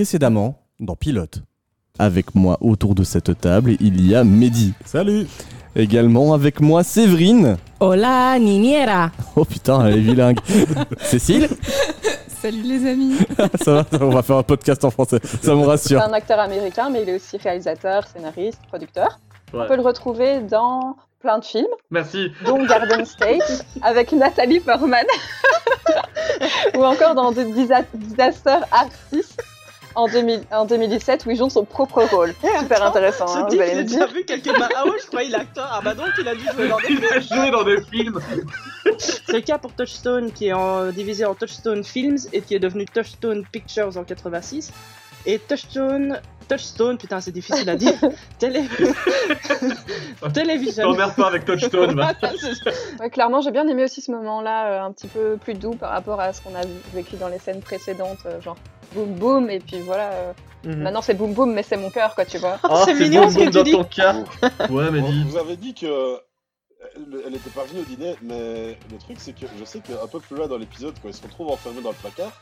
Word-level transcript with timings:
précédemment 0.00 0.54
dans 0.80 0.96
Pilote. 0.96 1.42
Avec 1.98 2.34
moi 2.34 2.56
autour 2.62 2.94
de 2.94 3.04
cette 3.04 3.38
table, 3.38 3.72
il 3.80 4.00
y 4.08 4.14
a 4.14 4.24
Mehdi. 4.24 4.72
Salut 4.86 5.26
Également 5.76 6.32
avec 6.32 6.60
moi 6.62 6.82
Séverine. 6.82 7.58
Hola, 7.80 8.38
niñera. 8.38 9.10
Oh 9.36 9.44
putain, 9.44 9.84
elle 9.84 9.98
est 9.98 10.00
bilingue. 10.00 10.38
Cécile 11.02 11.48
Salut 12.28 12.62
les 12.62 12.86
amis. 12.88 13.18
Ça 13.62 13.74
va, 13.74 13.84
on 14.00 14.08
va 14.08 14.22
faire 14.22 14.38
un 14.38 14.42
podcast 14.42 14.82
en 14.86 14.90
français, 14.90 15.18
ça 15.42 15.54
me 15.54 15.60
C'est 15.60 15.66
rassure. 15.68 16.00
un 16.02 16.14
acteur 16.14 16.38
américain, 16.40 16.88
mais 16.88 17.02
il 17.02 17.08
est 17.10 17.16
aussi 17.16 17.36
réalisateur, 17.36 18.06
scénariste, 18.08 18.58
producteur. 18.68 19.20
Ouais. 19.52 19.60
On 19.64 19.68
peut 19.68 19.76
le 19.76 19.82
retrouver 19.82 20.40
dans 20.40 20.96
plein 21.20 21.38
de 21.40 21.44
films, 21.44 21.66
Merci. 21.90 22.32
dont 22.46 22.64
Garden 22.64 23.04
State 23.04 23.66
avec 23.82 24.12
Nathalie 24.12 24.60
Portman, 24.60 25.04
ou 26.74 26.82
encore 26.84 27.14
dans 27.14 27.34
The 27.34 27.40
Disa- 27.54 27.84
Disaster 27.92 28.56
Artist 28.72 29.42
en, 29.94 30.06
2000 30.08 30.42
en 30.52 30.64
2017 30.64 31.26
où 31.26 31.30
il 31.30 31.36
joue 31.36 31.50
son 31.50 31.64
propre 31.64 32.02
rôle. 32.04 32.34
Super 32.58 32.82
intéressant, 32.84 33.26
Ce 33.26 33.38
hein, 33.38 33.42
vous 33.44 33.50
type, 33.50 33.60
allez 33.60 33.70
j'ai 33.72 33.76
me 33.78 33.82
déjà 33.84 33.98
dire. 34.06 34.08
vu 34.14 34.24
quelque 34.24 34.58
part. 34.58 34.68
Ah 34.76 34.84
ouais, 34.86 34.96
je 35.02 35.06
croyais 35.06 35.28
l'acteur. 35.30 35.68
Ah 35.72 35.80
bah 35.84 35.94
donc, 35.94 36.08
il 36.18 36.28
a 36.28 36.34
dû 36.34 36.44
jouer 36.54 36.68
dans 36.68 36.76
des 36.78 36.84
Il 36.90 37.04
a 37.04 37.20
joué 37.20 37.50
dans 37.50 37.64
des 37.64 37.80
films. 37.82 38.20
C'est 38.98 39.32
le 39.32 39.40
cas 39.40 39.58
pour 39.58 39.72
Touchstone 39.72 40.32
qui 40.32 40.48
est 40.48 40.52
en- 40.52 40.90
divisé 40.90 41.24
en 41.24 41.34
Touchstone 41.34 41.84
Films 41.84 42.18
et 42.32 42.40
qui 42.40 42.54
est 42.54 42.58
devenu 42.60 42.84
Touchstone 42.86 43.44
Pictures 43.50 43.96
en 43.96 44.04
86. 44.04 44.72
Et 45.26 45.38
Touchstone. 45.38 46.20
Touchstone, 46.48 46.98
putain, 46.98 47.20
c'est 47.20 47.30
difficile 47.30 47.68
à 47.70 47.76
dire. 47.76 47.92
Télé... 48.40 48.64
Télévision. 50.34 50.84
T'emmerdes 50.90 51.14
pas 51.14 51.28
avec 51.28 51.44
Touchstone. 51.44 51.94
va. 51.94 52.12
Ouais, 53.00 53.10
clairement, 53.10 53.40
j'ai 53.40 53.50
bien 53.50 53.66
aimé 53.68 53.84
aussi 53.84 54.00
ce 54.00 54.10
moment-là, 54.12 54.66
euh, 54.66 54.82
un 54.84 54.92
petit 54.92 55.06
peu 55.08 55.36
plus 55.36 55.54
doux 55.54 55.74
par 55.74 55.90
rapport 55.90 56.20
à 56.20 56.32
ce 56.32 56.40
qu'on 56.42 56.54
a 56.54 56.62
vécu 56.92 57.16
dans 57.16 57.28
les 57.28 57.38
scènes 57.38 57.60
précédentes, 57.60 58.18
euh, 58.26 58.40
genre 58.40 58.56
boum 58.94 59.14
boum, 59.14 59.50
et 59.50 59.60
puis 59.60 59.80
voilà. 59.80 60.10
euh, 60.12 60.32
Mhm. 60.62 60.82
Maintenant 60.82 61.00
c'est 61.00 61.14
boum 61.14 61.32
boum, 61.32 61.54
mais 61.54 61.62
c'est 61.62 61.78
mon 61.78 61.88
cœur, 61.88 62.14
quoi, 62.14 62.26
tu 62.26 62.36
vois. 62.36 62.58
Oh, 62.68 62.82
c'est 62.84 62.92
mignon 62.94 63.22
bon, 63.22 63.30
ce 63.30 63.38
que 63.38 63.44
dans 63.50 63.60
tu 63.60 63.64
dis. 63.64 63.70
ton 63.72 63.84
cas. 63.84 64.14
Ouais, 64.70 64.90
mais 64.90 65.00
Bon, 65.00 65.10
dis. 65.10 65.24
Vous 65.24 65.38
avez 65.38 65.56
dit 65.56 65.72
que 65.72 66.18
elle 66.96 67.22
elle 67.26 67.34
était 67.34 67.48
pas 67.50 67.64
venue 67.64 67.80
au 67.80 67.84
dîner, 67.84 68.14
mais 68.22 68.76
le 68.90 68.98
truc 68.98 69.16
c'est 69.18 69.32
que 69.32 69.46
je 69.58 69.64
sais 69.64 69.80
qu'un 69.80 70.06
peu 70.06 70.20
plus 70.20 70.36
loin 70.36 70.48
dans 70.48 70.58
l'épisode, 70.58 70.94
quand 71.02 71.08
il 71.08 71.14
se 71.14 71.22
retrouve 71.22 71.48
enfermé 71.50 71.80
dans 71.80 71.88
le 71.90 71.94
placard, 71.96 72.32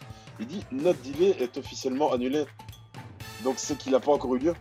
il 0.40 0.46
dit 0.48 0.64
notre 0.72 0.98
dîner 0.98 1.36
est 1.40 1.56
officiellement 1.58 2.12
annulé. 2.12 2.44
Donc 3.44 3.55
c'est 3.58 3.78
qu'il 3.78 3.94
a 3.94 4.00
pas 4.00 4.10
encore 4.10 4.34
eu 4.34 4.38
lieu. 4.40 4.55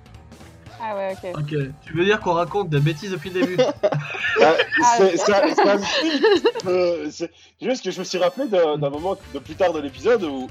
Ah 0.79 0.95
ouais, 0.95 1.13
ok. 1.13 1.39
Ok, 1.39 1.55
tu 1.83 1.93
veux 1.97 2.05
dire 2.05 2.19
qu'on 2.19 2.33
raconte 2.33 2.69
des 2.69 2.79
bêtises 2.79 3.09
depuis 3.09 3.31
le 3.31 3.41
début? 3.41 3.57
Ah, 4.39 4.53
c'est 4.97 5.29
euh, 6.67 7.07
c'est 7.09 7.31
juste 7.59 7.83
que 7.83 7.89
je 7.89 7.97
me 7.99 8.03
suis 8.03 8.19
rappelé 8.19 8.47
d'un 8.47 8.77
d'un 8.77 8.89
moment 8.91 9.17
de 9.33 9.39
plus 9.39 9.55
tard 9.55 9.73
de 9.73 9.79
l'épisode 9.79 10.23
où 10.23 10.47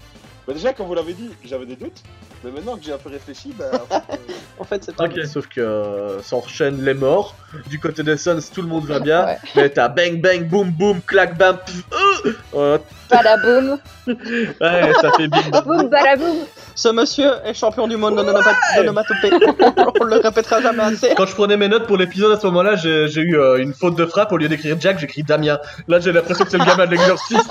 bah 0.47 0.53
déjà 0.55 0.73
quand 0.73 0.85
vous 0.85 0.95
l'avez 0.95 1.13
dit, 1.15 1.31
j'avais 1.45 1.67
des 1.67 1.77
doutes, 1.77 2.03
mais 2.45 2.51
maintenant 2.51 2.77
que 2.77 2.85
j'ai 2.85 2.93
un 2.93 2.99
peu 2.99 3.11
réfléchi, 3.11 3.53
bah 3.59 3.65
en 3.73 3.87
fait, 3.87 4.13
euh, 4.13 4.17
En 4.59 4.65
fait, 4.65 4.85
c'est 4.85 4.95
pas 4.97 5.05
Ok. 5.05 5.19
Sauf 5.27 5.47
que 5.49 5.61
euh, 5.61 6.23
s'enchaînent 6.23 6.83
les 6.83 6.95
morts. 6.95 7.35
Du 7.69 7.79
côté 7.79 8.03
des 8.03 8.17
Suns, 8.17 8.41
tout 8.55 8.63
le 8.63 8.69
monde 8.69 8.87
va 8.87 9.01
bien. 9.01 9.25
Ouais. 9.27 9.39
Mais 9.57 9.69
t'as 9.71 9.89
bang 9.89 10.21
bang, 10.21 10.49
boum 10.49 10.71
boum, 10.71 11.01
clac 11.03 11.37
bam, 11.37 11.59
pff, 11.59 11.83
euh, 11.93 12.33
euh, 12.55 12.79
Badaboum, 13.11 13.79
ouais, 14.07 14.93
ça 15.01 15.11
fait 15.17 15.29
bang. 15.29 15.63
boum 15.65 15.89
badaboum. 15.89 16.39
Ce 16.77 16.89
monsieur 16.89 17.31
est 17.45 17.55
champion 17.55 17.89
du 17.89 17.97
monde 17.97 18.15
d'onomat- 18.17 18.55
d'onomatopée. 18.77 19.31
On 20.01 20.05
le 20.05 20.19
répétera 20.19 20.61
jamais 20.61 20.83
assez. 20.85 21.15
Quand 21.17 21.27
je 21.27 21.35
prenais 21.35 21.57
mes 21.57 21.69
notes 21.69 21.87
pour 21.87 21.97
l'épisode 21.97 22.31
à 22.37 22.39
ce 22.39 22.47
moment-là, 22.47 22.77
j'ai 22.77 23.07
eu 23.21 23.37
euh, 23.37 23.57
une 23.57 23.73
faute 23.73 23.97
de 23.97 24.05
frappe. 24.07 24.31
Au 24.33 24.37
lieu 24.37 24.49
d'écrire 24.49 24.77
Jack, 24.79 24.99
j'écris 24.99 25.23
Damien. 25.23 25.59
Là, 25.89 25.99
j'ai 26.01 26.13
l'impression 26.13 26.45
que 26.45 26.51
c'est 26.51 26.59
le 26.59 26.65
gamin 26.67 26.87
de 26.87 26.91
l'exorciste. 26.93 27.51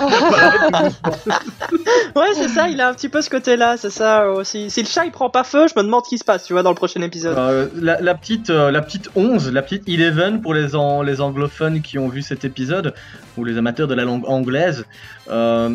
Ouais, 2.14 2.28
c'est 2.34 2.48
ça, 2.48 2.68
il 2.68 2.80
a 2.80 2.88
un 2.88 2.94
petit 2.94 3.10
peu 3.10 3.20
ce 3.20 3.28
côté-là, 3.28 3.76
c'est 3.76 3.90
ça 3.90 4.30
aussi. 4.30 4.70
Si 4.70 4.80
le 4.82 4.88
chat 4.88 5.04
il 5.04 5.10
prend 5.12 5.28
pas 5.28 5.44
feu, 5.44 5.66
je 5.68 5.78
me 5.78 5.84
demande 5.84 6.04
ce 6.04 6.08
qui 6.08 6.18
se 6.18 6.24
passe, 6.24 6.44
tu 6.44 6.54
vois, 6.54 6.62
dans 6.62 6.70
le 6.70 6.76
prochain 6.76 7.02
épisode. 7.02 7.36
Euh, 7.36 7.68
la, 7.74 8.00
la 8.00 8.14
petite, 8.14 8.48
euh, 8.48 8.70
la 8.70 8.80
petite 8.80 9.10
11, 9.16 9.52
la 9.52 9.60
petite 9.60 9.84
11 9.86 10.40
pour 10.40 10.54
les, 10.54 10.74
an- 10.74 11.02
les 11.02 11.20
anglophones 11.20 11.82
qui 11.82 11.98
ont 11.98 12.08
vu 12.08 12.22
cet 12.22 12.44
épisode, 12.46 12.94
ou 13.36 13.44
les 13.44 13.58
amateurs 13.58 13.86
de 13.86 13.94
la 13.94 14.04
langue 14.04 14.24
anglaise. 14.26 14.86
Euh, 15.30 15.74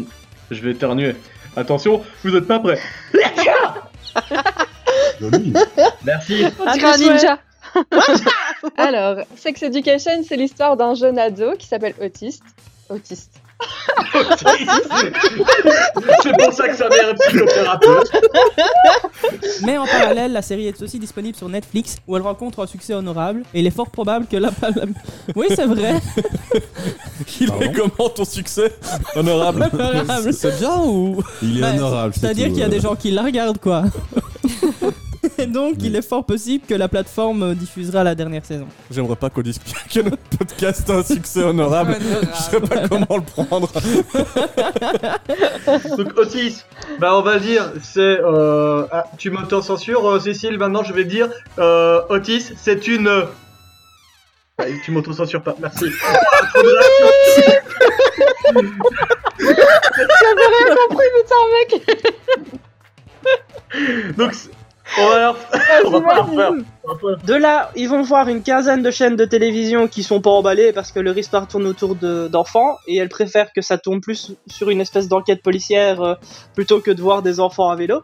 je 0.50 0.62
vais 0.62 0.72
éternuer. 0.72 1.16
Attention, 1.56 2.02
vous 2.24 2.36
êtes 2.36 2.48
pas 2.48 2.60
prêts. 2.60 2.80
Merci. 6.04 6.46
On 6.60 6.72
dirait 6.74 6.94
un 6.94 6.98
ninja. 6.98 7.40
Alors, 8.78 9.18
Sex 9.36 9.64
Education, 9.64 10.24
c'est 10.28 10.38
l'histoire 10.38 10.78
d'un 10.78 10.94
jeune 10.94 11.20
ado 11.20 11.54
qui 11.58 11.68
s'appelle 11.68 11.96
Autiste. 12.02 12.44
Autiste. 12.90 13.41
C'est 16.24 16.38
pour 16.38 16.54
ça 16.54 16.68
que 16.68 16.76
sa 16.76 16.90
mère 16.90 17.10
est 17.10 17.14
psychothérapeute. 17.16 18.12
Mais 19.64 19.78
en 19.78 19.86
parallèle, 19.86 20.32
la 20.34 20.42
série 20.42 20.68
est 20.68 20.82
aussi 20.82 21.00
disponible 21.00 21.36
sur 21.38 21.50
Netflix 21.50 21.98
où 22.08 22.16
elle 22.16 22.22
rencontre 22.24 22.62
un 22.64 22.68
succès 22.68 22.94
honorable 22.94 23.44
et 23.54 23.60
il 23.60 23.68
est 23.68 23.72
fort 23.72 23.90
probable 23.90 24.26
que 24.28 24.38
la. 24.38 24.50
la- 24.62 24.86
Oui, 25.36 25.48
c'est 25.50 25.66
vrai. 25.66 25.94
Il 27.40 27.48
Pardon 27.48 27.62
est 27.66 27.72
comment 27.74 28.10
ton 28.10 28.26
succès 28.26 28.74
Honorable. 29.16 29.70
Honorable. 29.74 30.34
C'est 30.34 30.58
bien 30.60 30.78
ou 30.80 31.22
il 31.42 31.58
est 31.58 31.62
Bah, 31.62 31.72
honorable. 31.74 32.14
C'est-à-dire 32.20 32.48
qu'il 32.48 32.58
y 32.60 32.64
a 32.64 32.70
des 32.70 32.80
gens 32.80 32.96
qui 32.96 33.12
la 33.12 33.24
regardent, 33.24 33.60
quoi. 33.60 33.84
Et 35.42 35.46
donc, 35.48 35.76
il 35.80 35.96
est 35.96 36.08
fort 36.08 36.24
possible 36.26 36.66
que 36.68 36.74
la 36.76 36.88
plateforme 36.88 37.56
diffusera 37.56 38.04
la 38.04 38.14
dernière 38.16 38.46
saison. 38.46 38.68
J'aimerais 38.92 39.16
pas 39.16 39.30
qu'on 39.30 39.42
dise 39.42 39.60
que 39.94 40.00
notre 40.02 40.18
podcast 40.38 40.88
a 40.90 40.94
un 40.98 41.04
succès 41.04 41.44
honorable. 41.44 41.98
Je 42.00 42.42
sais 42.44 42.60
pas 42.62 42.88
comment 42.88 43.18
le 43.18 43.24
prendre. 43.24 43.72
Donc 45.98 46.18
Otis, 46.18 46.64
bah 47.00 47.16
on 47.18 47.22
va 47.22 47.40
dire, 47.40 47.72
c'est... 47.82 48.20
Euh... 48.22 48.86
Ah, 48.92 49.06
tu 49.18 49.30
m'auto-censures, 49.32 50.06
euh, 50.08 50.20
Cécile, 50.20 50.58
maintenant 50.58 50.84
je 50.84 50.94
vais 50.94 51.06
dire, 51.06 51.30
euh, 51.60 52.02
Otis, 52.10 52.52
c'est 52.58 52.88
une... 52.88 53.08
euh, 53.08 53.24
Ah, 54.60 54.66
tu 54.86 54.92
m'auto-censures 54.92 55.42
pas, 55.42 55.56
merci. 55.60 55.86
Ah, 56.08 56.14
trop 56.54 56.62
de 56.62 56.68
réactions. 56.68 57.12
Putain, 61.18 61.44
mec 61.54 61.70
Donc, 64.18 64.34
c'est- 64.34 64.52
on 65.00 65.08
va 65.10 65.20
leur 65.20 65.36
on 65.86 65.90
va 65.90 66.02
pas 66.02 66.16
leur 66.16 66.30
faire. 66.30 66.52
On 66.84 66.88
va 66.94 66.96
pas- 67.18 67.24
De 67.26 67.34
là, 67.34 67.72
ils 67.76 67.88
vont 67.88 68.02
voir 68.02 68.28
une 68.28 68.42
quinzaine 68.44 68.82
de 68.84 68.92
chaînes 68.92 69.16
de 69.16 69.26
télévision 69.26 69.88
qui 69.88 70.04
sont 70.04 70.22
pas 70.22 70.32
emballées 70.32 70.74
parce 70.74 70.92
que 70.92 71.00
leur 71.00 71.18
histoire 71.18 71.48
tourne 71.48 71.66
autour 71.68 71.96
de- 71.96 72.28
d'enfants 72.28 72.78
et 72.88 72.98
elles 72.98 73.10
préfèrent 73.10 73.52
que 73.54 73.62
ça 73.62 73.78
tourne 73.78 74.02
plus 74.02 74.34
sur 74.48 74.70
une 74.70 74.82
espèce 74.82 75.08
d'enquête 75.08 75.42
policière 75.42 76.02
euh, 76.02 76.16
plutôt 76.56 76.80
que 76.82 76.92
de 76.92 77.02
voir 77.02 77.22
des 77.22 77.40
enfants 77.40 77.70
à 77.70 77.76
vélo. 77.76 78.02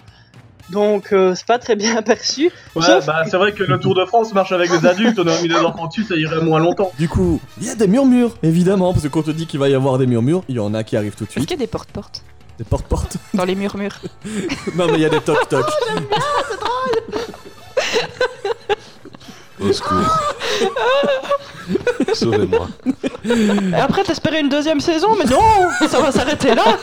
Donc 0.70 1.14
euh, 1.14 1.34
c'est 1.34 1.46
pas 1.46 1.60
très 1.60 1.76
bien 1.78 2.02
perçu. 2.04 2.52
Ouais, 2.76 2.82
Sauf- 2.84 3.06
bah 3.06 3.24
c'est 3.26 3.38
vrai 3.38 3.54
que 3.54 3.64
le 3.64 3.80
Tour 3.80 3.96
de 3.96 4.04
France 4.06 4.34
marche 4.34 4.52
avec 4.52 4.70
des 4.70 4.86
adultes, 4.86 5.18
on 5.20 5.28
a 5.28 5.42
mis 5.42 5.48
des 5.48 5.56
enfants 5.56 5.88
dessus, 5.88 6.04
ça 6.04 6.16
irait 6.16 6.42
moins 6.42 6.60
longtemps. 6.60 6.92
Du 7.00 7.08
coup, 7.08 7.40
il 7.62 7.68
y 7.68 7.70
a 7.70 7.76
des 7.76 7.88
murmures, 7.88 8.36
évidemment, 8.44 8.92
parce 8.92 9.04
que 9.04 9.10
quand 9.10 9.20
on 9.20 9.24
te 9.24 9.32
dit 9.32 9.46
qu'il 9.48 9.60
va 9.62 9.70
y 9.70 9.76
avoir 9.76 9.98
des 9.98 10.08
murmures, 10.08 10.44
il 10.50 10.56
y 10.56 10.60
en 10.60 10.74
a 10.74 10.84
qui 10.84 10.98
arrivent 10.98 11.16
tout 11.16 11.24
de 11.24 11.30
Est-ce 11.30 11.40
suite. 11.40 11.48
qu'il 11.48 11.58
y 11.58 11.62
a 11.62 11.66
des 11.66 11.72
porte-porte 11.72 12.24
Des 12.58 12.64
porte-porte. 12.64 13.18
dans 13.34 13.46
les 13.46 13.56
murmures 13.56 14.00
non, 14.76 14.88
mais 14.88 14.94
il 14.96 15.02
y 15.02 15.06
a 15.06 15.10
des 15.10 15.22
toc-toc. 15.22 15.66
Au 19.60 19.74
secours. 19.74 20.20
Sauvez-moi. 22.14 22.68
Et 23.26 23.74
après 23.74 24.04
t'espérais 24.04 24.42
une 24.42 24.50
deuxième 24.50 24.80
saison, 24.80 25.16
mais 25.18 25.26
non, 25.26 25.42
ça 25.88 26.00
va 26.00 26.12
s'arrêter 26.12 26.54
là. 26.54 26.78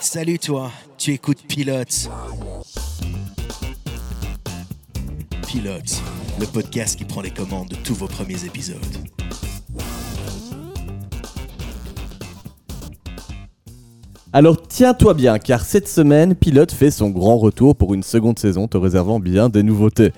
Salut 0.00 0.38
toi, 0.38 0.70
tu 0.98 1.12
écoutes 1.12 1.46
Pilote. 1.46 2.08
Pilote, 5.46 6.02
le 6.40 6.46
podcast 6.46 6.96
qui 6.96 7.04
prend 7.04 7.20
les 7.20 7.30
commandes 7.30 7.68
de 7.68 7.76
tous 7.76 7.94
vos 7.94 8.08
premiers 8.08 8.44
épisodes. 8.44 8.80
Alors 14.36 14.60
tiens-toi 14.60 15.14
bien, 15.14 15.38
car 15.38 15.64
cette 15.64 15.88
semaine, 15.88 16.34
Pilote 16.34 16.70
fait 16.70 16.90
son 16.90 17.08
grand 17.08 17.38
retour 17.38 17.74
pour 17.74 17.94
une 17.94 18.02
seconde 18.02 18.38
saison, 18.38 18.68
te 18.68 18.76
réservant 18.76 19.18
bien 19.18 19.48
des 19.48 19.62
nouveautés. 19.62 20.12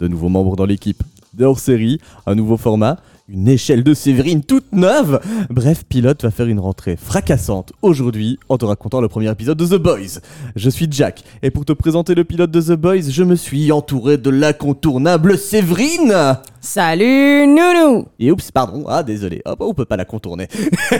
De 0.00 0.08
nouveaux 0.08 0.28
membres 0.28 0.56
dans 0.56 0.66
l'équipe, 0.66 1.04
des 1.34 1.44
hors-série, 1.44 2.00
un 2.26 2.34
nouveau 2.34 2.56
format, 2.56 2.96
une 3.30 3.46
échelle 3.46 3.84
de 3.84 3.94
Séverine 3.94 4.42
toute 4.42 4.72
neuve. 4.72 5.20
Bref, 5.50 5.84
Pilote 5.88 6.22
va 6.22 6.32
faire 6.32 6.48
une 6.48 6.58
rentrée 6.58 6.96
fracassante 6.96 7.72
aujourd'hui 7.80 8.38
en 8.48 8.58
te 8.58 8.64
racontant 8.64 9.00
le 9.00 9.08
premier 9.08 9.30
épisode 9.30 9.56
de 9.56 9.66
The 9.66 9.80
Boys. 9.80 10.20
Je 10.56 10.68
suis 10.68 10.88
Jack, 10.90 11.22
et 11.42 11.50
pour 11.50 11.64
te 11.64 11.72
présenter 11.72 12.16
le 12.16 12.24
pilote 12.24 12.50
de 12.50 12.60
The 12.60 12.72
Boys, 12.72 13.08
je 13.08 13.22
me 13.22 13.36
suis 13.36 13.70
entouré 13.70 14.18
de 14.18 14.30
l'incontournable 14.30 15.38
Séverine 15.38 16.40
Salut, 16.62 17.46
Nounou 17.46 18.06
et 18.18 18.30
oups, 18.30 18.50
pardon, 18.50 18.84
ah 18.86 19.02
désolé, 19.02 19.40
hop, 19.46 19.62
on 19.62 19.72
peut 19.72 19.86
pas 19.86 19.96
la 19.96 20.04
contourner. 20.04 20.46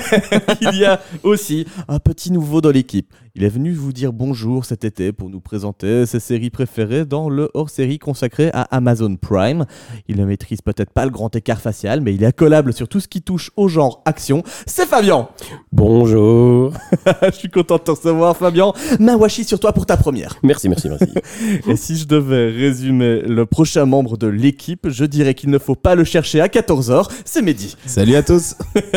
Il 0.62 0.78
y 0.78 0.86
a 0.86 1.00
aussi 1.22 1.66
un 1.86 1.98
petit 1.98 2.32
nouveau 2.32 2.62
dans 2.62 2.70
l'équipe. 2.70 3.12
Il 3.34 3.44
est 3.44 3.50
venu 3.50 3.72
vous 3.74 3.92
dire 3.92 4.14
bonjour 4.14 4.64
cet 4.64 4.84
été 4.84 5.12
pour 5.12 5.28
nous 5.28 5.40
présenter 5.40 6.06
ses 6.06 6.18
séries 6.18 6.48
préférées 6.48 7.04
dans 7.04 7.28
le 7.28 7.50
hors-série 7.52 7.98
consacré 7.98 8.50
à 8.54 8.62
Amazon 8.74 9.16
Prime. 9.16 9.66
Il 10.08 10.16
ne 10.16 10.24
maîtrise 10.24 10.62
peut-être 10.62 10.92
pas 10.92 11.04
le 11.04 11.10
grand 11.10 11.36
écart 11.36 11.60
facial, 11.60 12.00
mais 12.00 12.14
il 12.14 12.19
est 12.22 12.26
accolable 12.26 12.72
sur 12.72 12.88
tout 12.88 13.00
ce 13.00 13.08
qui 13.08 13.22
touche 13.22 13.50
au 13.56 13.68
genre 13.68 14.02
action. 14.04 14.42
C'est 14.66 14.86
Fabien 14.86 15.28
Bonjour. 15.72 16.72
Je 17.22 17.30
suis 17.30 17.50
content 17.50 17.76
de 17.76 17.82
te 17.82 17.90
recevoir, 17.90 18.36
Fabien. 18.36 18.72
Mawashi 18.98 19.44
sur 19.44 19.60
toi 19.60 19.72
pour 19.72 19.86
ta 19.86 19.96
première. 19.96 20.36
Merci, 20.42 20.68
merci, 20.68 20.88
merci. 20.88 21.06
Et 21.68 21.76
si 21.76 21.96
je 21.96 22.06
devais 22.06 22.50
résumer 22.50 23.22
le 23.22 23.46
prochain 23.46 23.84
membre 23.84 24.16
de 24.16 24.26
l'équipe, 24.26 24.88
je 24.88 25.04
dirais 25.04 25.34
qu'il 25.34 25.50
ne 25.50 25.58
faut 25.58 25.74
pas 25.74 25.94
le 25.94 26.04
chercher 26.04 26.40
à 26.40 26.48
14h, 26.48 27.08
c'est 27.24 27.42
Mehdi. 27.42 27.76
Salut 27.86 28.16
à 28.16 28.22
tous. 28.22 28.56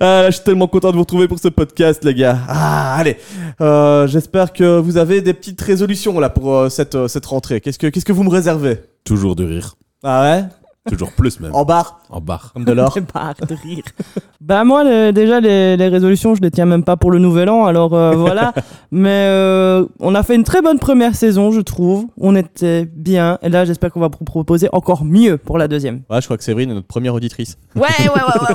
Ah, 0.00 0.22
là, 0.22 0.30
je 0.30 0.36
suis 0.36 0.44
tellement 0.44 0.68
content 0.68 0.90
de 0.90 0.94
vous 0.94 1.02
retrouver 1.02 1.28
pour 1.28 1.38
ce 1.38 1.48
podcast, 1.48 2.04
les 2.04 2.14
gars. 2.14 2.38
Ah, 2.48 2.96
allez. 2.96 3.16
Euh, 3.60 4.06
J'espère 4.06 4.52
que 4.52 4.78
vous 4.78 4.96
avez 4.96 5.20
des 5.20 5.34
petites 5.34 5.60
résolutions 5.60 6.18
là 6.20 6.30
pour 6.30 6.54
euh, 6.54 6.68
cette, 6.68 6.94
euh, 6.94 7.08
cette 7.08 7.26
rentrée. 7.26 7.60
Qu'est-ce 7.60 7.78
que, 7.78 7.86
qu'est-ce 7.88 8.04
que 8.04 8.12
vous 8.12 8.22
me 8.22 8.30
réservez? 8.30 8.78
Toujours 9.04 9.36
de 9.36 9.44
rire. 9.44 9.76
Ah 10.02 10.22
ouais? 10.22 10.44
Toujours 10.88 11.12
plus 11.12 11.40
même. 11.40 11.54
En 11.54 11.64
barre 11.64 12.00
En 12.10 12.20
barre. 12.20 12.52
Comme 12.52 12.64
de 12.64 12.72
l'or 12.72 12.96
de 13.48 13.54
rire. 13.54 13.84
bah 14.40 14.64
moi 14.64 14.84
le- 14.84 15.12
déjà 15.12 15.40
les, 15.40 15.76
les 15.76 15.88
résolutions 15.88 16.34
je 16.34 16.42
les 16.42 16.50
tiens 16.50 16.66
même 16.66 16.84
pas 16.84 16.96
pour 16.96 17.10
le 17.10 17.18
nouvel 17.18 17.48
an 17.48 17.64
alors 17.66 17.94
euh, 17.94 18.12
voilà. 18.16 18.52
Mais 18.90 19.26
euh, 19.28 19.84
on 20.00 20.14
a 20.14 20.22
fait 20.22 20.34
une 20.34 20.44
très 20.44 20.62
bonne 20.62 20.78
première 20.78 21.14
saison 21.14 21.50
je 21.50 21.60
trouve. 21.60 22.06
On 22.18 22.34
était 22.36 22.84
bien 22.84 23.38
et 23.42 23.48
là 23.48 23.64
j'espère 23.64 23.90
qu'on 23.92 24.00
va 24.00 24.08
vous 24.08 24.24
proposer 24.24 24.68
encore 24.72 25.04
mieux 25.04 25.36
pour 25.38 25.58
la 25.58 25.68
deuxième. 25.68 26.02
Ouais, 26.10 26.20
je 26.20 26.26
crois 26.26 26.36
que 26.36 26.44
Séverine 26.44 26.70
est 26.70 26.74
notre 26.74 26.86
première 26.86 27.14
auditrice. 27.14 27.56
Ouais 27.74 27.82
ouais 28.00 28.08
ouais 28.08 28.14
ouais 28.14 28.54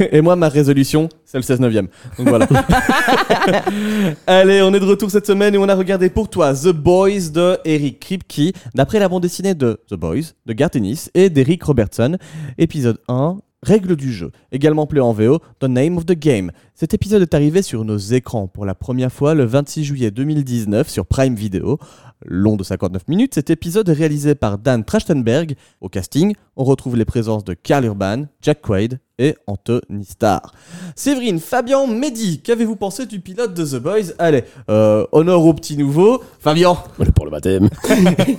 ouais. 0.00 0.08
Et 0.12 0.20
moi, 0.20 0.36
ma 0.36 0.48
résolution, 0.48 1.08
c'est 1.24 1.38
le 1.38 1.42
16 1.42 1.60
9 1.60 1.74
Donc 1.74 1.88
voilà. 2.28 2.46
Allez, 4.26 4.62
on 4.62 4.72
est 4.74 4.80
de 4.80 4.84
retour 4.84 5.10
cette 5.10 5.26
semaine 5.26 5.54
et 5.54 5.58
on 5.58 5.68
a 5.68 5.74
regardé 5.74 6.10
pour 6.10 6.28
toi 6.28 6.54
The 6.54 6.68
Boys 6.68 7.30
de 7.32 7.58
Eric 7.64 8.00
Kripke, 8.00 8.54
d'après 8.74 8.98
la 8.98 9.08
bande 9.08 9.22
dessinée 9.22 9.54
de 9.54 9.80
The 9.88 9.94
Boys, 9.94 10.32
de 10.46 10.52
Garth 10.52 10.76
Ennis 10.76 11.10
et 11.14 11.30
d'Eric 11.30 11.47
Robertson. 11.62 12.16
Épisode 12.58 12.98
1, 13.08 13.38
Règles 13.62 13.96
du 13.96 14.12
jeu, 14.12 14.30
également 14.52 14.84
appelé 14.84 15.00
en 15.00 15.12
VO 15.12 15.40
The 15.58 15.64
Name 15.64 15.96
of 15.96 16.06
the 16.06 16.12
Game. 16.12 16.52
Cet 16.74 16.94
épisode 16.94 17.22
est 17.22 17.34
arrivé 17.34 17.60
sur 17.60 17.84
nos 17.84 17.96
écrans 17.98 18.46
pour 18.46 18.64
la 18.64 18.76
première 18.76 19.12
fois 19.12 19.34
le 19.34 19.44
26 19.44 19.82
juillet 19.82 20.10
2019 20.12 20.88
sur 20.88 21.06
Prime 21.06 21.34
Video. 21.34 21.78
Long 22.24 22.56
de 22.56 22.64
59 22.64 23.06
minutes, 23.08 23.34
cet 23.34 23.48
épisode 23.50 23.88
est 23.88 23.92
réalisé 23.92 24.34
par 24.34 24.58
Dan 24.58 24.84
Trachtenberg. 24.84 25.54
Au 25.80 25.88
casting, 25.88 26.34
on 26.56 26.64
retrouve 26.64 26.96
les 26.96 27.04
présences 27.04 27.44
de 27.44 27.54
Karl 27.54 27.84
Urban, 27.84 28.24
Jack 28.42 28.60
Quaid 28.60 28.98
et 29.20 29.36
Anthony 29.46 30.04
Starr. 30.04 30.52
Séverine, 30.96 31.38
Fabien, 31.38 31.86
Mehdi, 31.86 32.40
qu'avez-vous 32.40 32.76
pensé 32.76 33.06
du 33.06 33.20
pilote 33.20 33.54
de 33.54 33.64
The 33.64 33.80
Boys? 33.82 34.12
Allez, 34.18 34.42
euh, 34.68 35.06
honneur 35.12 35.44
au 35.44 35.54
petit 35.54 35.76
nouveau. 35.76 36.22
Voilà 36.42 36.74
pour 37.14 37.24
le 37.24 37.30
baptême. 37.30 37.68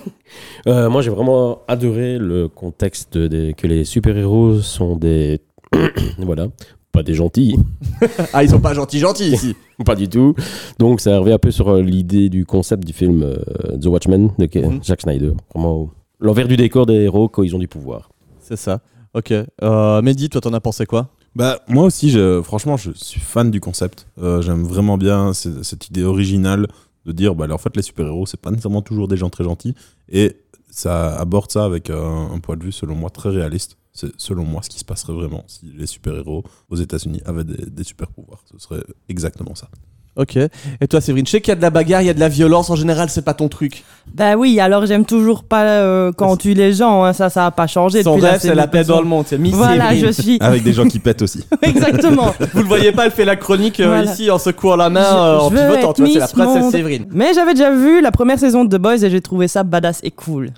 Euh, 0.68 0.90
moi, 0.92 1.02
j'ai 1.02 1.10
vraiment 1.10 1.62
adoré 1.68 2.20
le 2.20 2.48
contexte 2.48 3.18
des- 3.18 3.56
que 3.58 3.66
les 3.66 3.84
super-héros 3.84 4.60
sont 4.62 4.96
des. 4.96 5.42
voilà. 6.20 6.48
Pas 6.92 7.04
des 7.04 7.14
gentils, 7.14 7.56
Ah, 8.34 8.44
ils 8.44 8.50
sont 8.50 8.60
pas 8.60 8.74
gentils 8.74 9.00
gentils 9.00 9.30
ici. 9.32 9.56
pas 9.86 9.96
du 9.96 10.10
tout. 10.10 10.34
Donc, 10.80 11.02
ça 11.02 11.20
revient 11.20 11.34
un 11.34 11.38
peu 11.38 11.52
sur 11.52 11.70
euh, 11.70 11.82
l'idée 11.82 12.30
du 12.30 12.46
concept 12.46 12.84
du 12.86 12.94
film 12.94 13.22
euh, 13.24 13.38
The 13.80 13.86
Watchmen 13.86 14.32
de 14.40 14.46
Ke- 14.48 14.66
Mhm. 14.66 14.80
Jack 14.82 15.02
Snyder. 15.02 15.34
Vraiment 15.54 15.92
l'envers 16.20 16.48
du 16.48 16.58
décor 16.58 16.86
des 16.88 16.96
héros 16.96 17.30
quand 17.30 17.44
ils 17.44 17.56
ont 17.56 17.60
du 17.60 17.68
pouvoir. 17.68 18.10
C'est 18.40 18.56
ça. 18.58 18.82
Ok. 19.14 19.32
Euh, 19.62 20.02
Mehdi, 20.02 20.30
toi, 20.30 20.42
t'en 20.42 20.54
as 20.54 20.60
pensé 20.60 20.86
quoi? 20.86 21.10
Bah 21.36 21.60
moi 21.68 21.84
aussi, 21.84 22.10
je, 22.10 22.42
franchement, 22.42 22.76
je 22.76 22.90
suis 22.96 23.20
fan 23.22 23.52
du 23.52 23.60
concept. 23.62 24.08
Euh, 24.22 24.42
J'aime 24.42 24.64
vraiment 24.64 24.98
bien 24.98 25.32
ce- 25.34 25.62
cette 25.64 25.88
idée 25.90 26.04
originale 26.04 26.68
de 27.06 27.12
dire, 27.12 27.36
bah, 27.36 27.46
en 27.52 27.58
fait, 27.60 27.76
les 27.78 27.84
super-héros, 27.84 28.26
c'est 28.26 28.40
pas 28.42 28.50
nécessairement 28.50 28.82
toujours 28.82 29.08
des 29.08 29.16
gens 29.16 29.30
très 29.30 29.44
gentils. 29.44 29.76
Et 30.12 30.38
ça 30.72 31.16
aborde 31.20 31.52
ça 31.52 31.66
avec 31.66 31.92
un 31.92 32.40
point 32.42 32.58
de 32.58 32.64
vue, 32.64 32.72
selon 32.72 32.96
moi, 32.96 33.10
très 33.12 33.30
réaliste. 33.30 33.78
C'est 34.00 34.12
selon 34.18 34.44
moi 34.46 34.62
ce 34.64 34.70
qui 34.70 34.80
se 34.80 34.86
passerait 34.86 35.14
vraiment 35.14 35.44
si 35.48 35.72
les 35.78 35.88
super-héros 35.88 36.44
aux 36.70 36.76
États-Unis 36.78 37.22
avaient 37.26 37.44
des, 37.44 37.66
des 37.70 37.84
super-pouvoirs. 37.84 38.44
Ce 38.52 38.58
serait 38.60 38.84
exactement 39.10 39.56
ça. 39.56 39.68
Ok. 40.16 40.36
Et 40.38 40.88
toi, 40.90 41.00
Séverine, 41.00 41.26
je 41.26 41.32
sais 41.32 41.40
qu'il 41.40 41.50
y 41.50 41.54
a 41.54 41.56
de 41.56 41.62
la 41.62 41.70
bagarre, 41.70 42.02
il 42.02 42.06
y 42.08 42.10
a 42.10 42.14
de 42.14 42.20
la 42.20 42.28
violence. 42.28 42.70
En 42.70 42.76
général, 42.76 43.10
c'est 43.10 43.22
pas 43.22 43.34
ton 43.34 43.48
truc. 43.48 43.84
Bah 44.14 44.36
oui 44.36 44.60
alors 44.60 44.86
j'aime 44.86 45.06
toujours 45.06 45.44
pas 45.44 45.64
euh, 45.66 46.12
quand 46.12 46.32
on 46.32 46.36
tue 46.36 46.54
les 46.56 46.74
gens 46.74 47.04
hein, 47.04 47.14
ça 47.14 47.30
ça 47.30 47.46
a 47.46 47.52
pas 47.52 47.68
changé. 47.68 48.04
Son 48.04 48.16
depuis 48.16 48.28
rêve, 48.28 48.40
c'est 48.42 48.56
la 48.56 48.68
paix 48.68 48.84
dans 48.84 49.00
le 49.02 49.08
monde. 49.08 49.26
C'est 49.28 49.38
Miss 49.38 49.54
Voilà 49.54 49.90
Séverine. 49.92 50.06
je 50.08 50.12
suis 50.22 50.38
Avec 50.42 50.64
des 50.64 50.74
gens 50.74 50.88
qui 50.88 51.00
pètent 51.00 51.22
aussi. 51.22 51.46
exactement. 51.62 52.34
Vous 52.54 52.60
le 52.62 52.68
voyez 52.68 52.92
pas, 52.92 53.06
elle 53.06 53.12
fait 53.12 53.24
la 53.26 53.36
chronique 53.36 53.80
euh, 53.80 53.88
Voilà. 53.88 54.12
ici 54.12 54.30
en 54.32 54.40
secouant 54.40 54.76
la 54.76 54.90
main, 54.90 55.04
Je- 55.04 55.16
euh, 55.16 55.40
en 55.40 55.50
pivotant. 55.50 55.74
être 55.92 55.94
Tu 55.94 56.02
vois, 56.04 56.12
c'est 56.12 56.20
la 56.20 56.28
princesse. 56.28 56.72
Séverine. 56.72 57.06
Mais 57.12 57.34
j'avais 57.34 57.54
déjà 57.54 57.72
vu 57.72 58.02
la 58.02 58.12
première 58.12 58.40
saison 58.40 58.66
de 58.66 58.76
The 58.76 58.82
Boys 58.82 59.04
et 59.04 59.10
j'ai 59.10 59.22
trouvé 59.22 59.48
ça 59.48 59.64
badass 59.64 60.00
et 60.04 60.12
cool. 60.12 60.52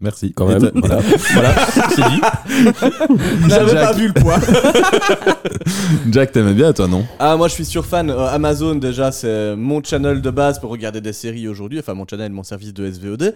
Merci. 0.00 0.32
Quand 0.32 0.46
même. 0.46 0.60
t'as- 0.60 0.70
voilà. 0.74 1.00
voilà. 1.34 1.54
C'est 1.90 2.02
dit. 2.08 2.20
J'avais 3.48 3.70
Jack. 3.72 3.84
pas 3.84 3.92
vu 3.92 4.06
le 4.08 4.12
poids. 4.14 4.38
Jack, 6.10 6.32
t'aimais 6.32 6.54
bien, 6.54 6.72
toi, 6.72 6.88
non? 6.88 7.04
Ah, 7.18 7.36
moi 7.36 7.48
je 7.48 7.54
suis 7.54 7.64
sur 7.64 7.84
fan. 7.84 8.10
Euh, 8.10 8.26
Amazon, 8.26 8.74
déjà, 8.76 9.12
c'est 9.12 9.54
mon 9.56 9.82
channel 9.82 10.20
de 10.22 10.30
base 10.30 10.58
pour 10.58 10.70
regarder 10.70 11.00
des 11.00 11.12
séries 11.12 11.48
aujourd'hui. 11.48 11.78
Enfin, 11.78 11.94
mon 11.94 12.06
channel, 12.08 12.32
mon 12.32 12.42
service 12.42 12.72
de 12.74 12.90
SVOD. 12.90 13.34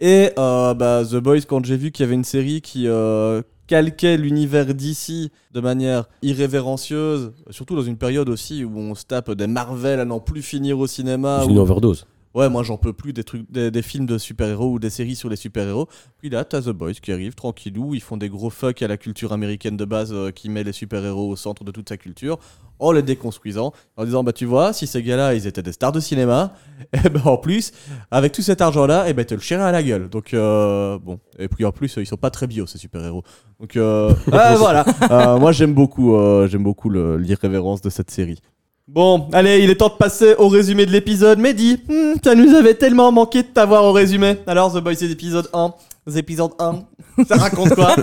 Et 0.00 0.30
euh, 0.38 0.74
bah, 0.74 1.02
The 1.10 1.16
Boys, 1.16 1.40
quand 1.48 1.64
j'ai 1.64 1.76
vu 1.76 1.90
qu'il 1.90 2.04
y 2.04 2.06
avait 2.06 2.14
une 2.14 2.24
série 2.24 2.60
qui 2.60 2.86
euh, 2.86 3.42
calquait 3.66 4.16
l'univers 4.16 4.66
d'ici 4.74 5.32
de 5.54 5.60
manière 5.60 6.04
irrévérencieuse, 6.22 7.32
surtout 7.50 7.74
dans 7.76 7.82
une 7.82 7.96
période 7.96 8.28
aussi 8.28 8.62
où 8.64 8.78
on 8.78 8.94
se 8.94 9.04
tape 9.04 9.30
des 9.32 9.46
Marvel 9.46 9.98
à 10.00 10.04
n'en 10.04 10.20
plus 10.20 10.42
finir 10.42 10.78
au 10.78 10.86
cinéma. 10.86 11.42
Une 11.48 11.58
overdose. 11.58 12.06
Ouais, 12.36 12.50
moi 12.50 12.62
j'en 12.62 12.76
peux 12.76 12.92
plus 12.92 13.14
des 13.14 13.24
trucs, 13.24 13.50
des, 13.50 13.70
des 13.70 13.80
films 13.80 14.04
de 14.04 14.18
super-héros 14.18 14.72
ou 14.72 14.78
des 14.78 14.90
séries 14.90 15.16
sur 15.16 15.30
les 15.30 15.36
super-héros. 15.36 15.88
Puis 16.18 16.28
là, 16.28 16.44
t'as 16.44 16.60
The 16.60 16.68
Boys 16.68 16.92
qui 16.92 17.10
arrive 17.10 17.34
tranquillou, 17.34 17.94
ils 17.94 18.02
font 18.02 18.18
des 18.18 18.28
gros 18.28 18.50
fuck 18.50 18.82
à 18.82 18.88
la 18.88 18.98
culture 18.98 19.32
américaine 19.32 19.78
de 19.78 19.86
base 19.86 20.12
euh, 20.12 20.30
qui 20.32 20.50
met 20.50 20.62
les 20.62 20.72
super-héros 20.72 21.30
au 21.30 21.36
centre 21.36 21.64
de 21.64 21.70
toute 21.70 21.88
sa 21.88 21.96
culture, 21.96 22.38
en 22.78 22.92
les 22.92 23.00
déconstruisant, 23.00 23.72
en 23.96 24.04
disant 24.04 24.22
bah 24.22 24.34
tu 24.34 24.44
vois, 24.44 24.74
si 24.74 24.86
ces 24.86 25.02
gars-là 25.02 25.32
ils 25.32 25.46
étaient 25.46 25.62
des 25.62 25.72
stars 25.72 25.92
de 25.92 26.00
cinéma, 26.00 26.52
et 26.92 27.08
ben 27.08 27.22
en 27.24 27.38
plus, 27.38 27.72
avec 28.10 28.32
tout 28.32 28.42
cet 28.42 28.60
argent-là, 28.60 29.08
et 29.08 29.14
ben 29.14 29.24
te 29.24 29.32
le 29.32 29.40
chierais 29.40 29.64
à 29.64 29.72
la 29.72 29.82
gueule. 29.82 30.10
Donc 30.10 30.34
euh, 30.34 30.98
bon, 30.98 31.18
et 31.38 31.48
puis 31.48 31.64
en 31.64 31.72
plus 31.72 31.96
ils 31.96 32.04
sont 32.06 32.18
pas 32.18 32.30
très 32.30 32.46
bio 32.46 32.66
ces 32.66 32.76
super-héros. 32.76 33.22
Donc 33.60 33.76
euh, 33.76 34.12
ah, 34.32 34.56
voilà, 34.58 34.84
Euh, 35.10 35.38
moi 35.38 35.52
j'aime 35.52 35.72
beaucoup, 35.72 36.16
euh, 36.16 36.48
j'aime 36.48 36.64
beaucoup 36.64 36.90
l'irrévérence 36.90 37.80
de 37.80 37.88
cette 37.88 38.10
série. 38.10 38.40
Bon, 38.88 39.28
allez, 39.32 39.64
il 39.64 39.70
est 39.70 39.74
temps 39.76 39.88
de 39.88 39.94
passer 39.94 40.34
au 40.38 40.46
résumé 40.48 40.86
de 40.86 40.92
l'épisode. 40.92 41.40
Mehdi, 41.40 41.78
hmm, 41.88 42.14
ça 42.22 42.36
nous 42.36 42.54
avait 42.54 42.74
tellement 42.74 43.10
manqué 43.10 43.42
de 43.42 43.48
t'avoir 43.48 43.82
au 43.84 43.90
résumé. 43.92 44.36
Alors, 44.46 44.72
The 44.72 44.78
Boys, 44.78 44.94
c'est 44.94 45.08
l'épisode 45.08 45.48
1. 45.52 45.74
The 46.08 46.16
épisode 46.16 46.52
1, 46.60 46.84
ça 47.26 47.36
raconte 47.36 47.74
quoi 47.74 47.96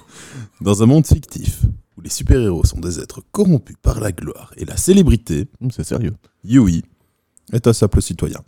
Dans 0.60 0.82
un 0.82 0.86
monde 0.86 1.06
fictif, 1.06 1.60
où 1.96 2.00
les 2.00 2.10
super-héros 2.10 2.64
sont 2.64 2.80
des 2.80 2.98
êtres 2.98 3.20
corrompus 3.30 3.76
par 3.80 4.00
la 4.00 4.10
gloire 4.10 4.52
et 4.56 4.64
la 4.64 4.76
célébrité, 4.76 5.46
Hmm, 5.60 5.68
C'est 5.70 5.84
sérieux. 5.84 6.14
Yui 6.42 6.82
est 7.52 7.68
un 7.68 7.72
simple 7.72 8.02
citoyen. 8.02 8.40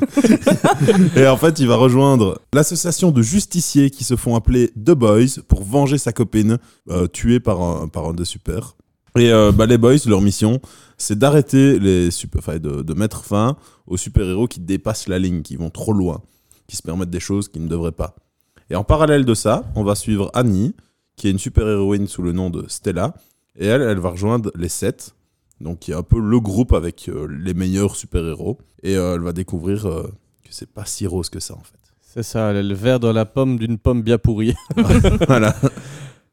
et 1.16 1.28
en 1.28 1.36
fait, 1.36 1.60
il 1.60 1.68
va 1.68 1.76
rejoindre 1.76 2.40
l'association 2.52 3.12
de 3.12 3.22
justiciers 3.22 3.90
qui 3.90 4.02
se 4.02 4.16
font 4.16 4.34
appeler 4.34 4.70
The 4.70 4.90
Boys 4.90 5.40
pour 5.46 5.62
venger 5.62 5.98
sa 5.98 6.12
copine 6.12 6.58
euh, 6.90 7.06
tuée 7.06 7.38
par 7.38 7.62
un, 7.62 7.86
par 7.86 8.06
un 8.06 8.12
des 8.14 8.24
super. 8.24 8.74
Et 9.16 9.30
euh, 9.30 9.52
bah, 9.52 9.66
les 9.66 9.78
Boys, 9.78 9.96
leur 10.06 10.20
mission, 10.20 10.60
c'est 10.98 11.18
d'arrêter 11.18 11.78
les 11.78 12.10
super, 12.10 12.40
enfin, 12.40 12.58
de, 12.58 12.82
de 12.82 12.94
mettre 12.94 13.24
fin 13.24 13.56
aux 13.86 13.96
super-héros 13.96 14.48
qui 14.48 14.60
dépassent 14.60 15.08
la 15.08 15.18
ligne, 15.18 15.42
qui 15.42 15.56
vont 15.56 15.70
trop 15.70 15.92
loin, 15.92 16.20
qui 16.66 16.76
se 16.76 16.82
permettent 16.82 17.10
des 17.10 17.20
choses 17.20 17.48
qu'ils 17.48 17.62
ne 17.62 17.68
devraient 17.68 17.92
pas. 17.92 18.16
Et 18.70 18.76
en 18.76 18.84
parallèle 18.84 19.24
de 19.24 19.34
ça, 19.34 19.64
on 19.74 19.84
va 19.84 19.94
suivre 19.94 20.30
Annie, 20.34 20.74
qui 21.16 21.28
est 21.28 21.30
une 21.30 21.38
super-héroïne 21.38 22.06
sous 22.06 22.22
le 22.22 22.32
nom 22.32 22.50
de 22.50 22.66
Stella. 22.68 23.14
Et 23.56 23.66
elle, 23.66 23.82
elle 23.82 23.98
va 23.98 24.10
rejoindre 24.10 24.50
les 24.54 24.68
Sept, 24.68 25.14
donc 25.60 25.80
qui 25.80 25.92
est 25.92 25.94
un 25.94 26.02
peu 26.02 26.20
le 26.20 26.40
groupe 26.40 26.72
avec 26.72 27.08
euh, 27.08 27.26
les 27.28 27.54
meilleurs 27.54 27.96
super-héros. 27.96 28.58
Et 28.82 28.96
euh, 28.96 29.14
elle 29.14 29.22
va 29.22 29.32
découvrir 29.32 29.86
euh, 29.86 30.02
que 30.42 30.50
c'est 30.50 30.70
pas 30.70 30.84
si 30.84 31.06
rose 31.06 31.30
que 31.30 31.40
ça, 31.40 31.54
en 31.54 31.62
fait. 31.62 31.74
C'est 32.00 32.22
ça, 32.22 32.52
le 32.52 32.74
verre 32.74 33.00
dans 33.00 33.12
la 33.12 33.26
pomme 33.26 33.58
d'une 33.58 33.78
pomme 33.78 34.02
bien 34.02 34.18
pourrie. 34.18 34.54
voilà. 35.26 35.54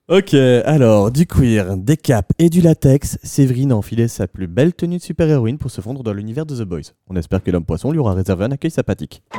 Ok, 0.07 0.33
alors, 0.65 1.11
du 1.11 1.25
cuir, 1.25 1.77
des 1.77 1.97
capes 1.97 2.31
et 2.39 2.49
du 2.49 2.61
latex, 2.61 3.17
Séverine 3.23 3.71
a 3.71 3.75
enfilé 3.75 4.07
sa 4.07 4.27
plus 4.27 4.47
belle 4.47 4.73
tenue 4.73 4.97
de 4.97 5.01
super-héroïne 5.01 5.57
pour 5.57 5.71
se 5.71 5.81
fondre 5.81 6.03
dans 6.03 6.13
l'univers 6.13 6.45
de 6.45 6.55
The 6.55 6.61
Boys. 6.67 6.91
On 7.09 7.15
espère 7.15 7.41
que 7.43 7.51
l'homme 7.51 7.65
poisson 7.65 7.91
lui 7.91 7.99
aura 7.99 8.13
réservé 8.13 8.45
un 8.45 8.51
accueil 8.51 8.71
sympathique. 8.71 9.23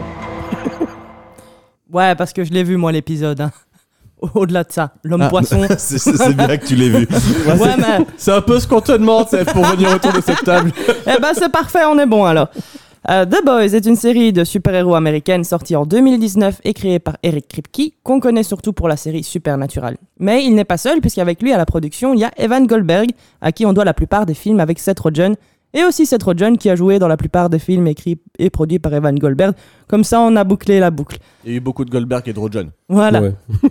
Ouais 1.93 2.17
parce 2.17 2.33
que 2.33 2.43
je 2.43 2.51
l'ai 2.53 2.65
vu 2.65 2.77
moi 2.77 2.91
l'épisode. 2.91 3.41
hein. 3.41 3.53
Au-delà 4.35 4.65
de 4.65 4.73
ça, 4.73 4.95
l'homme 5.05 5.23
Ah. 5.23 5.29
poisson. 5.29 5.63
c'est 5.79 5.99
c'est- 5.99 6.17
c'est 6.17 6.35
bien 6.37 6.57
que 6.57 6.67
tu 6.67 6.75
l'aies 6.75 6.89
vu. 6.89 7.07
ouais 7.47 7.77
mais 7.79 8.05
C'est 8.17 8.33
un 8.33 8.41
peu 8.41 8.59
ce 8.59 8.67
qu'on 8.67 8.81
te 8.81 8.91
demande, 8.91 9.27
pour 9.29 9.65
venir 9.65 9.95
autour 9.95 10.13
de 10.13 10.21
cette 10.21 10.43
table. 10.43 10.73
Eh 11.07 11.21
ben 11.23 11.33
c'est 11.33 11.49
parfait, 11.53 11.85
on 11.87 11.97
est 12.01 12.07
bon 12.07 12.25
alors. 12.25 12.49
Euh, 13.09 13.25
The 13.25 13.45
Boys 13.45 13.75
est 13.75 13.87
une 13.87 13.95
série 13.95 14.33
de 14.33 14.43
super-héros 14.43 14.97
américaine 14.97 15.45
sortie 15.45 15.77
en 15.77 15.87
2019 15.87 16.61
et 16.65 16.75
créée 16.75 16.99
par 16.99 17.17
Eric 17.23 17.47
Kripke, 17.47 17.95
qu'on 18.03 18.19
connaît 18.19 18.43
surtout 18.43 18.73
pour 18.73 18.89
la 18.89 18.97
série 18.97 19.23
Supernatural. 19.23 19.97
Mais 20.19 20.45
il 20.45 20.57
n'est 20.57 20.65
pas 20.65 20.77
seul, 20.77 21.01
puisqu'avec 21.01 21.41
lui 21.41 21.53
à 21.53 21.57
la 21.57 21.67
production, 21.67 22.15
il 22.15 22.21
y 22.21 22.25
a 22.25 22.33
Evan 22.37 22.67
Goldberg, 22.67 23.11
à 23.41 23.53
qui 23.53 23.65
on 23.65 23.73
doit 23.73 23.85
la 23.85 23.95
plupart 23.95 24.27
des 24.27 24.35
films 24.35 24.59
avec 24.59 24.81
Seth 24.81 24.99
Rogen, 24.99 25.37
et 25.73 25.85
aussi 25.85 26.05
Seth 26.05 26.25
Rogen 26.25 26.59
qui 26.59 26.69
a 26.69 26.75
joué 26.75 26.99
dans 26.99 27.07
la 27.07 27.17
plupart 27.17 27.49
des 27.49 27.61
films 27.61 27.87
écrits 27.87 28.19
et 28.41 28.51
produits 28.51 28.81
par 28.81 28.93
Evan 28.93 29.17
Goldberg. 29.17 29.55
Comme 29.87 30.03
ça, 30.03 30.21
on 30.21 30.35
a 30.35 30.43
bouclé 30.43 30.81
la 30.81 30.91
boucle. 30.91 31.19
Il 31.45 31.53
y 31.53 31.55
a 31.55 31.57
eu 31.59 31.61
beaucoup 31.61 31.85
de 31.85 31.91
Goldberg 31.91 32.29
et 32.29 32.33
de 32.33 32.41
Rogen. 32.41 32.71
Voilà. 32.89 33.23
Ouais. 33.23 33.35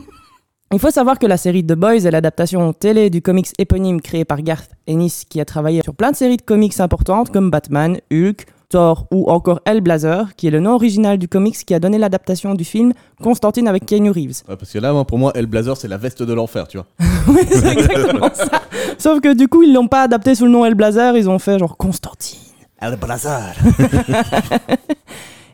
Il 0.72 0.80
faut 0.80 0.92
savoir 0.92 1.20
que 1.20 1.28
la 1.28 1.38
série 1.38 1.64
The 1.64 1.74
Boys 1.74 2.06
est 2.06 2.12
l'adaptation 2.12 2.74
télé 2.74 3.10
du 3.10 3.22
comics 3.22 3.48
éponyme 3.60 4.02
créé 4.02 4.26
par 4.26 4.42
Garth 4.42 4.72
Ennis 4.88 5.24
qui 5.30 5.40
a 5.40 5.46
travaillé 5.46 5.82
sur 5.84 5.94
plein 5.94 6.12
de 6.12 6.16
séries 6.16 6.38
de 6.38 6.42
comics 6.42 6.80
importantes 6.80 7.32
comme 7.32 7.52
Batman, 7.52 8.00
Hulk, 8.12 8.46
Thor 8.76 9.08
ou 9.10 9.30
encore 9.30 9.62
Hellblazer, 9.64 10.36
qui 10.36 10.48
est 10.48 10.52
le 10.52 10.60
nom 10.60 10.74
original 10.74 11.18
du 11.18 11.30
comics 11.30 11.56
qui 11.66 11.74
a 11.74 11.80
donné 11.80 11.98
l'adaptation 11.98 12.56
du 12.56 12.66
film 12.66 12.92
Constantine 13.24 13.70
avec 13.70 13.86
Keanu 13.86 14.10
Reeves. 14.12 14.44
Ouais, 14.50 14.58
parce 14.58 14.74
que 14.74 14.80
là, 14.80 15.06
pour 15.06 15.18
moi, 15.18 15.32
Hellblazer, 15.34 15.78
c'est 15.78 15.88
la 15.88 15.96
veste 15.96 16.22
de 16.24 16.34
l'enfer, 16.34 16.68
tu 16.68 16.76
vois. 16.76 16.88
oui, 17.30 17.40
c'est 17.50 17.66
exactement 17.72 18.30
ça. 18.34 18.64
Sauf 18.98 19.22
que 19.22 19.34
du 19.34 19.48
coup, 19.48 19.64
ils 19.64 19.74
l'ont 19.74 19.88
pas 19.88 20.02
adapté 20.02 20.36
sous 20.36 20.44
le 20.44 20.52
nom 20.52 20.66
Hellblazer, 20.66 21.16
ils 21.16 21.30
ont 21.30 21.40
fait 21.40 21.58
genre 21.58 21.78
Constantine. 21.78 22.38
Hellblazer 22.82 23.54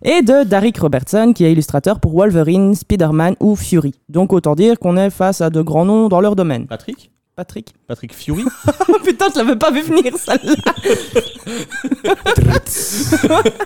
Et 0.02 0.24
de 0.24 0.44
Derek 0.44 0.80
Robertson, 0.80 1.34
qui 1.36 1.46
est 1.46 1.52
illustrateur 1.52 2.00
pour 2.00 2.14
Wolverine, 2.14 2.74
Spider-Man 2.74 3.36
ou 3.40 3.56
Fury. 3.56 3.94
Donc 4.10 4.34
autant 4.34 4.56
dire 4.56 4.80
qu'on 4.80 4.98
est 4.98 5.12
face 5.12 5.42
à 5.42 5.52
de 5.52 5.62
grands 5.62 5.86
noms 5.86 6.08
dans 6.08 6.22
leur 6.22 6.36
domaine. 6.36 6.66
Patrick? 6.66 7.12
Patrick? 7.42 7.74
Patrick 7.88 8.14
Fury 8.14 8.44
Putain, 9.04 9.26
je 9.34 9.40
l'avais 9.40 9.56
pas 9.56 9.72
vu 9.72 9.82
venir, 9.82 10.14
celle-là 10.16 10.74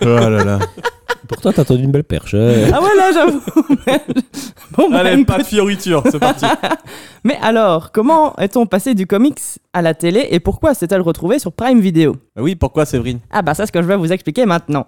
Oh 0.02 0.06
là 0.06 0.44
là. 0.44 0.58
Pourtant, 1.28 1.52
t'as 1.52 1.64
tendu 1.66 1.82
une 1.84 1.90
belle 1.90 2.04
perche. 2.04 2.32
hein. 2.34 2.70
Ah 2.72 2.80
ouais, 2.80 2.96
là, 2.96 3.10
j'avoue. 3.12 3.42
bon, 4.78 4.90
bah, 4.90 5.00
Allez, 5.00 5.22
pas 5.26 5.36
de 5.38 5.42
fioriture, 5.42 6.02
c'est 6.10 6.18
parti. 6.18 6.46
Mais 7.22 7.36
alors, 7.42 7.92
comment 7.92 8.34
est-on 8.36 8.64
passé 8.64 8.94
du 8.94 9.06
comics 9.06 9.40
à 9.74 9.82
la 9.82 9.92
télé 9.92 10.26
et 10.30 10.40
pourquoi 10.40 10.72
s'est-elle 10.72 11.02
retrouvée 11.02 11.38
sur 11.38 11.52
Prime 11.52 11.80
Video? 11.80 12.16
Bah 12.34 12.40
oui, 12.42 12.54
pourquoi 12.54 12.86
Séverine? 12.86 13.18
Ah 13.30 13.42
bah 13.42 13.52
ça, 13.52 13.64
c'est 13.64 13.66
ce 13.66 13.72
que 13.72 13.82
je 13.82 13.86
vais 13.88 13.96
vous 13.96 14.10
expliquer 14.12 14.46
maintenant. 14.46 14.86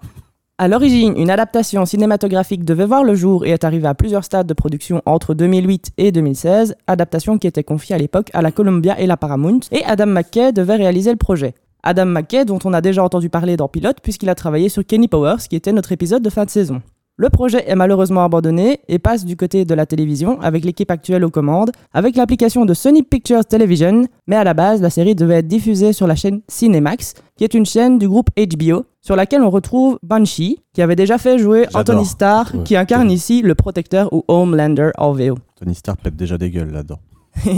À 0.60 0.66
l'origine, 0.66 1.14
une 1.16 1.30
adaptation 1.30 1.86
cinématographique 1.86 2.64
devait 2.64 2.84
voir 2.84 3.04
le 3.04 3.14
jour 3.14 3.46
et 3.46 3.50
est 3.50 3.62
arrivée 3.62 3.86
à 3.86 3.94
plusieurs 3.94 4.24
stades 4.24 4.48
de 4.48 4.54
production 4.54 5.02
entre 5.06 5.32
2008 5.32 5.92
et 5.98 6.10
2016, 6.10 6.74
adaptation 6.88 7.38
qui 7.38 7.46
était 7.46 7.62
confiée 7.62 7.94
à 7.94 7.98
l'époque 7.98 8.28
à 8.32 8.42
la 8.42 8.50
Columbia 8.50 8.98
et 8.98 9.06
la 9.06 9.16
Paramount, 9.16 9.60
et 9.70 9.84
Adam 9.84 10.06
McKay 10.06 10.50
devait 10.50 10.74
réaliser 10.74 11.12
le 11.12 11.16
projet. 11.16 11.54
Adam 11.84 12.06
McKay, 12.06 12.44
dont 12.44 12.58
on 12.64 12.72
a 12.72 12.80
déjà 12.80 13.04
entendu 13.04 13.30
parler 13.30 13.56
dans 13.56 13.68
Pilote, 13.68 13.98
puisqu'il 14.02 14.30
a 14.30 14.34
travaillé 14.34 14.68
sur 14.68 14.84
Kenny 14.84 15.06
Powers, 15.06 15.46
qui 15.48 15.54
était 15.54 15.70
notre 15.70 15.92
épisode 15.92 16.24
de 16.24 16.30
fin 16.30 16.44
de 16.44 16.50
saison. 16.50 16.82
Le 17.20 17.30
projet 17.30 17.68
est 17.68 17.74
malheureusement 17.74 18.22
abandonné 18.22 18.78
et 18.86 19.00
passe 19.00 19.24
du 19.24 19.34
côté 19.36 19.64
de 19.64 19.74
la 19.74 19.86
télévision 19.86 20.40
avec 20.40 20.64
l'équipe 20.64 20.88
actuelle 20.88 21.24
aux 21.24 21.30
commandes, 21.30 21.72
avec 21.92 22.14
l'application 22.14 22.64
de 22.64 22.72
Sony 22.74 23.02
Pictures 23.02 23.44
Television, 23.44 24.06
mais 24.28 24.36
à 24.36 24.44
la 24.44 24.54
base, 24.54 24.80
la 24.80 24.88
série 24.88 25.16
devait 25.16 25.38
être 25.38 25.48
diffusée 25.48 25.92
sur 25.92 26.06
la 26.06 26.14
chaîne 26.14 26.42
Cinemax, 26.46 27.14
qui 27.36 27.42
est 27.42 27.54
une 27.54 27.66
chaîne 27.66 27.98
du 27.98 28.08
groupe 28.08 28.28
HBO, 28.36 28.84
sur 29.00 29.16
laquelle 29.16 29.42
on 29.42 29.50
retrouve 29.50 29.98
Banshee, 30.04 30.60
qui 30.72 30.80
avait 30.80 30.94
déjà 30.94 31.18
fait 31.18 31.38
jouer. 31.40 31.66
Anthony 31.74 32.06
Starr, 32.06 32.54
Ouais. 32.54 32.62
qui 32.62 32.76
incarne 32.76 33.10
ici 33.10 33.42
le 33.42 33.56
protecteur 33.56 34.12
ou 34.12 34.22
Homelander 34.28 34.90
en 34.96 35.10
VO 35.10 35.38
Tony 35.58 35.74
Stark 35.74 36.00
pète 36.00 36.14
déjà 36.14 36.38
des 36.38 36.50
gueules 36.50 36.70
là-dedans. 36.70 37.00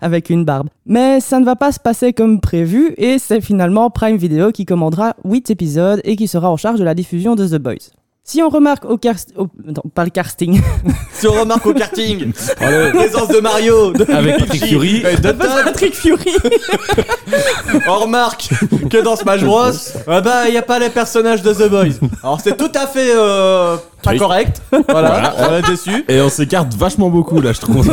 avec 0.00 0.28
une 0.28 0.44
barbe. 0.44 0.68
Mais 0.86 1.20
ça 1.20 1.38
ne 1.38 1.44
va 1.44 1.54
pas 1.54 1.70
se 1.70 1.78
passer 1.78 2.12
comme 2.12 2.40
prévu 2.40 2.94
et 2.96 3.20
c'est 3.20 3.40
finalement 3.40 3.90
Prime 3.90 4.16
Video 4.16 4.50
qui 4.50 4.64
commandera 4.64 5.14
8 5.24 5.50
épisodes 5.50 6.00
et 6.02 6.16
qui 6.16 6.26
sera 6.26 6.50
en 6.50 6.56
charge 6.56 6.80
de 6.80 6.84
la 6.84 6.94
diffusion 6.96 7.36
de 7.36 7.46
The 7.46 7.60
Boys. 7.62 7.90
Si 8.26 8.42
on 8.42 8.48
remarque 8.48 8.86
au 8.86 8.96
cast... 8.96 9.34
au- 9.36 9.48
non, 9.64 9.82
pas 9.94 10.04
le 10.04 10.10
casting. 10.10 10.60
Si 11.12 11.28
on 11.28 11.32
remarque 11.40 11.64
au 11.64 11.72
karting, 11.72 12.32
présence 12.92 13.28
de 13.28 13.38
Mario, 13.40 13.92
de 13.92 14.04
Avec 14.12 14.38
Patrick 14.38 14.64
Fury. 14.66 15.00
de 15.02 15.30
Todd, 15.30 15.36
Patrick 15.64 15.94
Fury. 15.94 16.32
on 17.88 17.94
remarque 18.00 18.48
que 18.90 19.00
dans 19.02 19.14
Smash 19.16 19.42
Bros, 19.44 19.70
ah 20.08 20.20
bah 20.20 20.48
il 20.48 20.54
y 20.54 20.58
a 20.58 20.62
pas 20.62 20.78
les 20.80 20.90
personnages 20.90 21.40
de 21.42 21.52
The 21.54 21.70
Boys. 21.70 22.06
Alors 22.22 22.40
c'est 22.40 22.56
tout 22.56 22.70
à 22.74 22.86
fait 22.88 23.12
euh, 23.16 23.76
pas 24.02 24.10
Oui. 24.10 24.18
correct. 24.18 24.60
Voilà, 24.88 25.34
on 25.38 25.54
est 25.56 25.62
déçu. 25.62 26.04
Et 26.08 26.20
on 26.20 26.28
s'écarte 26.28 26.74
vachement 26.74 27.08
beaucoup 27.10 27.40
là, 27.40 27.52
je 27.52 27.60
trouve. 27.60 27.88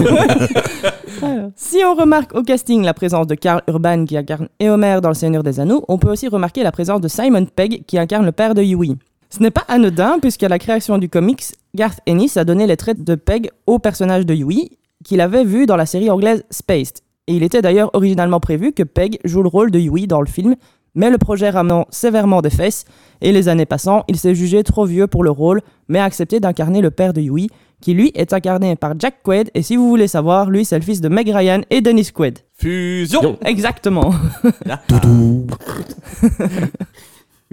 Si 1.56 1.78
on 1.86 1.94
remarque 1.94 2.34
au 2.36 2.42
casting 2.44 2.84
la 2.84 2.94
présence 2.96 3.28
de 3.28 3.36
Karl 3.36 3.62
Urban 3.68 4.06
qui 4.06 4.18
incarne 4.18 4.48
Éomer 4.60 5.00
dans 5.02 5.10
Le 5.10 5.16
Seigneur 5.16 5.44
des 5.44 5.60
Anneaux, 5.60 5.86
on 5.88 5.98
peut 6.00 6.10
aussi 6.10 6.28
remarquer 6.28 6.64
la 6.64 6.72
présence 6.72 7.00
de 7.02 7.08
Simon 7.08 7.46
Pegg 7.46 7.84
qui 7.86 7.98
incarne 8.00 8.26
le 8.26 8.32
père 8.32 8.56
de 8.56 8.64
Yui. 8.64 8.98
Ce 9.32 9.42
n'est 9.42 9.50
pas 9.50 9.64
anodin 9.70 10.20
puisqu'à 10.20 10.50
la 10.50 10.60
création 10.60 10.98
du 10.98 11.08
comics, 11.08 11.46
Garth 11.74 12.00
Ennis 12.06 12.34
a 12.36 12.44
donné 12.44 12.68
les 12.68 12.76
traits 12.76 13.02
de 13.02 13.16
Pegg 13.16 13.50
au 13.66 13.80
personnage 13.80 14.26
de 14.26 14.34
Yui 14.34 14.78
qu'il 15.06 15.22
avait 15.22 15.46
vu 15.46 15.66
dans 15.66 15.78
la 15.78 15.86
série 15.86 16.10
anglaise 16.10 16.44
Spaced. 16.52 16.98
Et 17.28 17.36
il 17.36 17.44
était 17.44 17.62
d'ailleurs 17.62 17.92
originalement 17.94 18.42
prévu 18.42 18.74
que 18.74 18.84
Pegg 18.84 19.20
joue 19.24 19.42
le 19.42 19.48
rôle 19.48 19.72
de 19.72 19.80
Yui 19.80 20.06
dans 20.06 20.20
le 20.20 20.28
film, 20.28 20.56
mais 20.96 21.10
le 21.10 21.18
projet 21.18 21.50
ramenant 21.50 21.86
sévèrement 21.92 22.42
des 22.42 22.50
fesses, 22.50 22.84
et 23.22 23.32
les 23.32 23.48
années 23.48 23.66
passant, 23.66 24.04
il 24.10 24.18
s'est 24.18 24.36
jugé 24.36 24.64
trop 24.64 24.86
vieux 24.86 25.08
pour 25.08 25.24
le 25.24 25.32
rôle, 25.32 25.62
mais 25.88 26.00
a 26.00 26.04
accepté 26.04 26.42
d'incarner 26.42 26.82
le 26.82 26.92
père 26.92 27.14
de 27.14 27.22
Yui, 27.22 27.50
qui 27.80 27.94
lui 27.94 28.12
est 28.16 28.34
incarné 28.34 28.76
par 28.76 29.00
Jack 29.00 29.24
Quaid, 29.24 29.50
et 29.56 29.62
si 29.62 29.78
vous 29.78 29.88
voulez 29.88 30.10
savoir, 30.10 30.50
lui 30.50 30.66
c'est 30.66 30.78
le 30.78 30.84
fils 30.84 31.00
de 31.00 31.08
Meg 31.08 31.30
Ryan 31.30 31.62
et 31.70 31.80
Dennis 31.80 32.12
Quaid. 32.14 32.40
Fusion. 32.58 33.38
Exactement. 33.46 34.14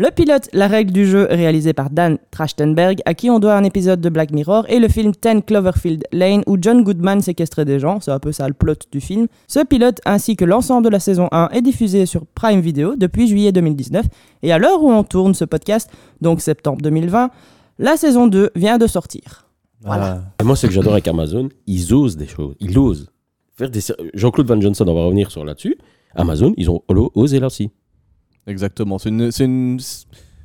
Le 0.01 0.13
pilote 0.13 0.49
La 0.53 0.69
règle 0.69 0.93
du 0.93 1.05
jeu, 1.05 1.27
réalisé 1.29 1.73
par 1.73 1.91
Dan 1.91 2.19
Trachtenberg, 2.31 3.01
à 3.05 3.15
qui 3.15 3.31
on 3.31 3.41
doit 3.41 3.57
un 3.57 3.65
épisode 3.65 4.01
de 4.01 4.09
Black 4.09 4.31
Mirror, 4.31 4.65
et 4.69 4.79
le 4.79 4.87
film 4.87 5.11
10 5.11 5.43
Cloverfield 5.45 6.05
Lane, 6.13 6.45
où 6.47 6.57
John 6.57 6.85
Goodman 6.85 7.21
séquestrait 7.21 7.65
des 7.65 7.81
gens, 7.81 7.99
c'est 7.99 8.13
un 8.13 8.21
peu 8.21 8.31
ça 8.31 8.47
le 8.47 8.55
plot 8.55 8.77
du 8.93 9.01
film. 9.01 9.27
Ce 9.49 9.59
pilote, 9.59 10.01
ainsi 10.05 10.37
que 10.37 10.45
l'ensemble 10.45 10.85
de 10.85 10.91
la 10.91 11.01
saison 11.01 11.27
1, 11.33 11.49
est 11.53 11.63
diffusé 11.63 12.07
sur 12.07 12.27
Prime 12.27 12.61
Video 12.61 12.95
depuis 12.95 13.27
juillet 13.27 13.51
2019, 13.51 14.07
et 14.45 14.53
à 14.53 14.59
l'heure 14.59 14.85
où 14.85 14.89
on 14.89 15.03
tourne 15.03 15.35
ce 15.35 15.45
podcast, 15.45 15.91
donc 16.21 16.43
septembre 16.43 16.81
2020, 16.81 17.31
la 17.81 17.97
saison 17.97 18.29
2 18.29 18.51
vient 18.55 18.79
de 18.79 18.87
sortir. 18.87 19.49
Voilà. 19.81 20.23
Et 20.41 20.45
moi, 20.45 20.55
ce 20.55 20.69
que 20.69 20.73
j'adore 20.73 20.93
avec 20.93 21.09
Amazon, 21.09 21.49
ils 21.67 21.93
osent 21.93 22.17
des 22.17 22.29
choses. 22.29 22.55
Ils 22.61 22.79
osent. 22.79 23.11
Faire 23.57 23.69
des... 23.69 23.81
Jean-Claude 24.15 24.47
Van 24.47 24.61
Johnson, 24.61 24.85
on 24.87 24.95
va 24.95 25.07
revenir 25.07 25.33
sur 25.33 25.45
là-dessus. 25.45 25.77
Amazon, 26.15 26.55
ils 26.57 26.71
ont 26.71 26.85
osé 27.17 27.41
là 27.41 27.49
aussi. 27.49 27.73
Exactement. 28.49 28.99
C'est 28.99 29.11
une, 29.11 29.31
c'est 29.31 29.45
une- 29.45 29.79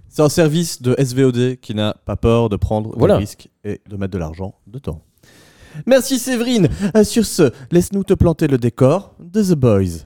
c'est 0.10 0.22
un 0.22 0.30
service 0.30 0.80
de 0.82 0.94
SVOD 1.00 1.56
qui 1.60 1.74
n'a 1.74 1.96
pas 2.06 2.16
peur 2.16 2.50
de 2.50 2.56
prendre 2.56 2.94
Voilà. 2.96 3.16
des 3.16 3.22
risques 3.22 3.50
et 3.64 3.82
de 3.90 3.98
mettre 3.98 4.12
de 4.14 4.20
l'argent 4.20 4.54
dedans. 4.68 5.02
Merci 5.88 6.20
Séverine. 6.20 6.68
Euh, 6.96 7.04
sur 7.04 7.26
ce, 7.26 7.52
laisse-nous 7.72 8.04
te 8.04 8.14
planter 8.14 8.46
le 8.48 8.60
décor 8.60 9.16
de 9.20 9.42
The 9.42 9.56
Boys. 9.56 10.06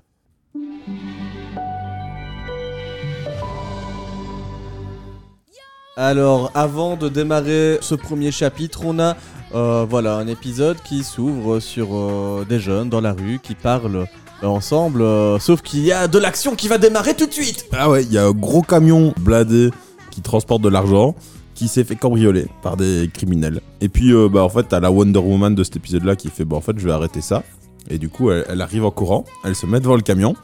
Alors, 5.95 6.51
avant 6.53 6.95
de 6.95 7.09
démarrer 7.09 7.79
ce 7.81 7.95
premier 7.95 8.31
chapitre, 8.31 8.81
on 8.85 8.99
a 8.99 9.15
euh, 9.55 9.85
voilà 9.89 10.15
un 10.17 10.27
épisode 10.27 10.77
qui 10.83 11.03
s'ouvre 11.03 11.59
sur 11.59 11.87
euh, 11.95 12.45
des 12.47 12.59
jeunes 12.59 12.89
dans 12.89 13.01
la 13.01 13.13
rue 13.13 13.39
qui 13.41 13.55
parlent 13.55 14.05
ensemble. 14.43 15.01
euh, 15.01 15.39
sauf 15.39 15.61
qu'il 15.61 15.81
y 15.81 15.91
a 15.91 16.07
de 16.07 16.17
l'action 16.19 16.55
qui 16.55 16.67
va 16.67 16.77
démarrer 16.77 17.15
tout 17.15 17.25
de 17.25 17.33
suite. 17.33 17.65
Ah 17.73 17.89
ouais, 17.89 18.03
il 18.03 18.13
y 18.13 18.17
a 18.17 18.25
un 18.25 18.31
gros 18.31 18.61
camion 18.61 19.13
bladé 19.19 19.71
qui 20.11 20.21
transporte 20.21 20.61
de 20.61 20.69
l'argent 20.69 21.15
qui 21.55 21.67
s'est 21.67 21.83
fait 21.83 21.95
cambrioler 21.95 22.45
par 22.61 22.77
des 22.77 23.09
criminels. 23.11 23.61
Et 23.81 23.89
puis, 23.89 24.13
euh, 24.13 24.29
bah, 24.29 24.43
en 24.43 24.49
fait, 24.49 24.63
t'as 24.69 24.79
la 24.79 24.91
Wonder 24.91 25.19
Woman 25.19 25.55
de 25.55 25.63
cet 25.63 25.77
épisode-là 25.77 26.15
qui 26.15 26.29
fait, 26.29 26.45
bah, 26.45 26.55
en 26.55 26.61
fait, 26.61 26.77
je 26.77 26.85
vais 26.85 26.91
arrêter 26.91 27.21
ça. 27.21 27.43
Et 27.89 27.97
du 27.97 28.09
coup, 28.09 28.29
elle, 28.29 28.45
elle 28.47 28.61
arrive 28.61 28.85
en 28.85 28.91
courant, 28.91 29.25
elle 29.43 29.55
se 29.55 29.65
met 29.65 29.79
devant 29.79 29.95
le 29.95 30.01
camion. 30.03 30.35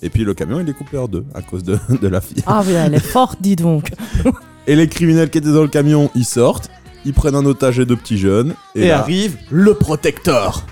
Et 0.00 0.08
puis, 0.08 0.24
le 0.24 0.32
camion, 0.32 0.60
il 0.60 0.68
est 0.68 0.72
coupé 0.72 0.96
en 0.96 1.08
deux 1.08 1.24
à 1.34 1.42
cause 1.42 1.62
de, 1.62 1.78
de 2.00 2.08
la 2.08 2.22
fille. 2.22 2.42
Ah 2.46 2.62
oui, 2.66 2.72
elle 2.72 2.94
est 2.94 3.00
forte, 3.00 3.38
dis 3.42 3.56
donc. 3.56 3.90
Et 4.66 4.76
les 4.76 4.88
criminels 4.88 5.28
qui 5.28 5.38
étaient 5.38 5.52
dans 5.52 5.62
le 5.62 5.68
camion, 5.68 6.10
ils 6.14 6.24
sortent, 6.24 6.70
ils 7.04 7.12
prennent 7.12 7.34
un 7.34 7.44
otage 7.44 7.78
et 7.80 7.84
deux 7.84 7.96
petits 7.96 8.16
jeunes. 8.18 8.54
Et, 8.74 8.88
là, 8.88 9.00
arrive 9.00 9.36
le 9.50 9.74
protecteur. 9.74 10.64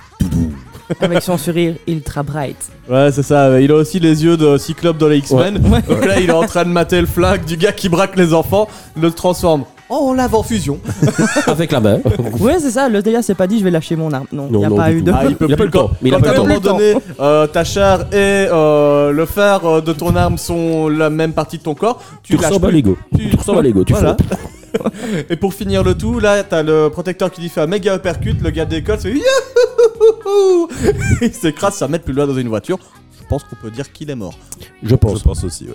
Avec 1.00 1.22
son 1.22 1.36
sourire 1.38 1.74
ultra 1.86 2.22
bright. 2.22 2.56
Ouais, 2.88 3.10
c'est 3.12 3.22
ça. 3.22 3.60
Il 3.60 3.70
a 3.70 3.76
aussi 3.76 4.00
les 4.00 4.24
yeux 4.24 4.36
de 4.36 4.58
Cyclope 4.58 4.98
dans 4.98 5.08
les 5.08 5.18
X-Men. 5.18 5.58
Donc 5.58 6.04
là, 6.04 6.18
il 6.20 6.28
est 6.28 6.32
en 6.32 6.46
train 6.46 6.64
de 6.64 6.70
mater 6.70 7.00
le 7.00 7.06
flag 7.06 7.44
du 7.44 7.56
gars 7.56 7.72
qui 7.72 7.88
braque 7.88 8.16
les 8.16 8.34
enfants, 8.34 8.68
le 9.00 9.10
transforme 9.10 9.64
en 9.90 10.14
lave 10.14 10.34
en 10.34 10.42
fusion. 10.42 10.78
Avec 11.46 11.72
la 11.72 11.80
main. 11.80 11.98
Ouais, 12.38 12.58
c'est 12.60 12.70
ça, 12.70 12.88
le 12.88 13.00
gars 13.02 13.22
s'est 13.22 13.34
pas 13.34 13.46
dit 13.46 13.58
je 13.58 13.64
vais 13.64 13.70
lâcher 13.70 13.96
mon 13.96 14.12
arme. 14.12 14.26
Non, 14.32 14.48
il 14.50 14.56
n'y 14.58 14.64
a 14.64 14.68
non, 14.68 14.76
pas 14.76 14.92
eu 14.92 15.02
de. 15.02 15.12
Ah, 15.12 15.24
il 15.28 15.34
peut 15.36 15.46
Il 15.48 15.52
a 15.54 15.56
plus 15.56 15.56
pas 15.56 15.64
le 15.64 15.70
temps, 15.70 15.90
mais 16.00 16.08
il 16.10 16.14
a 16.14 16.18
Quand 16.18 16.22
pas 16.22 16.30
à 16.30 16.32
le 16.34 16.38
un 16.38 16.42
temps. 16.42 16.48
moment 16.48 16.60
donné, 16.78 16.94
euh, 17.18 17.46
ta 17.48 17.64
chair 17.64 18.02
et 18.12 18.46
euh, 18.52 19.10
le 19.10 19.26
fer 19.26 19.64
euh, 19.64 19.80
de 19.80 19.92
ton 19.92 20.14
arme 20.14 20.38
sont 20.38 20.88
la 20.88 21.10
même 21.10 21.32
partie 21.32 21.58
de 21.58 21.62
ton 21.64 21.74
corre, 21.74 22.00
tu, 22.22 22.36
Tu 22.36 22.40
lâches 22.40 22.46
ressembles 22.52 22.66
à 22.66 22.68
plus. 22.68 22.76
Lego. 22.76 22.98
Tu 23.18 23.36
ressembles 23.36 23.58
à 23.58 23.62
Lego. 23.62 23.84
Tu 23.84 23.92
Voilà. 23.92 24.16
Et 25.28 25.36
pour 25.36 25.54
finir 25.54 25.82
le 25.82 25.94
tout, 25.96 26.18
là, 26.20 26.42
t'as 26.44 26.62
le 26.62 26.88
protecteur 26.90 27.30
qui 27.30 27.40
lui 27.40 27.48
fait 27.48 27.60
un 27.60 27.66
méga 27.66 27.96
uppercut, 27.96 28.36
le 28.42 28.50
gars 28.50 28.64
décolle, 28.64 28.98
c'est 29.00 29.10
Youhouhouhou 29.12 30.68
Il 31.22 31.32
s'écrase 31.34 31.74
5 31.74 31.88
mètres 31.88 32.04
plus 32.04 32.14
loin 32.14 32.26
dans 32.26 32.36
une 32.36 32.48
voiture. 32.48 32.78
Je 33.20 33.26
pense 33.28 33.44
qu'on 33.44 33.56
peut 33.56 33.70
dire 33.70 33.92
qu'il 33.92 34.10
est 34.10 34.14
mort. 34.16 34.34
Je 34.82 34.94
pense. 34.94 35.18
je 35.18 35.24
pense 35.24 35.44
aussi, 35.44 35.66
ouais. 35.66 35.74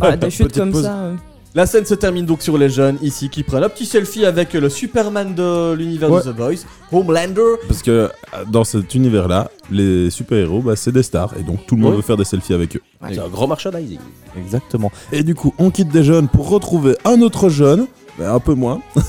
Ah, 0.00 0.16
des 0.16 0.30
chutes 0.30 0.48
Petite 0.48 0.58
comme 0.60 0.72
pause. 0.72 0.82
ça. 0.84 0.94
euh. 0.94 1.14
La 1.52 1.66
scène 1.66 1.84
se 1.84 1.94
termine 1.94 2.26
donc 2.26 2.42
sur 2.42 2.56
les 2.56 2.68
jeunes 2.68 2.96
ici 3.02 3.28
qui 3.28 3.42
prennent 3.42 3.64
un 3.64 3.68
petit 3.68 3.84
selfie 3.86 4.24
avec 4.24 4.52
le 4.52 4.68
Superman 4.68 5.34
de 5.34 5.72
l'univers 5.72 6.08
Ouais. 6.08 6.22
de 6.24 6.30
The 6.30 6.36
Boys, 6.36 6.54
Homelander. 6.92 7.56
Parce 7.66 7.82
que 7.82 7.90
euh, 7.90 8.08
dans 8.48 8.62
cet 8.62 8.94
univers-là, 8.94 9.50
les 9.68 10.10
super-héros, 10.10 10.60
bah, 10.60 10.76
c'est 10.76 10.92
des 10.92 11.02
stars. 11.02 11.34
Et 11.40 11.42
donc, 11.42 11.66
tout 11.66 11.74
le 11.74 11.82
monde 11.82 11.90
Ouais. 11.92 11.96
veut 11.96 12.02
faire 12.02 12.16
des 12.16 12.24
selfies 12.24 12.54
avec 12.54 12.76
eux. 12.76 12.80
C'est 13.08 13.18
un 13.18 13.26
grand 13.28 13.48
merchandising. 13.48 13.98
Exactement. 14.38 14.92
Et 15.10 15.24
du 15.24 15.34
coup, 15.34 15.52
on 15.58 15.70
quitte 15.70 15.88
des 15.88 16.04
jeunes 16.04 16.28
pour 16.28 16.48
retrouver 16.50 16.96
un 17.04 17.20
autre 17.20 17.48
jeune 17.48 17.86
Bah, 18.20 18.34
un 18.34 18.38
peu 18.38 18.52
moins. 18.54 18.80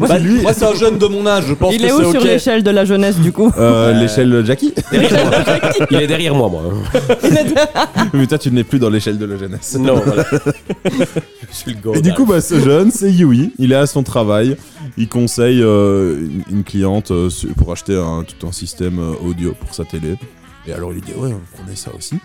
Bah, 0.00 0.18
lui, 0.18 0.40
Moi, 0.40 0.52
c'est 0.54 0.64
un 0.64 0.74
jeune 0.74 0.96
de 0.98 1.06
mon 1.06 1.26
âge, 1.26 1.44
je 1.46 1.54
pense 1.54 1.74
Il 1.74 1.80
que 1.82 1.86
est 1.86 1.92
où 1.92 1.98
c'est 2.04 2.10
sur 2.12 2.20
ok. 2.20 2.26
l'échelle 2.26 2.62
de 2.62 2.70
la 2.70 2.84
jeunesse 2.86 3.18
du 3.18 3.32
coup 3.32 3.52
euh, 3.58 3.92
l'échelle 4.00 4.44
Jackie. 4.46 4.72
Derrière 4.90 5.24
moi. 5.24 5.32
Il 5.90 5.96
est 6.00 6.06
derrière 6.06 6.34
moi, 6.34 6.48
moi. 6.48 6.62
Mais 8.14 8.26
toi, 8.26 8.38
tu 8.38 8.50
n'es 8.50 8.64
plus 8.64 8.78
dans 8.78 8.88
l'échelle 8.90 9.18
de 9.18 9.24
la 9.26 9.36
jeunesse. 9.36 9.76
Non, 9.78 9.96
voilà. 9.96 10.24
Je 10.84 11.54
suis 11.54 11.74
le 11.74 11.92
gars. 11.92 11.98
Et 11.98 12.02
du 12.02 12.12
coup, 12.14 12.24
bah, 12.24 12.40
ce 12.40 12.58
jeune, 12.60 12.90
c'est 12.90 13.10
Yui. 13.12 13.52
Il 13.58 13.72
est 13.72 13.76
à 13.76 13.86
son 13.86 14.02
travail. 14.02 14.56
Il 14.96 15.08
conseille 15.08 15.60
euh, 15.62 16.18
une, 16.18 16.56
une 16.58 16.64
cliente 16.64 17.10
euh, 17.10 17.28
su- 17.30 17.48
pour 17.48 17.72
acheter 17.72 17.96
un, 17.96 18.24
tout 18.24 18.46
un 18.46 18.52
système 18.52 18.98
euh, 19.00 19.12
audio 19.28 19.54
pour 19.58 19.74
sa 19.74 19.84
télé. 19.84 20.16
Et 20.66 20.72
alors, 20.72 20.90
il 20.92 20.96
lui 20.96 21.02
dit 21.02 21.12
Ouais, 21.16 21.34
prenez 21.56 21.76
ça 21.76 21.90
aussi. 21.96 22.16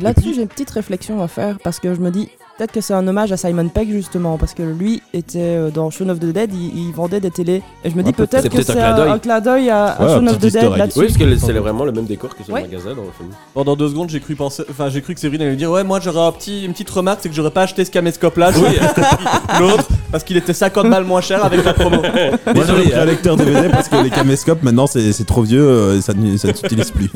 Là-dessus, 0.00 0.34
j'ai 0.34 0.42
une 0.42 0.48
petite 0.48 0.70
réflexion 0.70 1.22
à 1.22 1.28
faire 1.28 1.58
parce 1.62 1.78
que 1.78 1.94
je 1.94 2.00
me 2.00 2.10
dis 2.10 2.28
peut-être 2.56 2.72
que 2.72 2.80
c'est 2.80 2.94
un 2.94 3.06
hommage 3.08 3.32
à 3.32 3.36
Simon 3.36 3.68
Pegg 3.68 3.90
justement 3.90 4.38
parce 4.38 4.54
que 4.54 4.62
lui 4.62 5.02
était 5.12 5.38
euh, 5.40 5.70
dans 5.70 5.90
Shaun 5.90 6.08
of 6.10 6.18
the 6.20 6.26
Dead, 6.26 6.50
il, 6.52 6.86
il 6.88 6.92
vendait 6.92 7.20
des 7.20 7.30
télés 7.30 7.62
et 7.84 7.90
je 7.90 7.96
me 7.96 8.02
dis 8.02 8.08
Ouais, 8.10 8.26
peut-être 8.26 8.48
que 8.48 8.62
c'est 8.62 8.78
un, 8.80 9.18
clin 9.18 9.40
d'œil 9.40 9.70
à, 9.70 9.86
à 9.86 10.02
Ouais, 10.04 10.10
un 10.12 10.14
Shaun 10.16 10.26
of 10.28 10.38
the 10.38 10.46
Dead 10.52 10.76
là-dessus. 10.76 10.98
Oui, 11.00 11.06
parce 11.06 11.18
que 11.18 11.36
c'est 11.36 11.52
vraiment 11.52 11.84
le 11.84 11.92
même 11.92 12.04
décor 12.06 12.34
que 12.36 12.44
sur 12.44 12.54
Ouais. 12.54 12.62
le 12.62 12.68
magasin 12.68 12.90
dans 12.94 13.02
le 13.02 13.10
film. 13.16 13.30
Pendant 13.54 13.76
deux 13.76 13.88
secondes, 13.88 14.08
j'ai 14.10 14.20
cru 14.20 14.34
penser, 14.36 14.62
enfin, 14.70 14.88
j'ai 14.88 15.00
cru 15.02 15.14
que 15.14 15.20
Séverine 15.20 15.42
allait 15.42 15.56
dire 15.56 15.70
ouais, 15.70 15.84
moi 15.84 16.00
j'aurais 16.00 16.26
un 16.26 16.32
petit, 16.32 16.64
une 16.64 16.72
petite 16.72 16.90
remarque, 16.90 17.20
c'est 17.22 17.28
que 17.28 17.34
j'aurais 17.34 17.50
pas 17.50 17.62
acheté 17.62 17.84
ce 17.84 17.90
caméscope 17.90 18.36
là, 18.36 18.50
l'autre, 19.60 19.88
parce 20.12 20.24
qu'il 20.24 20.36
était 20.36 20.52
50 20.52 20.88
balles 20.90 21.04
moins 21.04 21.20
cher 21.20 21.44
avec 21.44 21.64
la 21.64 21.74
promo. 21.74 21.98
Pris 22.00 22.92
un 22.94 23.04
lecteur 23.04 23.36
DVD 23.36 23.68
parce 23.68 23.88
que 23.88 23.96
les 24.02 24.10
caméscopes, 24.10 24.62
maintenant, 24.62 24.86
c'est 24.86 25.12
c'est 25.12 25.24
trop 25.24 25.42
vieux 25.42 25.62
euh, 25.66 25.98
et 25.98 26.00
ça 26.02 26.14
ne 26.14 26.36
ça 26.36 26.48
ne 26.48 26.52
s'utilise 26.54 26.90
plus. 26.90 27.10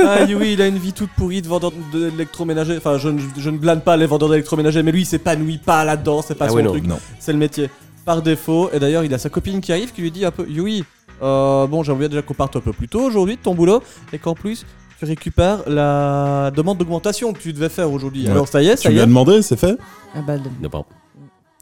Ah 0.00 0.18
oui, 0.28 0.52
il 0.52 0.62
a 0.62 0.66
une 0.68 0.78
vie 0.78 0.92
toute 0.92 1.10
pourrie 1.16 1.42
de 1.42 1.48
vendeur 1.48 1.72
d'électroménager. 1.92 2.76
Enfin, 2.76 2.98
je, 2.98 3.08
ne- 3.08 3.20
je 3.36 3.50
ne 3.50 3.58
blâme 3.58 3.80
pas 3.80 3.96
les 3.96 4.06
vendeurs 4.06 4.28
d'électroménager, 4.28 4.57
mais 4.62 4.92
lui, 4.92 5.02
il 5.02 5.06
s'épanouit 5.06 5.58
pas 5.58 5.84
là-dedans, 5.84 6.22
c'est 6.22 6.34
pas 6.34 6.46
Ah 6.46 6.48
son 6.50 6.56
oui, 6.56 6.62
non. 6.62 6.70
truc. 6.70 6.86
Non. 6.86 6.98
C'est 7.18 7.32
le 7.32 7.38
métier. 7.38 7.70
Par 8.04 8.22
défaut, 8.22 8.70
et 8.72 8.78
d'ailleurs, 8.78 9.04
il 9.04 9.12
a 9.12 9.18
sa 9.18 9.28
copine 9.28 9.60
qui 9.60 9.70
arrive 9.72 9.92
qui 9.92 10.00
lui 10.00 10.10
dit 10.10 10.24
un 10.24 10.30
peu 10.30 10.46
Oui, 10.48 10.82
euh, 11.22 11.66
bon, 11.66 11.82
j'aimerais 11.82 12.08
déjà 12.08 12.22
qu'on 12.22 12.34
parte 12.34 12.56
un 12.56 12.60
peu 12.60 12.72
plus 12.72 12.88
tôt 12.88 13.02
aujourd'hui 13.02 13.36
de 13.36 13.42
ton 13.42 13.54
boulot, 13.54 13.82
et 14.12 14.18
qu'en 14.18 14.34
plus, 14.34 14.64
tu 14.98 15.04
récupères 15.04 15.60
la 15.68 16.50
demande 16.56 16.78
d'augmentation 16.78 17.32
que 17.32 17.38
tu 17.38 17.52
devais 17.52 17.68
faire 17.68 17.92
aujourd'hui. 17.92 18.24
Ouais. 18.24 18.30
Alors, 18.30 18.48
ça 18.48 18.62
y 18.62 18.68
est, 18.68 18.76
ça 18.76 18.82
Tu 18.82 18.88
y 18.88 18.92
lui 18.94 19.00
as 19.00 19.06
demandé, 19.06 19.42
c'est 19.42 19.58
fait 19.58 19.76
Ah 20.14 20.20
bah, 20.26 20.34
Non. 20.62 20.84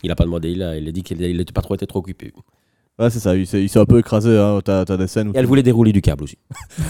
Il 0.02 0.10
a 0.10 0.14
pas 0.14 0.24
demandé, 0.24 0.50
il 0.50 0.62
a, 0.62 0.76
il 0.76 0.88
a 0.88 0.92
dit 0.92 1.02
qu'il 1.02 1.18
n'était 1.18 1.52
pas 1.52 1.62
trop, 1.62 1.74
était 1.74 1.86
trop 1.86 1.98
occupé. 1.98 2.32
Ouais, 2.98 3.10
c'est 3.10 3.18
ça, 3.18 3.34
il 3.36 3.46
s'est 3.46 3.60
il 3.62 3.68
s'est 3.68 3.78
un 3.78 3.84
peu 3.84 3.98
écrasé. 3.98 4.38
Hein. 4.38 4.60
T'as 4.64 4.84
t'as 4.86 4.96
des 4.96 5.06
scènes 5.06 5.28
où. 5.28 5.32
Et 5.32 5.38
elle 5.38 5.44
voulait 5.46 5.62
dérouler 5.62 5.92
du 5.92 6.00
câble 6.00 6.24
aussi. 6.24 6.38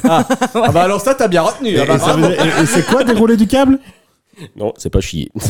Ah 0.05 0.25
bah 0.73 0.83
alors, 0.83 1.01
ça, 1.01 1.15
t'as 1.15 1.27
bien 1.29 1.43
retenu. 1.43 1.71
Et, 1.71 1.81
ah 1.81 1.87
bah, 1.87 1.97
et 1.97 1.99
ça 1.99 2.13
veut 2.15 2.21
bravo. 2.21 2.35
dire- 2.35 2.59
et- 2.59 2.63
et 2.63 2.67
c'est 2.67 2.87
quoi 2.87 3.03
dérouler 3.03 3.37
du 3.37 3.47
câble? 3.49 3.79
Non, 4.57 4.73
c'est 4.77 4.91
pas 4.91 5.01
chier. 5.01 5.31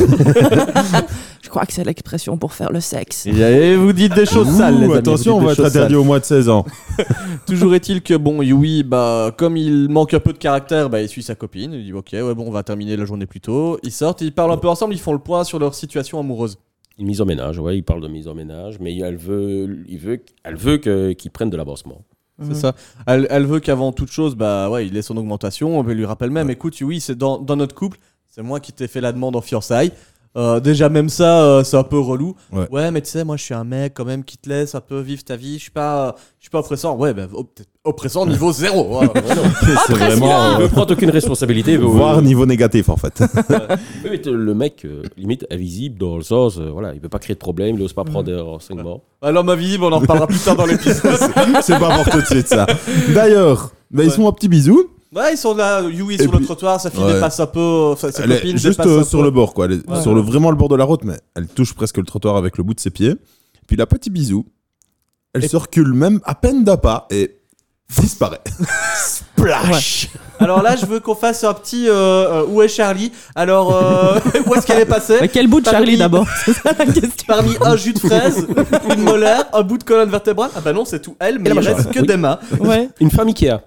je 1.43 1.49
crois 1.49 1.65
que 1.65 1.73
c'est 1.73 1.83
l'expression 1.83 2.37
pour 2.37 2.53
faire 2.53 2.71
le 2.71 2.79
sexe. 2.79 3.25
Et 3.25 3.75
vous 3.75 3.93
dites 3.93 4.13
des 4.13 4.25
choses 4.25 4.47
Ouh, 4.47 4.57
sales, 4.57 4.73
les 4.75 4.79
amis. 4.83 4.87
vous 4.87 4.93
Attention, 4.93 5.37
on 5.37 5.41
va 5.41 5.51
être 5.53 5.65
interdit 5.65 5.95
au 5.95 6.03
moins 6.03 6.19
de 6.19 6.23
16 6.25 6.49
ans. 6.49 6.65
Toujours 7.45 7.75
est-il 7.75 8.01
que 8.01 8.13
bon, 8.15 8.41
Yui, 8.41 8.83
bah, 8.83 9.33
comme 9.37 9.57
il 9.57 9.89
manque 9.89 10.13
un 10.13 10.19
peu 10.19 10.33
de 10.33 10.37
caractère, 10.37 10.89
bah, 10.89 11.01
il 11.01 11.09
suit 11.09 11.23
sa 11.23 11.35
copine. 11.35 11.73
Il 11.73 11.83
dit 11.85 11.93
ok, 11.93 12.09
ouais, 12.13 12.33
bon, 12.35 12.45
on 12.47 12.51
va 12.51 12.63
terminer 12.63 12.95
la 12.95 13.05
journée 13.05 13.25
plus 13.25 13.41
tôt. 13.41 13.77
Ils 13.83 13.91
sortent, 13.91 14.21
ils 14.21 14.33
parlent 14.33 14.51
un 14.51 14.57
peu 14.57 14.69
ensemble, 14.69 14.93
ils 14.93 14.99
font 14.99 15.13
le 15.13 15.19
point 15.19 15.43
sur 15.43 15.59
leur 15.59 15.75
situation 15.75 16.19
amoureuse. 16.19 16.57
Une 16.99 17.05
mise 17.07 17.21
en 17.21 17.25
ménage, 17.25 17.59
ouais, 17.59 17.77
il 17.77 17.83
parle 17.83 18.01
de 18.01 18.07
mise 18.07 18.27
en 18.27 18.33
ménage, 18.33 18.77
mais 18.79 18.97
elle 18.97 19.17
veut, 19.17 19.83
il 19.87 19.99
veut, 19.99 20.19
elle 20.43 20.55
veut 20.55 20.77
que- 20.77 21.11
qu'il 21.13 21.29
prenne 21.29 21.49
de 21.51 21.57
l'avancement. 21.57 22.01
C'est 22.41 22.53
ça. 22.55 22.73
Elle, 23.07 23.25
elle 23.31 23.45
veut 23.47 23.59
qu'avant 23.59 23.91
toute 23.91 24.11
chose, 24.11 24.35
bah, 24.35 24.69
ouais, 24.69 24.85
il 24.85 24.95
ait 24.95 25.01
son 25.01 25.17
augmentation. 25.17 25.79
On 25.79 25.83
lui 25.83 26.05
rappelle 26.05 26.29
même, 26.29 26.51
écoute, 26.51 26.79
Yui, 26.79 26.99
c'est 27.01 27.17
dans, 27.17 27.39
dans 27.39 27.55
notre 27.55 27.73
couple, 27.73 27.97
c'est 28.37 28.43
moi 28.43 28.59
qui 28.59 28.71
t'ai 28.71 28.87
fait 28.87 29.01
la 29.01 29.11
demande 29.11 29.35
en 29.35 29.41
fiançailles. 29.41 29.91
Euh, 30.35 30.59
déjà 30.59 30.87
même 30.89 31.09
ça, 31.09 31.41
euh, 31.41 31.63
c'est 31.63 31.77
un 31.77 31.83
peu 31.83 31.97
relou. 31.97 32.35
Ouais. 32.71 32.91
mais 32.91 33.01
tu 33.01 33.09
sais, 33.09 33.23
moi 33.23 33.37
je 33.37 33.41
suis 33.43 33.55
un 33.55 33.63
mec 33.63 33.93
quand 33.95 34.05
même 34.05 34.23
qui 34.23 34.37
te 34.37 34.47
laisse 34.47 34.75
un 34.75 34.81
peu 34.81 34.99
vivre 34.99 35.23
ta 35.23 35.35
vie. 35.35 35.55
Je 35.55 35.63
suis 35.63 35.71
pas, 35.71 36.15
je 36.37 36.43
suis 36.43 36.51
pas 36.51 36.59
oppressant. 36.59 36.95
Ouais, 36.95 37.11
bah, 37.15 37.23
op- 37.33 37.59
oppressant 37.83 38.23
niveau 38.27 38.51
zéro. 38.51 38.99
hein. 39.01 39.09
c'est 39.87 39.93
vraiment. 39.93 40.51
Il 40.51 40.55
euh, 40.55 40.57
veut 40.65 40.67
prendre 40.69 40.93
aucune 40.93 41.09
responsabilité. 41.09 41.71
il 41.71 41.79
veut- 41.79 41.85
Voire 41.87 42.21
niveau 42.21 42.45
négatif 42.45 42.89
en 42.89 42.97
fait. 42.97 43.19
Oui, 44.03 44.11
mais 44.11 44.31
le 44.31 44.53
mec, 44.53 44.85
euh, 44.85 45.01
limite, 45.17 45.47
invisible 45.49 45.97
dans 45.97 46.17
le 46.17 46.23
sens, 46.23 46.59
euh, 46.59 46.69
voilà, 46.71 46.93
il 46.93 46.99
veut 47.01 47.09
pas 47.09 47.17
créer 47.19 47.33
de 47.33 47.39
problème, 47.39 47.75
il 47.75 47.79
n'ose 47.81 47.93
pas 47.93 48.03
prendre 48.03 48.25
des 48.25 48.35
renseignements. 48.39 49.01
Alors 49.23 49.43
ma 49.43 49.55
vie, 49.55 49.79
on 49.81 49.91
en 49.91 49.97
reparlera 49.97 50.27
plus 50.27 50.37
tard 50.37 50.55
dans 50.55 50.67
l'épisode. 50.67 51.17
c'est 51.63 51.79
pas 51.79 51.95
pour 52.03 52.11
tout 52.13 52.21
de 52.21 52.25
suite 52.27 52.47
ça. 52.47 52.67
D'ailleurs, 53.15 53.71
bah, 53.89 54.03
ils 54.03 54.07
Ouais. 54.07 54.11
se 54.11 54.17
font 54.17 54.27
un 54.27 54.33
petit 54.33 54.49
bisou. 54.49 54.87
Ouais, 55.15 55.33
ils 55.33 55.37
sont 55.37 55.55
là, 55.55 55.81
Yui 55.81 56.15
est 56.15 56.21
sur 56.21 56.37
le 56.37 56.43
trottoir, 56.45 56.81
sa 56.81 56.89
fille 56.91 57.01
Ouais. 57.03 57.13
dépasse 57.13 57.39
un 57.39 57.45
peu, 57.45 57.91
enfin, 57.93 58.11
sa 58.11 58.23
Elle 58.23 58.31
est 58.33 58.35
copine 58.41 58.57
juste 58.57 58.79
euh, 58.81 58.99
un 58.99 59.03
sur 59.03 59.19
peu. 59.19 59.25
le 59.25 59.31
bord, 59.31 59.53
quoi. 59.53 59.65
Elle 59.65 59.71
est 59.73 59.89
Ouais. 59.89 60.01
sur 60.01 60.13
le, 60.13 60.19
vraiment 60.21 60.49
le 60.51 60.57
bord 60.57 60.67
de 60.69 60.75
la 60.75 60.83
route, 60.83 61.03
mais 61.05 61.15
elle 61.35 61.47
touche 61.47 61.73
presque 61.73 61.97
le 61.97 62.03
trottoir 62.03 62.35
avec 62.35 62.57
le 62.57 62.63
bout 62.63 62.73
de 62.73 62.79
ses 62.79 62.89
pieds. 62.89 63.15
Puis 63.67 63.77
la 63.77 63.85
petit 63.85 64.09
bisou. 64.09 64.45
Elle 65.33 65.45
Et- 65.45 65.47
se 65.47 65.55
recule 65.57 65.93
même 65.93 66.19
à 66.25 66.35
peine 66.35 66.63
d'un 66.63 66.77
pas 66.77 67.07
et 67.09 67.37
disparaît. 67.99 68.41
Splash 68.95 70.09
Alors 70.39 70.61
là, 70.61 70.75
je 70.75 70.85
veux 70.85 70.99
qu'on 70.99 71.15
fasse 71.15 71.43
un 71.43 71.53
petit 71.53 71.87
euh, 71.87 71.93
euh, 71.93 72.45
où 72.47 72.61
est 72.61 72.67
Charlie? 72.67 73.11
Alors 73.35 73.75
euh, 73.75 74.19
où 74.45 74.55
est-ce 74.55 74.65
qu'elle 74.67 74.79
est 74.81 74.85
passée? 74.85 75.17
Mais 75.21 75.27
quel 75.29 75.47
bout 75.47 75.59
de 75.61 75.65
Parmi- 75.65 75.77
Charlie 75.77 75.97
d'abord? 75.97 76.27
C'est 76.45 76.53
ça 76.53 76.71
la 76.77 76.85
question. 76.85 77.25
Parmi 77.27 77.55
un 77.61 77.75
jus 77.75 77.93
de 77.93 77.99
fraise, 77.99 78.45
une 78.93 79.03
molaire, 79.03 79.45
un 79.53 79.61
bout 79.63 79.77
de 79.77 79.83
colonne 79.83 80.09
vertébrale. 80.09 80.51
Ah 80.55 80.61
bah 80.61 80.73
non, 80.73 80.85
c'est 80.85 81.01
tout 81.01 81.15
elle, 81.19 81.39
mais 81.39 81.49
Et 81.49 81.53
il 81.53 81.59
reste 81.59 81.91
que 81.91 81.99
Oui. 81.99 82.07
des 82.07 82.17
mains. 82.17 82.39
Ouais. 82.59 82.89
Une 82.99 83.11
femme 83.11 83.27
Ikea. 83.29 83.59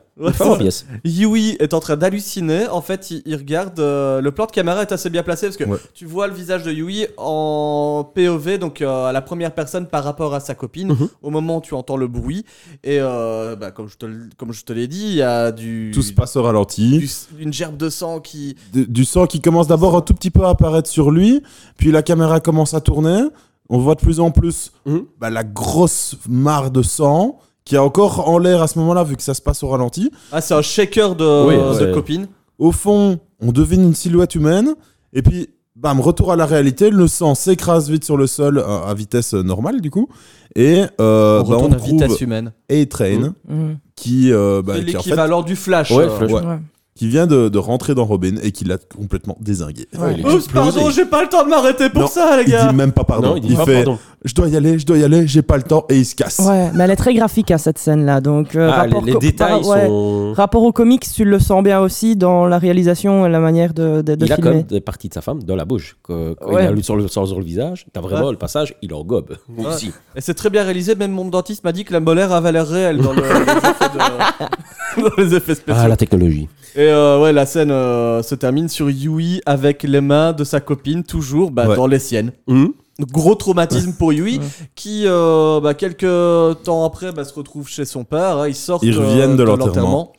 Yui 1.05 1.57
est 1.61 1.73
en 1.75 1.81
train 1.81 1.97
d'halluciner. 1.97 2.67
En 2.69 2.81
fait, 2.83 3.11
il, 3.11 3.23
il 3.27 3.35
regarde. 3.37 3.79
euh, 3.81 4.21
le 4.21 4.31
plan 4.33 4.47
de 4.47 4.51
caméra 4.51 4.83
est 4.83 4.93
assez 4.93 5.09
bien 5.11 5.23
placé 5.23 5.47
parce 5.47 5.57
que 5.57 5.65
Ouais. 5.65 5.79
tu 5.95 6.05
vois 6.07 6.27
le 6.27 6.35
visage 6.35 6.63
de 6.63 6.73
Yui 6.73 7.07
en 7.17 8.05
POV, 8.15 8.59
donc 8.59 8.83
euh, 8.83 9.07
à 9.07 9.13
la 9.13 9.23
première 9.23 9.55
personne 9.55 9.87
par 9.87 10.05
rapport 10.05 10.35
à 10.35 10.41
sa 10.41 10.55
copine, 10.55 10.89
Mhm. 10.89 11.09
au 11.23 11.31
moment 11.31 11.59
où 11.59 11.61
tu 11.61 11.75
entends 11.75 11.97
le 11.97 12.09
bruit. 12.09 12.45
Et 12.85 12.99
euh, 13.01 13.57
bah, 13.57 13.71
comme 13.71 13.89
je 13.89 13.97
te, 13.97 14.07
l- 14.07 14.29
comme 14.37 14.53
je 14.53 14.65
te 14.65 14.73
l'ai 14.73 14.89
dit, 14.89 15.05
il 15.07 15.15
y 15.15 15.23
a 15.23 15.53
du. 15.53 15.91
Tout 15.95 16.03
se 16.03 16.13
passe 16.13 16.37
au 16.37 16.43
ralenti. 16.43 17.01
une 17.39 17.53
gerbe 17.53 17.77
de 17.77 17.89
sang 17.89 18.21
qui. 18.21 18.57
Du, 18.73 18.87
du 18.87 19.05
sang 19.05 19.27
qui 19.27 19.41
commence 19.41 19.67
d'abord 19.69 19.97
un 19.97 20.01
tout 20.03 20.15
petit 20.15 20.31
peu 20.31 20.45
à 20.45 20.51
apparaître 20.51 20.89
sur 20.89 21.11
lui. 21.11 21.43
Puis 21.79 21.91
la 21.91 22.03
caméra 22.03 22.41
commence 22.41 22.75
à 22.75 22.81
tourner. 22.81 23.23
On 23.69 23.79
voit 23.79 23.95
de 23.95 24.01
plus 24.01 24.19
en 24.21 24.31
plus 24.33 24.73
Mhm. 24.87 25.05
bah, 25.21 25.31
la 25.31 25.45
grosse 25.45 26.17
mare 26.29 26.71
de 26.71 26.83
sang 26.83 27.39
qui 27.71 27.77
est 27.77 27.79
encore 27.79 28.29
en 28.29 28.37
l'air 28.39 28.63
à 28.63 28.67
ce 28.67 28.81
moment-là, 28.81 29.05
vu 29.05 29.15
que 29.15 29.23
ça 29.23 29.33
se 29.33 29.41
passe 29.41 29.63
au 29.63 29.69
ralenti. 29.69 30.11
Ah, 30.33 30.41
c'est 30.41 30.55
un 30.55 30.61
shaker 30.61 31.15
de, 31.15 31.47
Oui, 31.47 31.55
de 31.55 31.87
ouais. 31.87 31.93
copine. 31.93 32.27
Au 32.59 32.73
fond, 32.73 33.21
on 33.41 33.53
devine 33.53 33.85
une 33.85 33.95
silhouette 33.95 34.35
humaine. 34.35 34.75
Et 35.13 35.23
puis, 35.23 35.51
bam, 35.77 36.01
retour 36.01 36.33
à 36.33 36.37
la 36.37 36.47
réalité. 36.47 36.91
Le 36.91 37.07
sang 37.07 37.37
s'écrase 37.37 37.89
vite 37.89 38.05
sur 38.05 38.17
le 38.17 38.27
sol 38.27 38.59
à, 38.59 38.89
à 38.91 38.95
vitesse 38.95 39.35
normale, 39.35 39.81
du 39.81 39.89
coup. 39.93 40.09
Et 40.57 40.83
euh, 41.01 41.43
on 41.45 41.49
bah, 41.49 41.55
retourne 41.55 41.75
à 41.75 41.77
trouve 41.77 41.91
vitesse 41.93 42.21
humaine. 42.21 42.53
A-Train 42.69 43.35
Mhm. 43.49 43.79
qui, 43.95 44.33
euh, 44.33 44.63
bah, 44.63 44.73
c'est 44.77 44.85
qui, 44.87 44.97
en 44.97 45.03
fait, 45.03 45.07
l'équivalent 45.11 45.43
du 45.43 45.55
flash. 45.55 45.93
Ouais, 45.93 46.07
euh. 46.07 46.11
Flash. 46.19 46.33
Ouais. 46.33 46.45
Ouais. 46.45 46.59
qui 46.97 47.07
vient 47.07 47.27
de, 47.27 47.49
de 47.49 47.57
rentrer 47.59 47.95
dans 47.95 48.05
Robin 48.05 48.35
et 48.43 48.53
qui 48.53 48.65
l'a 48.65 48.77
complètement 48.77 49.39
désingué. 49.41 49.87
Ouais, 49.97 50.17
il 50.19 50.21
est 50.21 50.29
Oups, 50.31 50.49
pardon, 50.49 50.91
j'ai 50.91 51.07
pas 51.07 51.23
le 51.23 51.31
temps 51.31 51.45
de 51.45 51.49
m'arrêter 51.49 51.89
pour 51.89 52.03
Non, 52.03 52.07
ça, 52.09 52.37
les 52.37 52.43
Il 52.43 52.51
gars. 52.51 52.67
dit 52.67 52.75
même 52.75 52.93
pas 52.93 53.05
pardon. 53.05 53.29
Non, 53.29 53.37
il 53.37 53.43
dit 53.43 53.55
pas 53.55 53.65
fait 53.65 53.85
pardon. 53.85 53.99
Je 54.23 54.35
dois 54.35 54.49
y 54.49 54.57
aller, 54.57 54.79
je 54.79 54.85
dois 54.85 54.99
y 54.99 55.05
aller, 55.05 55.27
j'ai 55.27 55.41
pas 55.41 55.57
le 55.57 55.63
temps 55.63 55.87
et 55.89 55.97
il 55.97 56.05
se 56.05 56.15
casse. 56.15 56.41
Ouais, 56.41 56.71
mais 56.75 56.85
elle 56.85 56.91
est 56.91 56.97
très 56.97 57.15
graphique 57.15 57.51
à 57.51 57.57
cette 57.57 57.79
scène-là. 57.79 58.21
Donc, 58.21 58.55
euh, 58.55 58.71
Ah, 58.71 58.85
les, 58.87 58.93
rapport 58.93 59.05
les 59.07 59.13
co- 59.15 59.19
détails 59.19 59.61
par- 59.63 59.67
ouais. 59.69 59.87
sont. 59.87 60.33
Rapport 60.35 60.63
aux 60.63 60.73
comics, 60.73 61.07
tu 61.11 61.25
le 61.25 61.39
sens 61.39 61.63
bien 61.63 61.81
aussi 61.81 62.17
dans 62.17 62.47
la 62.47 62.59
réalisation 62.59 63.25
et 63.25 63.31
la 63.31 63.41
manière 63.41 63.73
de, 63.73 64.03
de, 64.03 64.15
de 64.17 64.27
il 64.27 64.33
a 64.33 64.37
quand 64.37 64.51
même 64.51 64.63
des 64.65 64.83
parties 64.83 65.09
de 65.09 65.15
sa 65.15 65.23
femme 65.23 65.43
dans 65.43 65.57
la 65.57 65.65
bouche. 65.65 65.97
Que- 66.03 66.35
Quand 66.35 66.53
Ouais. 66.53 66.65
il 66.65 66.69
a 66.69 66.71
lu 66.73 66.83
sur 66.83 66.97
le, 66.97 67.09
sur 67.09 67.25
le 67.39 67.43
visage, 67.45 67.87
t'as 67.95 68.03
vraiment 68.03 68.27
Ouais. 68.27 68.33
le 68.33 68.37
passage, 68.37 68.75
il 68.83 68.93
en 68.93 69.03
gobe. 69.05 69.37
Aussi. 69.57 69.91
Et 70.15 70.21
c'est 70.21 70.35
très 70.35 70.51
bien 70.51 70.65
réalisé, 70.65 70.95
même 70.95 71.13
mon 71.13 71.25
dentiste 71.25 71.65
m'a 71.65 71.73
dit 71.73 71.85
que 71.85 71.93
la 71.95 72.01
molaire 72.01 72.31
avait 72.33 72.53
l'air 72.53 72.69
réelle 72.69 72.99
dans, 72.99 73.15
le- 73.15 73.23
les 73.23 73.53
effets 73.53 73.89
de- 73.95 75.03
dans 75.09 75.17
les 75.17 75.35
effets 75.35 75.55
spéciaux. 75.55 75.81
Ah, 75.83 75.89
la 75.89 75.97
technologie. 75.97 76.47
Et 76.77 76.81
euh, 76.81 77.23
ouais, 77.23 77.33
la 77.33 77.47
scène 77.47 77.71
euh, 77.71 78.23
se 78.23 78.35
termine 78.35 78.69
sur 78.69 78.91
Yui 78.91 79.41
avec 79.47 79.83
les 79.83 80.01
mains 80.03 80.33
de 80.35 80.45
sa 80.45 80.61
copine, 80.61 81.05
toujours 81.05 81.51
bah, 81.51 81.69
Ouais. 81.69 81.77
dans 81.77 81.87
les 81.87 81.99
siennes. 81.99 82.33
Hum. 82.49 82.73
Gros 83.11 83.35
traumatisme 83.35 83.93
pour 83.93 84.13
Yui, 84.13 84.39
Ouais. 84.39 84.45
qui 84.75 85.05
euh, 85.07 85.61
bah, 85.61 85.75
quelques 85.75 86.63
temps 86.65 86.85
après 86.85 87.13
bah, 87.13 87.25
se 87.25 87.35
retrouve 87.35 87.69
chez 87.69 87.85
son 87.85 88.05
père. 88.05 88.39
hein, 88.39 88.49
ils 88.49 88.55
sortent 88.55 88.83
Ils 88.83 88.97
euh, 88.97 89.01
reviennent 89.01 89.37
de 89.37 89.43
l'enterrement. 89.43 90.13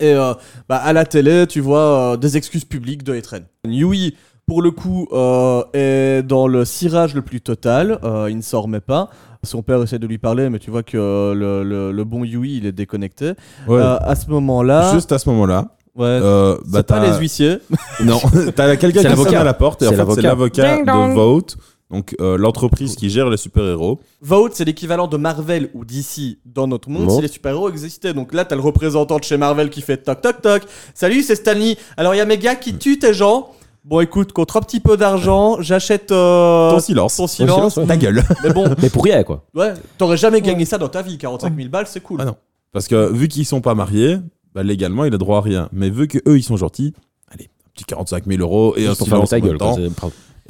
Et 0.00 0.12
euh, 0.14 0.32
bah, 0.68 0.76
à 0.76 0.92
la 0.92 1.04
télé, 1.04 1.46
tu 1.48 1.60
vois 1.60 2.12
euh, 2.12 2.16
des 2.16 2.36
excuses 2.36 2.64
publiques 2.64 3.02
de 3.02 3.14
Etren. 3.14 3.44
Yui, 3.66 4.14
pour 4.46 4.62
le 4.62 4.70
coup, 4.70 5.08
euh, 5.12 5.62
est 5.74 6.22
dans 6.22 6.46
le 6.46 6.64
cirage 6.64 7.14
le 7.14 7.22
plus 7.22 7.40
total. 7.40 7.98
euh, 8.04 8.28
il 8.30 8.36
ne 8.36 8.42
s'en 8.42 8.62
remet 8.62 8.80
pas. 8.80 9.10
Son 9.44 9.62
père 9.62 9.82
essaie 9.82 9.98
de 9.98 10.06
lui 10.06 10.18
parler, 10.18 10.50
mais 10.50 10.58
tu 10.58 10.70
vois 10.70 10.82
que 10.82 10.96
le, 11.34 11.62
le- 11.62 11.92
le 11.92 12.04
bon 12.04 12.24
Yui, 12.24 12.56
il 12.56 12.66
est 12.66 12.72
déconnecté. 12.72 13.34
Ouais. 13.68 13.78
Euh, 13.80 13.96
à 14.00 14.14
ce 14.14 14.28
moment-là, 14.30 14.92
Juste 14.94 15.12
à 15.12 15.18
ce 15.18 15.28
moment-là, 15.30 15.76
ouais, 15.96 16.06
euh, 16.06 16.54
bah, 16.66 16.78
c'est 16.78 16.86
pas 16.86 17.00
t'as- 17.00 17.10
les 17.12 17.18
huissiers. 17.18 17.58
Non, 18.02 18.18
t'as 18.56 18.76
quelqu'un 18.76 19.02
qui 19.04 19.16
sonne 19.16 19.34
à 19.34 19.44
la 19.44 19.54
porte 19.54 19.82
et 19.82 19.86
en 19.86 19.90
C'est 19.90 19.96
fait 19.96 20.12
c'est 20.14 20.22
l'avocat. 20.22 20.78
de. 20.78 21.14
Vote, 21.14 21.56
donc 21.90 22.14
euh, 22.20 22.36
l'entreprise 22.36 22.96
qui 22.96 23.08
gère 23.10 23.30
les 23.30 23.36
super-héros. 23.36 24.00
Vote, 24.20 24.52
c'est 24.54 24.64
l'équivalent 24.64 25.06
de 25.06 25.16
Marvel 25.16 25.70
ou 25.74 25.84
DC 25.84 26.38
dans 26.44 26.66
notre 26.66 26.90
monde 26.90 27.06
Bon. 27.06 27.16
si 27.16 27.22
les 27.22 27.28
super-héros 27.28 27.70
existaient. 27.70 28.12
Donc 28.12 28.34
là, 28.34 28.44
t'as 28.44 28.56
le 28.56 28.60
représentant 28.60 29.18
de 29.18 29.24
chez 29.24 29.36
Marvel 29.38 29.70
qui 29.70 29.80
fait 29.80 29.96
toc 29.96 30.20
toc 30.20 30.42
toc. 30.42 30.62
Salut, 30.94 31.22
c'est 31.22 31.36
Stanley. 31.36 31.76
Alors 31.96 32.14
il 32.14 32.18
y 32.18 32.20
a 32.20 32.26
mes 32.26 32.36
gars 32.38 32.56
qui 32.56 32.76
tuent 32.76 32.98
tes 32.98 33.14
gens. 33.14 33.50
Bon, 33.84 34.00
écoute, 34.00 34.32
contre 34.32 34.58
un 34.58 34.60
petit 34.60 34.80
peu 34.80 34.98
d'argent, 34.98 35.62
j'achète 35.62 36.12
euh, 36.12 36.72
Ton 36.72 36.80
silence. 36.80 37.16
ton 37.16 37.26
silence. 37.26 37.54
silence, 37.56 37.76
ouais. 37.78 37.86
Ta 37.86 37.96
gueule. 37.96 38.22
Mais 38.44 38.52
bon, 38.52 38.66
Mais 38.82 38.90
pour 38.90 39.02
rien, 39.04 39.22
quoi. 39.22 39.46
ouais, 39.54 39.72
t'aurais 39.96 40.18
jamais 40.18 40.42
gagné 40.42 40.66
ça 40.66 40.76
dans 40.76 40.88
ta 40.90 41.00
vie. 41.00 41.16
45 41.16 41.56
000 41.56 41.68
balles, 41.70 41.86
c'est 41.88 42.00
cool. 42.02 42.18
Ah 42.20 42.26
non. 42.26 42.36
Parce 42.72 42.86
que 42.86 43.10
vu 43.10 43.28
qu'ils 43.28 43.46
sont 43.46 43.62
pas 43.62 43.74
mariés, 43.74 44.18
bah, 44.54 44.62
légalement, 44.62 45.06
il 45.06 45.14
a 45.14 45.16
droit 45.16 45.38
à 45.38 45.40
rien. 45.40 45.70
Mais 45.72 45.88
vu 45.88 46.06
que 46.06 46.18
eux 46.28 46.36
ils 46.36 46.42
sont 46.42 46.58
gentils, 46.58 46.92
allez, 47.32 47.44
un 47.66 47.70
petit 47.72 47.84
45 47.84 48.26
000 48.26 48.42
euros 48.42 48.74
et 48.76 48.86
un 48.86 48.94
silence 48.94 49.30
ta 49.30 49.36
en 49.36 49.40
même 49.40 49.48
gueule, 49.48 49.58
temps. 49.58 49.78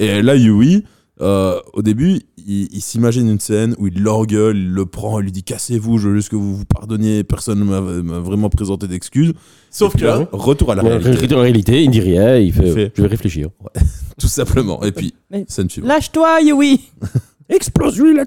Et 0.01 0.21
là, 0.21 0.35
Yui, 0.35 0.85
euh, 1.21 1.59
au 1.73 1.83
début, 1.83 2.21
il, 2.39 2.69
il 2.73 2.81
s'imagine 2.81 3.29
une 3.29 3.41
scène 3.41 3.75
où 3.79 3.87
il 3.89 4.03
l'engueule, 4.03 4.57
il 4.57 4.71
le 4.71 4.87
prend, 4.87 5.19
il 5.21 5.25
lui 5.25 5.33
dit 5.33 5.43
cassez-vous, 5.43 5.99
je 5.99 6.09
veux 6.09 6.15
juste 6.17 6.29
que 6.29 6.37
vous 6.37 6.57
vous 6.57 6.65
pardonniez, 6.65 7.25
personne 7.25 7.59
ne 7.61 7.65
m'a 7.65 7.81
vraiment 8.21 8.49
présenté 8.51 8.87
d'excuses. 8.89 9.33
Sauf 9.71 9.99
là, 10.01 10.25
que, 10.25 10.37
retour 10.37 10.73
à 10.73 10.75
la 10.77 10.83
Mais 10.83 10.97
réalité, 10.97 11.35
en 11.35 11.41
réalité, 11.41 11.83
il 11.83 11.89
ne 11.89 11.93
dit 11.93 12.01
rien, 12.01 12.37
il 12.37 12.53
fait, 12.53 12.67
Il 12.69 12.73
fait- 12.75 12.93
je 12.95 13.03
vais 13.03 13.09
réfléchir. 13.09 13.49
tout 14.19 14.29
simplement. 14.29 14.83
Et 14.85 14.93
puis, 14.93 15.15
Mais- 15.31 15.45
scène 15.49 15.69
suivante. 15.69 15.89
Lâche-toi, 15.91 16.41
Yui 16.43 16.81
Explose-lui 17.49 18.15
là 18.15 18.25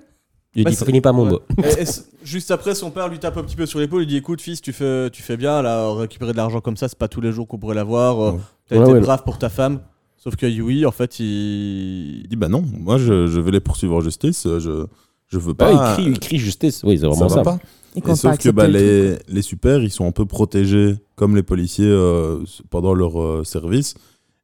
Il 0.56 0.64
Bah, 0.66 0.72
dit, 0.72 0.76
finis 0.76 1.00
pas 1.02 1.12
mon 1.14 1.26
Ouais. 1.26 1.32
mot. 1.32 1.40
Et- 1.64 1.82
et 1.82 1.86
c- 1.86 2.02
juste 2.24 2.52
après, 2.52 2.76
son 2.76 2.92
père 2.92 3.08
lui 3.08 3.20
tape 3.20 3.38
un 3.38 3.44
petit 3.44 3.56
peu 3.56 3.66
sur 3.66 3.80
l'épaule. 3.80 4.04
Il 4.04 4.08
dit 4.08 4.18
Écoute, 4.18 4.42
fils, 4.42 4.62
tu 4.62 4.74
fais, 4.74 5.10
tu 5.10 5.22
fais 5.22 5.38
bien. 5.38 5.62
Là, 5.62 5.94
récupérer 5.94 6.32
de 6.34 6.38
l'argent 6.38 6.60
comme 6.60 6.76
ça, 6.78 6.88
c'est 6.90 6.98
pas 6.98 7.08
tous 7.08 7.22
les 7.22 7.32
jours 7.32 7.48
qu'on 7.48 7.58
pourrait 7.58 7.76
l'avoir. 7.76 8.20
Euh, 8.20 8.32
Ouais. 8.34 8.38
T'as 8.68 8.76
Ouais, 8.78 8.84
été 8.84 8.94
ouais. 8.94 9.00
brave 9.00 9.24
pour 9.24 9.38
ta 9.38 9.50
femme. 9.50 9.80
Sauf 10.24 10.36
que 10.36 10.46
Yui, 10.46 10.86
en 10.86 10.92
fait, 10.92 11.20
il. 11.20 12.22
Il 12.24 12.28
dit 12.30 12.36
bah 12.36 12.48
non, 12.48 12.64
moi 12.80 12.98
je, 12.98 13.28
je 13.28 13.40
vais 13.40 13.52
les 13.52 13.60
poursuivre 13.60 13.96
en 13.96 14.02
justice, 14.02 14.46
je, 14.46 14.86
je 15.28 15.38
veux 15.40 15.54
Ah, 15.60 15.66
pas. 15.66 15.72
il, 15.72 15.94
crie, 16.04 16.12
il 16.12 16.20
crie 16.20 16.38
justice, 16.38 16.82
oui, 16.84 16.98
c'est 16.98 17.02
ça 17.02 17.08
vraiment 17.10 17.28
va 17.28 17.36
ça. 17.36 17.42
pas. 17.44 17.60
Il 17.96 18.04
Et 18.08 18.16
sauf 18.16 18.32
pas 18.32 18.38
que 18.38 18.50
bah, 18.50 18.68
le 18.68 18.74
les, 18.78 19.18
les 19.28 19.42
super, 19.42 19.82
ils 19.84 19.90
sont 19.90 20.06
un 20.08 20.12
peu 20.12 20.26
protégés 20.26 20.96
comme 21.16 21.36
les 21.36 21.44
policiers 21.44 21.88
euh, 21.90 22.40
pendant 22.70 22.94
leur 22.94 23.20
euh, 23.22 23.44
service. 23.44 23.96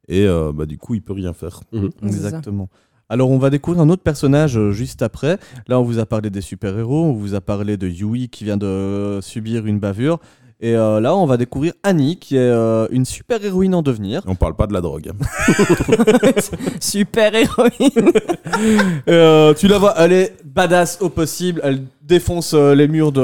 Et 0.09 0.25
euh, 0.25 0.51
bah, 0.53 0.65
du 0.65 0.77
coup, 0.77 0.95
il 0.95 1.01
peut 1.01 1.13
rien 1.13 1.33
faire. 1.33 1.61
Mhm. 1.71 1.91
Exactement. 2.03 2.69
Alors, 3.09 3.29
on 3.29 3.37
va 3.37 3.49
découvrir 3.49 3.81
un 3.83 3.89
autre 3.89 4.03
personnage 4.03 4.57
euh, 4.57 4.71
juste 4.71 5.01
après. 5.01 5.37
Là, 5.67 5.79
on 5.79 5.83
vous 5.83 5.99
a 5.99 6.05
parlé 6.05 6.29
des 6.29 6.41
super-héros, 6.41 7.05
on 7.05 7.13
vous 7.13 7.35
a 7.35 7.41
parlé 7.41 7.77
de 7.77 7.87
Yui 7.87 8.27
qui 8.29 8.43
vient 8.43 8.57
de 8.57 9.19
subir 9.21 9.65
une 9.65 9.79
bavure. 9.79 10.19
Et 10.59 10.75
euh, 10.75 10.99
là, 10.99 11.15
on 11.15 11.27
va 11.27 11.37
découvrir 11.37 11.73
Annie, 11.83 12.17
qui 12.17 12.35
est 12.35 12.39
euh, 12.39 12.87
une 12.89 13.05
super-héroïne 13.05 13.75
en 13.75 13.83
devenir. 13.83 14.21
On 14.25 14.33
parle 14.33 14.55
pas 14.55 14.65
de 14.65 14.73
la 14.73 14.81
drogue. 14.81 15.11
Super 16.79 17.33
héroïne. 17.35 18.11
Euh, 19.09 19.53
tu 19.53 19.67
la 19.67 19.77
vois, 19.77 19.93
elle 19.97 20.13
est 20.13 20.35
badass 20.43 20.97
au 21.01 21.09
possible. 21.09 21.61
Elle 21.63 21.83
défonce 22.01 22.53
les 22.53 22.87
murs 22.87 23.11
de, 23.11 23.21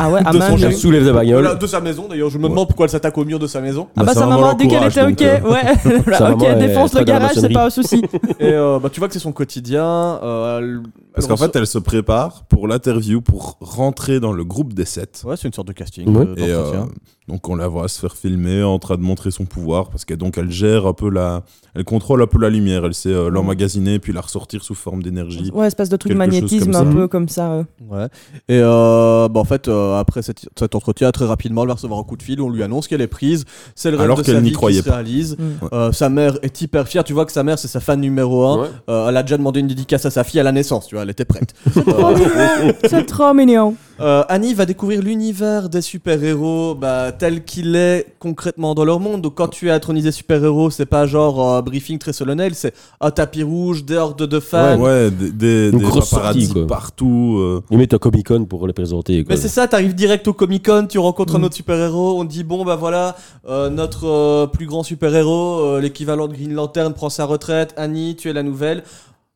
Ah 0.00 0.08
ouais, 0.10 0.22
de 0.32 0.40
son. 0.40 0.56
Elle 0.56 0.74
soulève 0.74 1.04
la 1.04 1.12
bagnole. 1.12 1.58
De 1.58 1.66
sa 1.66 1.80
maison. 1.80 2.06
D'ailleurs, 2.08 2.30
je 2.30 2.38
me 2.38 2.44
Ouais. 2.44 2.48
demande 2.50 2.66
pourquoi 2.68 2.84
elle 2.86 2.90
s'attaque 2.90 3.16
au 3.18 3.24
mur 3.24 3.38
de 3.38 3.46
sa 3.46 3.60
maison. 3.60 3.88
Ah 3.96 4.04
bah 4.04 4.14
sa 4.14 4.26
maman 4.26 4.50
a 4.50 4.54
dit 4.54 4.68
qu'elle 4.68 4.84
était 4.84 5.02
ok. 5.02 5.22
euh, 5.22 5.50
Ouais. 5.50 6.14
Sa 6.16 6.32
ok, 6.32 6.58
défonce 6.58 6.94
le 6.94 7.04
garage, 7.04 7.32
c'est 7.34 7.52
pas 7.52 7.66
un 7.66 7.70
souci. 7.70 8.02
Et 8.38 8.52
euh, 8.52 8.78
bah, 8.78 8.88
tu 8.90 9.00
vois 9.00 9.08
que 9.08 9.14
c'est 9.14 9.20
son 9.20 9.32
quotidien. 9.32 9.84
euh, 10.22 10.58
elle- 10.58 10.80
Parce 11.14 11.26
qu'en 11.26 11.36
fait, 11.36 11.54
elle 11.56 11.66
se 11.66 11.78
prépare 11.78 12.44
pour 12.44 12.68
l'interview, 12.68 13.20
pour 13.20 13.56
rentrer 13.60 14.20
dans 14.20 14.32
le 14.32 14.44
groupe 14.44 14.72
des 14.74 14.84
sept. 14.84 15.22
Ouais, 15.24 15.36
c'est 15.36 15.48
une 15.48 15.54
sorte 15.54 15.68
de 15.68 15.72
casting. 15.72 16.08
Ouais. 16.14 16.26
euh, 16.26 16.34
Et 16.36 16.50
euh, 16.50 16.56
d'entretien. 16.62 16.88
donc 17.28 17.48
on 17.48 17.54
la 17.56 17.68
voit 17.68 17.88
se 17.88 17.98
faire 18.00 18.16
filmer 18.16 18.62
en 18.62 18.78
train 18.78 18.96
de 18.96 19.02
montrer 19.02 19.30
son 19.30 19.44
pouvoir 19.44 19.88
parce 19.90 20.04
qu'elle 20.04 20.16
donc 20.18 20.38
elle 20.38 20.50
gère 20.50 20.86
un 20.86 20.92
peu 20.92 21.10
la, 21.10 21.42
elle 21.74 21.84
contrôle 21.84 22.22
un 22.22 22.26
peu 22.26 22.38
la 22.38 22.48
lumière. 22.50 22.84
Elle 22.84 22.94
sait 22.94 23.08
euh, 23.12 23.28
l'emmagasiner 23.30 23.98
puis 23.98 24.12
la 24.12 24.20
ressortir 24.20 24.62
sous 24.62 24.74
forme 24.74 25.02
d'énergie. 25.02 25.50
Ouais, 25.52 25.66
espèce 25.66 25.88
de 25.88 25.96
truc 25.96 26.12
de 26.12 26.16
magnétisme 26.18 26.74
un 26.74 26.86
peu 26.86 27.08
comme 27.08 27.28
ça. 27.28 27.52
euh. 27.52 27.64
Ouais. 27.88 28.06
Et 28.48 28.60
euh, 28.62 29.28
bah, 29.28 29.40
en 29.40 29.44
fait, 29.44 29.68
euh, 29.68 29.98
après 29.98 30.22
cet, 30.22 30.48
cet 30.58 30.74
entretien, 30.74 31.10
très 31.10 31.26
rapidement, 31.26 31.62
elle 31.62 31.68
va 31.68 31.74
recevoir 31.74 31.98
un 31.98 32.04
coup 32.04 32.16
de 32.16 32.22
fil. 32.22 32.40
On 32.40 32.50
lui 32.50 32.62
annonce 32.62 32.86
qu'elle 32.88 33.00
est 33.02 33.06
prise. 33.06 33.44
C'est 33.74 33.90
le 33.90 33.96
rêve 33.96 34.04
Alors 34.04 34.18
de 34.18 34.22
qu'elle 34.22 34.36
sa 34.36 34.40
n'y 34.40 34.50
vie 34.50 34.54
croyait 34.54 34.78
qui 34.78 34.84
se 34.84 34.88
pas. 34.88 34.94
réalise. 34.96 35.36
Mm. 35.38 35.44
Euh, 35.72 35.92
sa 35.92 36.08
mère 36.08 36.38
est 36.42 36.60
hyper 36.60 36.86
fière. 36.88 37.04
Tu 37.04 37.12
vois 37.12 37.26
que 37.26 37.32
sa 37.32 37.42
mère, 37.42 37.58
c'est 37.58 37.68
sa 37.68 37.80
fan 37.80 38.00
numéro 38.00 38.44
un. 38.44 38.62
Ouais. 38.62 38.68
Euh, 38.88 39.08
elle 39.08 39.16
a 39.16 39.22
déjà 39.22 39.36
demandé 39.36 39.60
une 39.60 39.66
dédicace 39.68 40.04
à 40.06 40.10
sa 40.10 40.24
fille 40.24 40.40
à 40.40 40.42
la 40.44 40.52
naissance. 40.52 40.86
Tu 40.86 40.94
vois, 40.94 40.99
elle 41.02 41.10
était 41.10 41.24
prête. 41.24 41.54
Euh, 41.76 42.72
C'est 42.88 43.06
trop 43.06 43.32
mignon. 43.34 43.74
Euh, 44.00 44.22
Annie 44.28 44.54
va 44.54 44.64
découvrir 44.64 45.02
l'univers 45.02 45.68
des 45.68 45.82
super-héros 45.82 46.74
bah, 46.74 47.12
tel 47.12 47.44
qu'il 47.44 47.76
est 47.76 48.06
concrètement 48.18 48.74
dans 48.74 48.84
leur 48.84 48.98
monde. 48.98 49.20
Donc 49.20 49.34
quand 49.34 49.48
tu 49.48 49.68
es 49.68 49.70
intronisé 49.70 50.10
super-héros, 50.10 50.70
c'est 50.70 50.86
pas 50.86 51.06
genre 51.06 51.56
un 51.56 51.60
briefing 51.62 51.98
très 51.98 52.12
solennel, 52.14 52.54
c'est 52.54 52.72
un 53.00 53.10
tapis 53.10 53.42
rouge, 53.42 53.84
des 53.84 53.96
hordes 53.96 54.22
de 54.26 54.40
fans. 54.40 54.78
Ouais, 54.78 55.10
des, 55.10 55.30
des, 55.30 55.70
Une 55.70 55.78
des 55.78 55.84
grosse 55.84 56.10
paparazzis 56.10 56.46
sortie, 56.46 56.60
quoi. 56.60 56.66
partout. 56.66 57.36
euh. 57.40 57.62
Il 57.70 57.76
met 57.78 57.92
un 57.94 57.98
Comic 57.98 58.26
Con 58.28 58.44
pour 58.46 58.66
les 58.66 58.72
présenter. 58.72 59.22
quoi. 59.24 59.34
Mais 59.34 59.40
c'est 59.40 59.48
ça, 59.48 59.68
t'arrives 59.68 59.94
direct 59.94 60.26
au 60.28 60.32
Comic 60.32 60.64
Con, 60.66 60.86
tu 60.88 60.98
rencontres 60.98 61.34
Mm. 61.38 61.42
un 61.42 61.44
autre 61.44 61.56
super-héros, 61.56 62.18
on 62.20 62.24
te 62.24 62.30
dit 62.32 62.44
bon 62.44 62.64
bah 62.64 62.76
voilà, 62.76 63.16
euh, 63.48 63.68
notre 63.68 64.06
euh, 64.06 64.46
plus 64.46 64.66
grand 64.66 64.82
super-héros, 64.82 65.60
euh, 65.60 65.80
l'équivalent 65.80 66.26
de 66.26 66.32
Green 66.32 66.54
Lantern, 66.54 66.94
prend 66.94 67.10
sa 67.10 67.24
retraite, 67.26 67.74
Annie, 67.76 68.16
tu 68.16 68.30
es 68.30 68.32
la 68.32 68.42
nouvelle. 68.42 68.82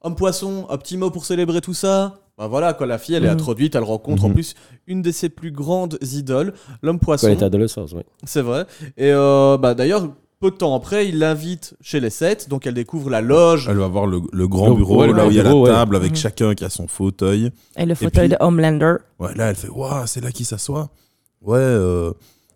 Homme 0.05 0.15
poisson, 0.15 0.67
un 0.71 0.77
petit 0.77 0.97
mot 0.97 1.11
pour 1.11 1.25
célébrer 1.25 1.61
tout 1.61 1.75
ça. 1.75 2.19
Bah 2.37 2.47
voilà, 2.47 2.73
quand 2.75 2.85
la 2.85 2.99
fille 2.99 3.15
elle 3.15 3.25
est 3.25 3.29
introduite, 3.29 3.75
elle 3.75 3.85
rencontre 3.85 4.25
en 4.25 4.29
Mhm. 4.29 4.35
plus 4.35 4.55
une 4.87 5.03
de 5.03 5.11
ses 5.11 5.29
plus 5.29 5.51
grandes 5.51 5.99
idoles, 6.03 6.53
l'homme 6.83 6.99
Quand 6.99 7.07
poisson. 7.07 7.27
elle 7.29 7.35
était 7.35 7.45
adolescente, 7.45 7.93
ouais. 7.93 8.05
C'est 8.25 8.43
vrai. 8.43 8.67
Et 8.97 9.13
euh, 9.13 9.57
bah, 9.57 9.75
d'ailleurs, 9.75 10.09
peu 10.41 10.51
de 10.51 10.57
temps 10.57 10.75
après, 10.75 11.09
il 11.09 11.19
l'invite 11.21 11.75
chez 11.81 12.01
les 12.01 12.11
sept, 12.11 12.49
donc 12.51 12.67
elle 12.67 12.75
découvre 12.75 13.09
la 13.09 13.23
loge. 13.23 13.67
Elle 13.71 13.79
va 13.79 13.89
voir 13.89 14.07
le, 14.07 14.21
le 14.33 14.47
grand 14.49 14.69
Le- 14.71 14.75
bureau, 14.75 15.01
ouais, 15.01 15.07
le 15.07 15.15
là 15.15 15.27
où 15.27 15.31
il 15.31 15.37
y 15.37 15.41
a 15.41 15.45
bureau, 15.45 15.65
la 15.67 15.71
ouais. 15.73 15.77
table 15.79 15.97
avec 15.97 16.11
Mhm. 16.11 16.17
chacun 16.17 16.55
qui 16.55 16.65
a 16.65 16.71
son 16.71 16.87
fauteuil. 16.87 17.51
Et 17.79 17.87
le 17.87 17.95
fauteuil 17.95 18.29
puis- 18.29 18.37
de 18.37 18.45
Homelander. 18.45 18.97
Ouais, 19.21 19.35
là, 19.37 19.49
elle 19.51 19.57
fait 19.57 19.69
Waouh, 19.71 20.07
c'est 20.07 20.21
là 20.23 20.31
qui 20.33 20.45
s'assoit. 20.45 20.91
Ouais, 21.41 21.57
euh, 21.59 22.13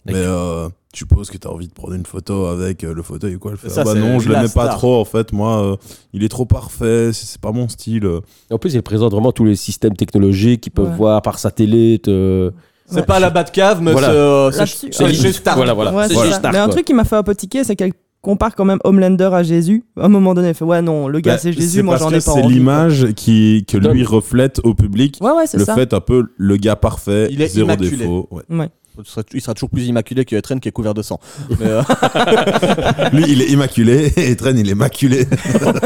mais 0.09 0.19
euh, 0.25 0.69
tu 0.93 1.01
supposes 1.01 1.31
que 1.31 1.37
t'as 1.37 1.49
envie 1.51 1.69
de 1.69 1.73
prendre 1.73 1.95
une 1.95 2.07
photo 2.07 2.47
avec 2.47 2.83
euh, 2.85 2.95
le 2.95 3.03
fauteuil 3.03 3.35
ou 3.37 3.39
quoi 3.39 3.53
Elle 3.53 3.59
fait, 3.59 3.69
Ça, 3.69 3.83
ah 3.83 3.85
bah 3.85 3.91
c'est 3.95 4.01
non, 4.01 4.19
je 4.19 4.29
la 4.29 4.37
l'aimais 4.43 4.53
pas 4.55 4.65
star. 4.67 4.77
trop 4.79 5.01
en 5.01 5.05
fait. 5.05 5.33
Moi, 5.33 5.63
euh, 5.63 5.77
il 6.13 6.25
est 6.25 6.29
trop 6.29 6.45
parfait, 6.47 7.11
c'est 7.13 7.27
c'est 7.27 7.41
pas 7.41 7.53
mon 7.53 7.69
style. 7.69 8.07
euh. 8.07 8.21
En 8.51 8.59
plus, 8.59 8.75
il 8.75 8.83
présente 8.83 9.13
vraiment 9.13 9.33
tous 9.33 9.45
les 9.45 9.57
systèmes 9.57 9.97
technologiques 9.97 10.63
qu'ils 10.63 10.73
peuvent 10.73 10.89
Ouais. 10.91 10.97
voir 10.97 11.23
par 11.23 11.39
satellite. 11.39 12.09
euh, 12.09 12.51
C'est 12.87 12.97
Ouais. 13.01 13.03
pas 13.03 13.21
la 13.21 13.29
Batcave, 13.31 13.83
mais 13.83 13.93
Voilà. 13.93 14.09
c'est, 14.09 14.15
euh, 14.15 14.51
c'est 14.51 14.59
Là-dessus, 14.61 14.89
c'est 14.93 15.05
ouais. 15.05 15.13
chez 15.13 15.33
Stark. 15.33 15.57
Voilà, 15.59 15.75
voilà. 15.75 15.93
Ouais, 15.93 16.09
c'est 16.09 16.15
c'est 16.15 16.23
chez 16.25 16.31
ça. 16.31 16.39
Stark, 16.39 16.55
Mais 16.55 16.59
un 16.61 16.65
quoi. 16.65 16.73
truc 16.75 16.87
qui 16.87 16.95
m'a 16.95 17.05
fait 17.05 17.17
un 17.17 17.23
peu 17.23 17.35
tiquer, 17.35 17.63
c'est 17.65 17.77
qu'elle 17.77 17.93
compare 18.23 18.55
quand 18.57 18.65
même 18.65 18.79
Homelander 18.83 19.29
à 19.33 19.43
Jésus. 19.43 19.85
À 20.01 20.07
un 20.07 20.09
moment 20.09 20.33
donné, 20.33 20.49
elle 20.49 20.55
fait 20.55 20.65
Ouais, 20.65 20.81
non, 20.81 21.07
le 21.07 21.21
gars 21.21 21.35
Bah, 21.35 21.39
c'est 21.39 21.53
Jésus, 21.53 21.83
moi 21.83 21.95
parce 21.99 22.05
j'en 22.05 22.09
que 22.11 22.15
ai 22.15 22.25
pas 22.25 22.33
C'est 22.33 22.43
envie. 22.43 22.55
l'image 22.55 23.13
qui 23.15 23.65
que 23.69 23.77
lui 23.77 24.05
reflète 24.05 24.61
au 24.65 24.73
public. 24.75 25.19
Ouais, 25.21 25.33
ouais, 25.33 25.47
c'est 25.47 25.59
Le 25.59 25.65
ça. 25.67 25.75
fait 25.75 25.93
un 25.93 26.01
peu 26.01 26.25
le 26.39 26.57
gars 26.57 26.77
parfait, 26.77 27.29
Il 27.31 27.43
est 27.43 27.49
zéro 27.49 27.67
immaculé. 27.69 27.97
défaut. 27.99 28.27
ouais. 28.31 28.71
Sera, 29.05 29.23
il 29.33 29.41
sera 29.41 29.55
toujours 29.55 29.71
plus 29.71 29.87
immaculé 29.87 30.25
que 30.25 30.37
Etren 30.37 30.61
qui 30.61 30.69
est 30.69 30.73
couvert 30.73 30.95
de 30.95 31.03
sang. 31.03 31.21
Mais, 31.61 31.67
euh, 31.67 31.83
Lui, 33.13 33.25
il 33.29 33.43
est 33.43 33.51
immaculé 33.51 34.13
et 34.17 34.33
il 34.33 34.71
est 34.71 34.75
maculé. 34.75 35.27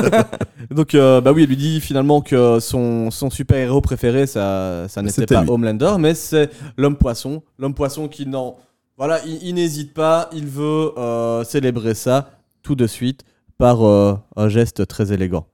donc, 0.71 0.95
euh, 0.95 1.21
bah 1.21 1.33
oui, 1.33 1.43
elle 1.43 1.49
lui 1.49 1.57
dit 1.57 1.81
finalement 1.81 2.21
que 2.21 2.61
son, 2.61 3.11
son 3.11 3.31
super-héros 3.31 3.81
préféré, 3.81 4.27
ça, 4.27 4.87
ça 4.89 5.03
n'était 5.03 5.23
C'était 5.23 5.35
pas 5.35 5.43
lui. 5.43 5.51
Homelander, 5.51 5.95
mais 5.99 6.15
c'est 6.15 6.51
l'homme 6.77 6.97
poisson. 6.97 7.43
L'homme 7.59 7.75
poisson 7.75 8.09
qui 8.09 8.27
n'en. 8.27 8.57
Voilà, 8.97 9.21
il, 9.27 9.43
il 9.43 9.55
n'hésite 9.55 9.95
pas, 9.95 10.29
il 10.33 10.47
veut 10.47 10.93
euh, 10.99 11.45
célébrer 11.45 11.95
ça 11.95 12.31
tout 12.63 12.75
de 12.75 12.87
suite 12.87 13.25
par 13.59 13.87
euh, 13.87 14.17
un 14.37 14.49
geste 14.49 14.87
très 14.87 15.13
élégant. 15.13 15.47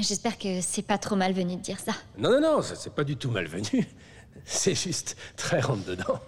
J'espère 0.00 0.38
que 0.38 0.60
c'est 0.60 0.82
pas 0.82 0.98
trop 0.98 1.16
malvenu 1.16 1.56
de 1.56 1.60
dire 1.62 1.78
ça. 1.80 1.92
Non, 2.18 2.30
non, 2.30 2.40
non, 2.40 2.62
c'est 2.62 2.94
pas 2.94 3.04
du 3.04 3.16
tout 3.16 3.30
malvenu. 3.30 3.86
C'est 4.44 4.74
juste 4.74 5.16
très 5.36 5.60
rentre 5.60 5.84
dedans. 5.86 6.20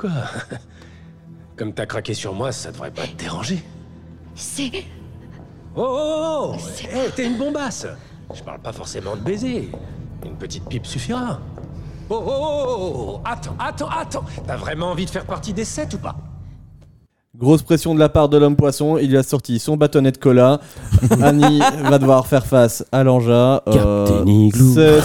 Quoi 0.00 0.10
Comme 1.56 1.74
t'as 1.74 1.84
craqué 1.84 2.14
sur 2.14 2.32
moi, 2.32 2.52
ça 2.52 2.72
devrait 2.72 2.90
pas 2.90 3.06
te 3.06 3.16
déranger. 3.16 3.62
C'est. 4.34 4.84
Oh, 5.76 5.84
oh, 5.86 6.52
oh 6.54 6.56
C'est 6.58 6.86
Hé, 6.86 7.10
t'es 7.14 7.26
une 7.26 7.36
bombasse 7.36 7.86
Je 8.32 8.42
parle 8.42 8.60
pas 8.60 8.72
forcément 8.72 9.14
de 9.14 9.20
baiser. 9.20 9.70
Une 10.24 10.38
petite 10.38 10.66
pipe 10.68 10.86
suffira. 10.86 11.38
Oh, 12.08 12.14
oh, 12.14 12.30
oh, 12.30 12.66
oh, 12.66 12.94
oh 12.94 13.20
Attends, 13.26 13.56
attends, 13.58 13.90
attends 13.90 14.24
T'as 14.46 14.56
vraiment 14.56 14.90
envie 14.90 15.04
de 15.04 15.10
faire 15.10 15.26
partie 15.26 15.52
des 15.52 15.66
sept 15.66 15.92
ou 15.92 15.98
pas? 15.98 16.16
Grosse 17.38 17.62
pression 17.62 17.94
de 17.94 18.00
la 18.00 18.08
part 18.08 18.28
de 18.28 18.36
l'homme 18.36 18.56
poisson, 18.56 18.98
il 18.98 19.08
lui 19.10 19.16
a 19.16 19.22
sorti 19.22 19.60
son 19.60 19.76
bâtonnet 19.76 20.10
de 20.10 20.16
cola. 20.16 20.60
Annie 21.22 21.60
va 21.84 22.00
devoir 22.00 22.26
faire 22.26 22.44
face 22.44 22.84
à 22.90 23.04
l'engin. 23.04 23.60
Euh, 23.68 24.50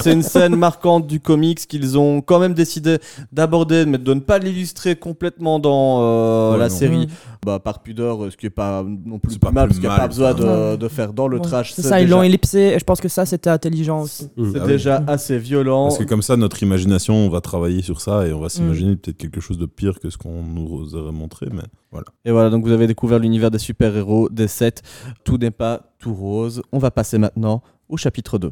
c'est 0.02 0.12
une 0.12 0.24
scène 0.24 0.56
marquante 0.56 1.06
du 1.06 1.20
comics 1.20 1.68
qu'ils 1.68 2.00
ont 2.00 2.22
quand 2.22 2.40
même 2.40 2.56
décidé 2.56 2.98
d'aborder, 3.32 3.86
mais 3.86 4.00
de 4.00 4.12
ne 4.16 4.22
pas 4.22 4.40
l'illustrer 4.40 4.96
complètement 4.96 5.60
dans 5.60 6.00
euh, 6.02 6.54
Ouais, 6.54 6.58
la 6.58 6.70
non. 6.70 6.76
série. 6.76 7.06
Mm. 7.06 7.10
Bah, 7.46 7.60
par 7.60 7.84
pudeur, 7.84 8.32
ce 8.32 8.36
qui 8.38 8.48
est 8.48 8.50
pas 8.50 8.84
non 8.84 9.20
plus 9.20 9.38
pas 9.38 9.52
mal, 9.52 9.68
parce 9.68 9.80
qu'il 9.80 9.88
n'y 9.88 9.94
a 9.94 10.00
pas 10.00 10.08
besoin 10.08 10.34
de, 10.34 10.76
de 10.78 10.88
faire 10.88 11.14
dans 11.14 11.28
le 11.28 11.38
Ouais. 11.38 11.44
trash. 11.44 11.74
C'est 11.74 11.84
ça, 11.84 12.00
ils 12.02 12.06
déjà- 12.06 12.16
l'ont 12.16 12.24
ellipsé 12.24 12.60
et 12.60 12.80
je 12.80 12.84
pense 12.84 13.00
que 13.00 13.08
ça 13.08 13.26
c'était 13.28 13.52
intelligent 13.52 14.02
aussi. 14.02 14.30
Mm. 14.36 14.52
C'est 14.52 14.60
Ah 14.60 14.64
oui. 14.64 14.68
déjà 14.68 15.04
assez 15.06 15.38
violent. 15.38 15.84
Parce 15.90 16.00
que 16.00 16.04
comme 16.06 16.24
ça, 16.24 16.38
notre 16.38 16.64
imagination, 16.64 17.14
on 17.16 17.30
va 17.30 17.42
travailler 17.42 17.84
sur 17.84 18.02
ça 18.02 18.26
et 18.28 18.32
Mm. 18.32 18.36
on 18.36 18.40
va 18.40 18.50
s'imaginer 18.50 18.96
peut-être 18.96 19.18
quelque 19.18 19.40
chose 19.42 19.60
de 19.60 19.68
pire 19.68 20.00
que 20.00 20.10
ce 20.10 20.18
qu'on 20.18 20.42
nous 20.42 20.96
aurait 20.96 21.12
montré. 21.12 21.48
Mais 21.52 21.62
voilà. 21.92 22.08
Et 22.26 22.32
voilà, 22.32 22.50
donc 22.50 22.66
vous 22.66 22.72
avez 22.72 22.88
découvert 22.88 23.20
l'univers 23.20 23.52
des 23.52 23.60
super-héros, 23.60 24.28
des 24.30 24.48
7. 24.48 24.82
Tout 25.24 25.38
n'est 25.38 25.52
pas 25.52 25.82
tout 26.00 26.14
rose. 26.16 26.64
On 26.72 26.80
va 26.80 26.90
passer 26.90 27.20
maintenant 27.20 27.62
au 27.90 27.98
chapitre 27.98 28.40
2. 28.40 28.52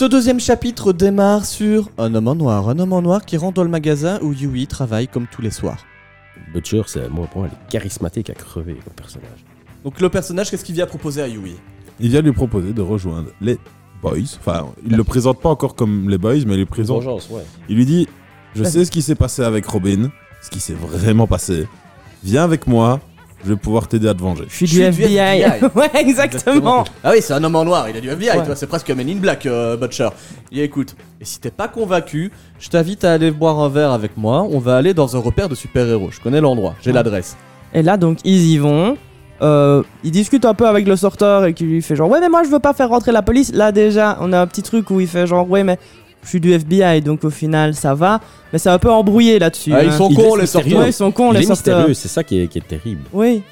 Ce 0.00 0.06
deuxième 0.06 0.40
chapitre 0.40 0.94
démarre 0.94 1.44
sur 1.44 1.90
un 1.98 2.14
homme 2.14 2.28
en 2.28 2.34
noir. 2.34 2.70
Un 2.70 2.78
homme 2.78 2.94
en 2.94 3.02
noir 3.02 3.22
qui 3.22 3.36
rentre 3.36 3.56
dans 3.56 3.64
le 3.64 3.68
magasin 3.68 4.18
où 4.22 4.32
Yui 4.32 4.66
travaille 4.66 5.06
comme 5.06 5.26
tous 5.26 5.42
les 5.42 5.50
soirs. 5.50 5.84
Butcher, 6.54 6.80
c'est 6.86 7.10
moi 7.10 7.26
pour 7.26 7.42
moi, 7.42 7.50
elle 7.52 7.58
est 7.58 7.70
charismatique 7.70 8.30
à 8.30 8.32
crever 8.32 8.78
comme 8.82 8.94
personnage. 8.94 9.44
Donc 9.84 10.00
le 10.00 10.08
personnage, 10.08 10.50
qu'est-ce 10.50 10.64
qu'il 10.64 10.74
vient 10.74 10.86
proposer 10.86 11.20
à 11.20 11.28
Yui? 11.28 11.54
Il 11.98 12.08
vient 12.08 12.22
lui 12.22 12.32
proposer 12.32 12.72
de 12.72 12.80
rejoindre 12.80 13.28
les 13.42 13.58
boys. 14.00 14.16
Enfin, 14.38 14.68
il 14.86 14.96
le 14.96 15.04
présente 15.04 15.38
pas 15.38 15.50
encore 15.50 15.74
comme 15.74 16.08
les 16.08 16.16
boys, 16.16 16.46
mais 16.46 16.54
il 16.54 16.60
le 16.60 16.64
présente. 16.64 17.04
Ouais. 17.04 17.42
Il 17.68 17.76
lui 17.76 17.84
dit 17.84 18.08
Je 18.54 18.64
sais 18.64 18.86
ce 18.86 18.90
qui 18.90 19.02
s'est 19.02 19.14
passé 19.14 19.42
avec 19.42 19.66
Robin, 19.66 20.10
ce 20.40 20.48
qui 20.48 20.60
s'est 20.60 20.72
vraiment 20.72 21.26
passé. 21.26 21.68
Viens 22.24 22.44
avec 22.44 22.66
moi, 22.66 23.00
je 23.44 23.48
vais 23.50 23.56
pouvoir 23.56 23.88
t'aider 23.88 24.08
à 24.08 24.14
te 24.14 24.20
venger. 24.20 24.44
Je 24.48 24.54
suis 24.54 24.66
du 24.66 24.82
FBI. 24.82 25.44
ouais, 25.74 25.90
exactement. 25.94 26.84
Ah 27.02 27.10
oui, 27.12 27.18
c'est 27.20 27.32
un 27.32 27.42
homme 27.42 27.56
en 27.56 27.64
noir, 27.64 27.88
il 27.88 27.96
a 27.96 28.00
du 28.00 28.08
FBI, 28.08 28.38
Ouais. 28.38 28.44
toi, 28.44 28.56
c'est 28.56 28.66
presque 28.66 28.90
Men 28.90 29.08
in 29.08 29.16
Black, 29.16 29.46
euh, 29.46 29.76
Butcher. 29.76 30.08
Il 30.50 30.56
dit 30.58 30.62
écoute, 30.62 30.94
et 31.20 31.24
si 31.24 31.40
t'es 31.40 31.50
pas 31.50 31.68
convaincu, 31.68 32.30
je 32.58 32.68
t'invite 32.68 33.04
à 33.04 33.12
aller 33.12 33.30
boire 33.30 33.58
un 33.60 33.68
verre 33.68 33.92
avec 33.92 34.16
moi, 34.16 34.42
on 34.50 34.58
va 34.58 34.76
aller 34.76 34.94
dans 34.94 35.16
un 35.16 35.20
repère 35.20 35.48
de 35.48 35.54
super-héros. 35.54 36.10
Je 36.10 36.20
connais 36.20 36.40
l'endroit, 36.40 36.74
j'ai 36.82 36.90
Ouais. 36.90 36.94
l'adresse. 36.96 37.36
Et 37.72 37.82
là, 37.82 37.96
donc, 37.96 38.18
ils 38.24 38.46
y 38.50 38.58
vont. 38.58 38.96
Euh, 39.42 39.82
il 40.04 40.10
discute 40.10 40.44
un 40.44 40.52
peu 40.52 40.66
avec 40.66 40.86
le 40.86 40.96
sorteur 40.96 41.46
et 41.46 41.54
qui 41.54 41.64
lui 41.64 41.80
fait 41.80 41.96
genre 41.96 42.10
ouais 42.10 42.20
mais 42.20 42.28
moi 42.28 42.42
je 42.42 42.50
veux 42.50 42.58
pas 42.58 42.74
faire 42.74 42.90
rentrer 42.90 43.10
la 43.10 43.22
police 43.22 43.54
là 43.54 43.72
déjà 43.72 44.18
on 44.20 44.34
a 44.34 44.38
un 44.42 44.46
petit 44.46 44.60
truc 44.60 44.90
où 44.90 45.00
il 45.00 45.06
fait 45.06 45.26
genre 45.26 45.48
ouais 45.48 45.64
mais 45.64 45.78
je 46.22 46.28
suis 46.28 46.40
du 46.40 46.52
FBI 46.52 47.00
donc 47.02 47.24
au 47.24 47.30
final 47.30 47.74
ça 47.74 47.94
va 47.94 48.20
mais 48.52 48.58
c'est 48.58 48.70
un 48.70 48.78
peu 48.78 48.90
embrouillé 48.90 49.38
là-dessus 49.38 49.72
Ah, 49.74 49.82
ils 49.84 49.90
hein. 49.90 49.96
sont 49.96 50.12
cons, 50.12 50.34
les 50.36 50.46
sorteurs. 50.46 50.78
ouais 50.80 50.90
ils 50.90 50.92
sont 50.92 51.10
cons 51.12 51.32
il 51.32 51.36
les 51.38 51.42
est 51.42 51.46
sorteurs 51.46 51.76
mystérieux, 51.78 51.94
c'est 51.94 52.08
ça 52.08 52.22
qui 52.24 52.40
est, 52.40 52.48
qui 52.48 52.58
est 52.58 52.66
terrible. 52.68 53.02
oui 53.12 53.42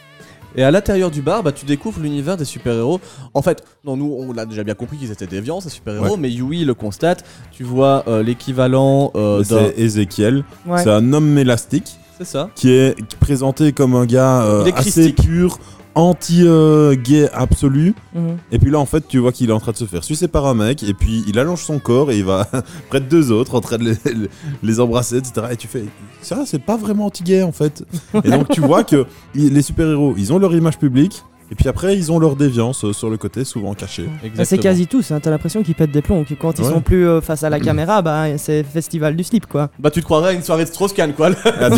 Et 0.56 0.62
à 0.64 0.70
l'intérieur 0.70 1.10
du 1.10 1.22
bar, 1.22 1.42
bah, 1.42 1.52
tu 1.52 1.64
découvres 1.66 2.00
l'univers 2.00 2.36
des 2.36 2.44
super-héros. 2.46 3.00
En 3.34 3.42
fait, 3.42 3.62
non, 3.84 3.96
nous, 3.96 4.12
on 4.18 4.32
l'a 4.32 4.44
déjà 4.46 4.64
bien 4.64 4.74
compris 4.74 4.96
qu'ils 4.96 5.12
étaient 5.12 5.26
déviants, 5.26 5.60
ces 5.60 5.68
super-héros, 5.68 6.14
Ouais. 6.14 6.16
mais 6.18 6.30
Yui 6.30 6.64
le 6.64 6.74
constate. 6.74 7.22
Tu 7.52 7.62
vois 7.64 8.02
euh, 8.08 8.22
l'équivalent 8.24 9.12
euh, 9.14 9.44
d'un. 9.44 9.44
C'est 9.44 9.78
Ezekiel. 9.78 10.44
ouais 10.66 10.82
C'est 10.82 10.90
un 10.90 11.12
homme 11.12 11.36
élastique 11.38 11.96
C'est 12.18 12.24
ça. 12.24 12.48
qui 12.56 12.70
est 12.72 12.96
présenté 13.20 13.72
comme 13.72 13.94
un 13.94 14.06
gars 14.06 14.42
euh, 14.42 14.68
assez 14.74 15.12
pur, 15.12 15.58
anti-gay 15.98 17.28
absolu. 17.32 17.94
Mhm. 18.14 18.36
Et 18.52 18.58
puis 18.58 18.70
là, 18.70 18.78
en 18.78 18.86
fait, 18.86 19.06
tu 19.08 19.18
vois 19.18 19.32
qu'il 19.32 19.50
est 19.50 19.52
en 19.52 19.58
train 19.58 19.72
de 19.72 19.76
se 19.76 19.84
faire 19.84 20.04
sucer 20.04 20.28
par 20.28 20.46
un 20.46 20.54
mec, 20.54 20.82
et 20.82 20.94
puis 20.94 21.24
il 21.26 21.38
allonge 21.38 21.62
son 21.62 21.80
corps 21.80 22.12
et 22.12 22.18
il 22.18 22.24
va 22.24 22.48
près 22.88 23.00
de 23.00 23.06
deux 23.06 23.32
autres 23.32 23.56
en 23.56 23.60
train 23.60 23.78
de 23.78 23.84
les, 23.84 23.96
les 24.62 24.80
embrasser, 24.80 25.18
etc. 25.18 25.48
Et 25.50 25.56
tu 25.56 25.66
fais, 25.66 25.84
ça, 26.22 26.44
c'est 26.46 26.62
pas 26.62 26.76
vraiment 26.76 27.06
anti-gay 27.06 27.42
en 27.42 27.52
fait. 27.52 27.84
et 28.24 28.30
donc 28.30 28.48
tu 28.50 28.60
vois 28.60 28.84
que 28.84 29.06
les 29.34 29.62
super-héros, 29.62 30.14
ils 30.16 30.32
ont 30.32 30.38
leur 30.38 30.54
image 30.54 30.78
publique, 30.78 31.24
et 31.50 31.54
puis 31.54 31.68
après, 31.68 31.96
ils 31.96 32.12
ont 32.12 32.18
leur 32.18 32.36
déviance 32.36 32.84
euh, 32.84 32.92
sur 32.92 33.08
le 33.10 33.16
côté, 33.16 33.44
souvent 33.44 33.74
cachée. 33.74 34.08
Bah, 34.36 34.44
c'est 34.44 34.58
quasi 34.58 34.86
tous 34.86 35.10
hein. 35.10 35.20
t'as 35.20 35.30
l'impression 35.30 35.62
qu'ils 35.62 35.74
pètent 35.74 35.90
des 35.90 36.02
plombs 36.02 36.24
que 36.24 36.34
quand 36.34 36.58
ils 36.58 36.64
Ouais. 36.64 36.70
sont 36.72 36.80
plus 36.80 37.06
euh, 37.06 37.20
face 37.20 37.42
à 37.44 37.50
la 37.50 37.58
caméra 37.60 38.02
bah 38.02 38.36
c'est 38.38 38.62
festival 38.64 39.16
du 39.16 39.24
slip 39.24 39.46
quoi 39.46 39.70
Bah, 39.78 39.90
tu 39.90 40.00
te 40.00 40.04
croirais 40.04 40.30
à 40.30 40.32
une 40.32 40.42
soirée 40.42 40.64
de 40.64 40.68
Strauss-Kahn, 40.68 41.12
quoi. 41.14 41.30
Ah. 41.60 41.70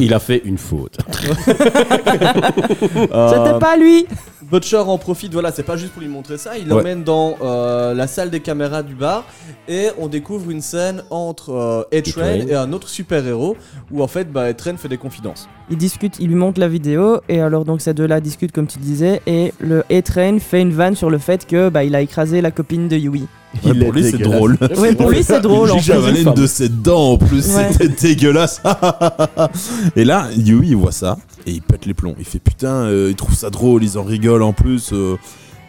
Il 0.00 0.14
a 0.14 0.18
fait 0.20 0.42
une 0.44 0.58
faute. 0.58 0.98
Euh, 3.12 3.28
c'était 3.28 3.58
pas 3.58 3.76
lui 3.76 4.06
Butcher 4.50 4.76
en 4.76 4.96
profite, 4.98 5.32
voilà, 5.32 5.50
c'est 5.50 5.62
pas 5.64 5.76
juste 5.76 5.92
pour 5.92 6.02
lui 6.02 6.08
montrer 6.08 6.38
ça, 6.38 6.56
il 6.56 6.64
Ouais. 6.64 6.68
l'emmène 6.76 7.02
dans 7.02 7.34
euh, 7.42 7.94
la 7.94 8.06
salle 8.06 8.30
des 8.30 8.40
caméras 8.40 8.82
du 8.82 8.94
bar 8.94 9.24
et 9.68 9.88
on 9.98 10.06
découvre 10.06 10.50
une 10.50 10.60
scène 10.60 11.02
entre 11.10 11.50
euh, 11.52 11.82
A-Train 11.92 12.22
A-Train. 12.22 12.46
et 12.48 12.54
un 12.54 12.72
autre 12.72 12.88
super-héros 12.88 13.56
où 13.90 14.02
en 14.02 14.06
fait 14.06 14.30
bah, 14.32 14.42
A-Train 14.42 14.76
fait 14.76 14.88
des 14.88 14.98
confidences. 14.98 15.48
Ils 15.70 15.76
discutent 15.76 16.16
il 16.20 16.28
lui 16.28 16.34
montre 16.36 16.60
la 16.60 16.68
vidéo 16.68 17.18
et 17.28 17.40
alors 17.40 17.64
donc 17.64 17.80
ces 17.80 17.92
deux 17.94 18.06
là 18.06 18.20
discutent 18.20 18.52
comme 18.52 18.66
tu 18.68 18.78
disais 18.78 19.20
et 19.26 19.52
le 19.58 19.82
A-Train 19.90 20.38
fait 20.38 20.60
une 20.62 20.72
vanne 20.72 20.94
sur 20.94 21.10
le 21.10 21.18
fait 21.18 21.46
que 21.46 21.68
bah 21.70 21.82
il 21.84 21.94
a 21.94 22.00
écrasé 22.02 22.40
la 22.40 22.50
copine 22.52 22.88
de 22.88 22.96
Yui 22.96 23.26
Ouais, 23.64 23.70
Il 23.72 23.78
pour 23.84 23.92
lui, 23.92 24.02
c'est 24.04 24.18
drôle. 24.18 24.58
Ouais, 24.76 24.94
pour 24.94 25.08
lui, 25.10 25.22
c'est 25.22 25.40
drôle, 25.40 25.70
en 25.70 25.78
J'ai 25.78 25.94
avalé 25.94 26.22
une 26.24 26.34
de 26.34 26.46
ses 26.46 26.68
dents 26.68 27.12
en 27.12 27.16
plus, 27.16 27.56
Ouais. 27.56 27.68
c'était 27.72 27.88
dégueulasse. 27.88 28.60
et 29.96 30.04
là, 30.04 30.28
Yui, 30.36 30.68
il 30.68 30.76
voit 30.76 30.92
ça 30.92 31.16
et 31.46 31.52
il 31.52 31.62
pète 31.62 31.86
les 31.86 31.94
plombs. 31.94 32.14
Il 32.18 32.26
fait 32.26 32.38
putain, 32.38 32.84
euh, 32.84 33.06
il 33.10 33.16
trouve 33.16 33.34
ça 33.34 33.48
drôle, 33.48 33.82
ils 33.82 33.96
en 33.96 34.02
rigolent 34.04 34.42
en 34.46 34.52
plus. 34.52 34.90
euh. 34.92 35.16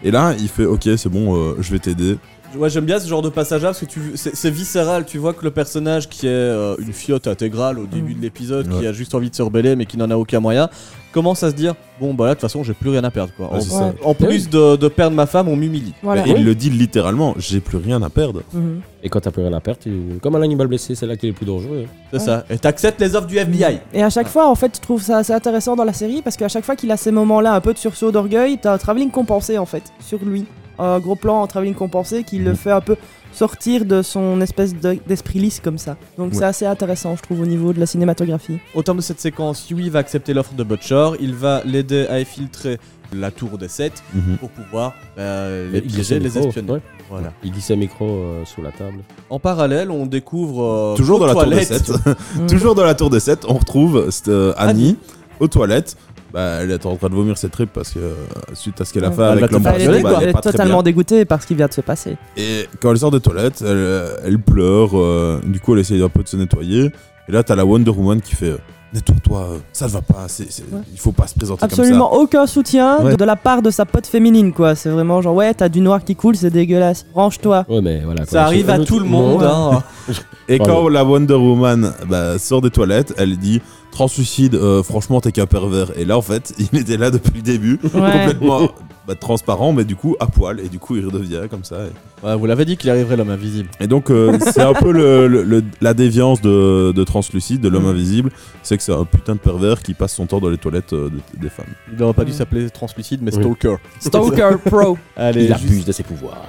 et 0.04 0.12
là, 0.12 0.34
il 0.38 0.50
fait 0.50 0.66
ok, 0.66 0.90
c'est 0.98 1.08
bon, 1.10 1.38
euh, 1.38 1.56
je 1.62 1.72
vais 1.72 1.80
t'aider. 1.80 2.18
Ouais, 2.56 2.70
j'aime 2.70 2.86
bien 2.86 3.00
ce 3.00 3.08
genre 3.08 3.22
de 3.22 3.30
passage 3.30 3.62
là 3.62 3.70
parce 3.70 3.80
que 3.80 3.86
tu, 3.86 4.00
c'est, 4.16 4.36
c'est 4.36 4.50
viscéral. 4.50 5.06
Tu 5.06 5.18
vois 5.18 5.34
que 5.34 5.44
le 5.44 5.52
personnage 5.52 6.08
qui 6.10 6.28
est 6.28 6.30
euh, 6.30 6.76
une 6.80 6.94
fiotte 6.94 7.28
intégrale 7.28 7.78
au 7.80 7.86
début 7.86 8.14
de 8.14 8.22
l'épisode, 8.22 8.68
qui 8.80 8.88
a 8.88 8.94
juste 8.94 9.14
envie 9.16 9.30
de 9.30 9.36
se 9.36 9.42
rebeller 9.42 9.76
mais 9.76 9.86
qui 9.86 9.98
n'en 9.98 10.10
a 10.10 10.16
aucun 10.16 10.40
moyen, 10.40 10.70
commence 11.12 11.44
à 11.44 11.50
se 11.52 11.56
dire 11.56 11.76
Bon, 12.00 12.14
bah 12.14 12.26
là, 12.26 12.30
de 12.32 12.36
toute 12.36 12.42
façon, 12.42 12.64
j'ai 12.64 12.74
plus 12.74 12.90
rien 12.92 13.04
à 13.04 13.10
perdre. 13.12 13.34
Quoi. 13.36 13.52
Ouais, 13.52 13.60
en, 14.04 14.10
en 14.10 14.14
plus 14.14 14.50
de, 14.50 14.76
de 14.76 14.88
perdre 14.88 15.16
ma 15.16 15.26
femme, 15.26 15.48
on 15.48 15.56
m'humilie. 15.56 15.94
voilà 16.04 16.28
Et 16.28 16.32
il 16.32 16.46
le 16.46 16.54
dit 16.54 16.70
littéralement, 16.70 17.34
j'ai 17.40 17.60
plus 17.60 17.78
rien 17.78 18.02
à 18.04 18.10
perdre. 18.10 18.44
Mhm. 18.54 18.82
Et 19.04 19.10
quand 19.10 19.20
t'as 19.20 19.32
plus 19.32 19.42
rien 19.42 19.54
à 19.54 19.60
perdre, 19.60 19.80
tu- 19.82 20.20
comme 20.22 20.36
un 20.36 20.42
animal 20.44 20.68
blessé, 20.68 20.94
c'est 20.96 21.08
là 21.08 21.16
qu'il 21.18 21.30
est 21.30 21.32
le 21.32 21.36
plus 21.38 21.46
dangereux. 21.46 21.86
hein. 21.88 21.90
C'est 22.14 22.20
ça. 22.20 22.46
Et 22.52 22.58
t'acceptes 22.60 23.02
les 23.02 23.16
offres 23.16 23.28
du 23.28 23.38
FBI. 23.38 23.80
Et 23.94 24.04
à 24.04 24.10
chaque 24.12 24.28
fois, 24.28 24.48
en 24.50 24.56
fait, 24.56 24.76
je 24.76 24.82
trouve 24.82 25.02
ça 25.02 25.18
assez 25.18 25.34
intéressant 25.34 25.76
dans 25.76 25.84
la 25.86 25.94
série 25.94 26.22
parce 26.22 26.38
qu'à 26.38 26.48
chaque 26.50 26.64
fois 26.66 26.76
qu'il 26.76 26.92
a 26.92 26.98
ces 26.98 27.12
moments-là, 27.12 27.54
un 27.54 27.62
peu 27.62 27.74
de 27.74 27.80
sursaut 27.80 28.12
d'orgueil, 28.12 28.60
t'as 28.62 28.74
un 28.74 28.78
travelling 28.78 29.10
compensé 29.12 29.58
en 29.58 29.66
fait 29.66 29.84
sur 30.00 30.20
lui. 30.24 30.46
Un 30.80 31.00
gros 31.00 31.16
plan 31.16 31.42
en 31.42 31.48
travelling 31.48 31.74
compensé 31.76 32.24
qui 32.24 32.40
le 32.40 32.54
fait 32.54 32.72
un 32.72 32.82
peu 32.82 32.96
sortir 33.34 33.86
de 33.86 34.02
son 34.02 34.40
espèce 34.42 34.76
de- 34.76 34.98
d'esprit 35.08 35.40
lisse 35.40 35.60
comme 35.60 35.78
ça. 35.78 35.98
Donc 36.18 36.32
Ouais. 36.32 36.38
c'est 36.40 36.46
assez 36.46 36.66
intéressant, 36.66 37.16
je 37.16 37.22
trouve, 37.22 37.42
au 37.42 37.46
niveau 37.46 37.74
de 37.74 37.80
la 37.80 37.86
cinématographie. 37.86 38.60
Au 38.76 38.84
terme 38.84 38.98
de 38.98 39.02
cette 39.04 39.20
séquence, 39.20 39.70
Yui 39.70 39.90
va 39.90 40.00
accepter 40.00 40.34
l'offre 40.34 40.54
de 40.54 40.64
Butcher. 40.64 41.10
Il 41.20 41.34
va 41.36 41.62
l'aider 41.66 42.08
à 42.10 42.16
infiltrer 42.16 42.78
la 43.14 43.32
tour 43.32 43.58
des 43.58 43.68
7 43.70 44.04
Mhm. 44.14 44.38
pour 44.38 44.50
pouvoir 44.50 44.94
euh, 45.18 45.72
les 45.72 45.82
piéger, 45.82 46.20
les 46.20 46.38
espionner. 46.38 46.72
ouais. 46.74 46.82
Voilà. 47.10 47.32
Il 47.44 47.52
dit 47.52 47.62
ses 47.62 47.76
micros 47.78 48.06
euh, 48.10 48.44
sous 48.46 48.62
la 48.62 48.72
table. 48.72 49.00
En 49.30 49.40
parallèle, 49.40 49.92
on 49.92 50.06
découvre. 50.06 50.64
euh, 50.64 50.96
Toujours 50.96 51.18
aux 51.18 51.20
dans 51.22 51.28
la 51.28 51.34
tour 51.34 51.44
des 51.46 51.66
toilettes- 51.66 51.86
7. 51.86 51.92
Mm. 52.36 52.48
Toujours 52.48 52.76
dans 52.76 52.84
la 52.84 52.96
tour 52.96 53.10
des 53.10 53.20
7, 53.22 53.46
on 53.48 53.54
retrouve 53.54 54.10
euh, 54.28 54.54
Annie, 54.58 54.70
Annie. 54.90 54.98
aux 55.40 55.48
toilettes. 55.48 55.96
Bah, 56.38 56.60
elle 56.62 56.70
est 56.70 56.86
en 56.86 56.96
train 56.98 57.10
de 57.10 57.16
vomir 57.16 57.36
ses 57.36 57.50
tripes 57.50 57.72
parce 57.74 57.90
que 57.90 57.98
euh, 57.98 58.14
suite 58.54 58.80
à 58.80 58.86
ce 58.86 58.94
qu'elle 58.94 59.06
a 59.06 59.08
fait 59.10 59.14
Elle 59.14 59.18
va 59.18 59.32
avec 59.32 59.52
l'homme 59.52 59.64
elle 59.76 59.82
est, 59.96 60.02
bah, 60.04 60.20
elle 60.22 60.30
est 60.30 60.34
totalement 60.42 60.84
dégoûtée 60.84 61.26
par 61.26 61.42
ce 61.42 61.48
qui 61.48 61.56
vient 61.56 61.66
de 61.66 61.74
se 61.74 61.82
passer. 61.82 62.16
Et 62.38 62.68
quand 62.80 62.92
elle 62.92 63.00
sort 63.00 63.10
des 63.10 63.20
toilettes, 63.22 63.62
elle, 63.62 63.68
euh, 63.76 64.18
elle 64.24 64.38
pleure. 64.38 64.92
euh, 65.00 65.42
du 65.44 65.60
coup, 65.60 65.74
elle 65.74 65.80
essaye 65.80 66.04
un 66.04 66.10
peu 66.10 66.22
de 66.22 66.28
se 66.28 66.38
nettoyer. 66.38 66.92
Et 67.28 67.32
là, 67.32 67.42
t'as 67.42 67.56
la 67.56 67.66
Wonder 67.66 67.90
Woman 67.90 68.22
qui 68.22 68.36
fait 68.36 68.52
euh, 68.52 68.58
Nettoie-toi, 68.94 69.40
euh, 69.52 69.58
ça 69.74 69.88
ne 69.88 69.92
va 69.92 70.02
pas. 70.02 70.26
c'est- 70.28 70.50
c'est- 70.50 70.62
Ouais. 70.72 70.80
Il 70.94 71.00
faut 71.00 71.12
pas 71.12 71.26
se 71.28 71.34
présenter 71.36 71.62
Absolument 71.66 72.14
aucun 72.14 72.46
soutien 72.46 73.00
Ouais. 73.04 73.18
de 73.18 73.26
la 73.26 73.36
part 73.36 73.62
de 73.64 73.70
sa 73.72 73.86
pote 73.86 74.06
féminine, 74.08 74.54
quoi. 74.54 74.76
C'est 74.76 74.90
vraiment 74.90 75.22
genre, 75.22 75.36
ouais, 75.36 75.54
t'as 75.56 75.68
du 75.70 75.82
noir 75.82 76.04
qui 76.06 76.16
coule, 76.16 76.36
c'est 76.38 76.52
dégueulasse. 76.52 77.06
Range-toi. 77.16 77.66
Ouais, 77.68 77.82
mais 77.82 78.00
voilà. 78.06 78.20
quoi. 78.22 78.28
Ça 78.32 78.44
arrive 78.46 78.70
à 78.70 78.80
tout 78.80 79.00
le 79.00 79.06
monde. 79.06 79.44
hein. 79.44 79.82
comme 80.06 80.14
ça. 80.16 80.22
Et 80.48 80.58
Pardon. 80.60 80.74
quand 80.84 80.88
la 80.90 81.04
Wonder 81.04 81.34
Woman 81.34 81.92
bah, 82.08 82.38
sort 82.40 82.62
des 82.62 82.70
toilettes, 82.70 83.14
elle 83.18 83.38
dit 83.38 83.60
Translucide, 83.92 84.56
euh, 84.56 84.84
franchement, 84.84 85.22
t'es 85.22 85.32
qu'un 85.32 85.46
pervers. 85.48 85.98
Et 85.98 86.06
là, 86.06 86.18
en 86.18 86.22
fait, 86.22 86.54
il 86.74 86.80
était 86.80 86.98
là 86.98 87.10
depuis 87.12 87.34
le 87.38 87.42
début, 87.42 87.80
Ouais. 87.84 87.90
complètement 87.92 88.70
bah, 89.08 89.16
transparent, 89.16 89.72
mais 89.74 89.86
du 89.86 89.96
coup 89.96 90.16
à 90.20 90.28
poil. 90.28 90.60
Et 90.60 90.68
du 90.70 90.78
coup, 90.80 90.96
il 90.98 91.06
redevient 91.06 91.44
comme 91.50 91.64
ça. 91.64 91.78
Et, 91.86 92.26
Ouais, 92.26 92.36
vous 92.36 92.46
l'avez 92.48 92.66
dit 92.66 92.78
qu'il 92.78 92.90
arriverait 92.90 93.16
l'homme 93.16 93.30
invisible. 93.30 93.70
et 93.80 93.88
donc, 93.88 94.10
euh, 94.10 94.38
c'est 94.54 94.62
un 94.62 94.74
peu 94.74 94.92
le, 94.92 95.28
le- 95.28 95.44
le- 95.44 95.64
la 95.82 95.94
déviance 95.94 96.42
de, 96.42 96.92
de 96.92 97.04
Translucide, 97.04 97.62
de 97.62 97.70
l'homme 97.70 97.84
Mm. 97.86 97.90
invisible. 97.90 98.32
C'est 98.64 98.76
que 98.78 98.84
c'est 98.84 98.92
un 98.94 99.06
putain 99.06 99.34
de 99.34 99.40
pervers 99.40 99.82
qui 99.82 99.94
passe 99.94 100.14
son 100.16 100.26
temps 100.26 100.40
dans 100.40 100.50
les 100.50 100.58
toilettes 100.58 100.94
euh, 100.94 101.10
des- 101.10 101.40
des 101.42 101.50
femmes. 101.50 101.66
Il 101.92 101.98
n'aurait 101.98 102.14
pas 102.14 102.26
dû 102.26 102.32
Ouais. 102.32 102.38
s'appeler 102.38 102.70
Translucide, 102.70 103.22
mais 103.22 103.34
Oui. 103.36 103.42
Stalker. 103.42 103.76
Stalker 104.00 104.58
Pro. 104.66 104.98
Allez, 105.16 105.44
Il 105.46 105.48
juste, 105.48 105.64
abuse 105.66 105.86
de 105.86 105.92
ses 105.92 106.04
pouvoirs. 106.04 106.44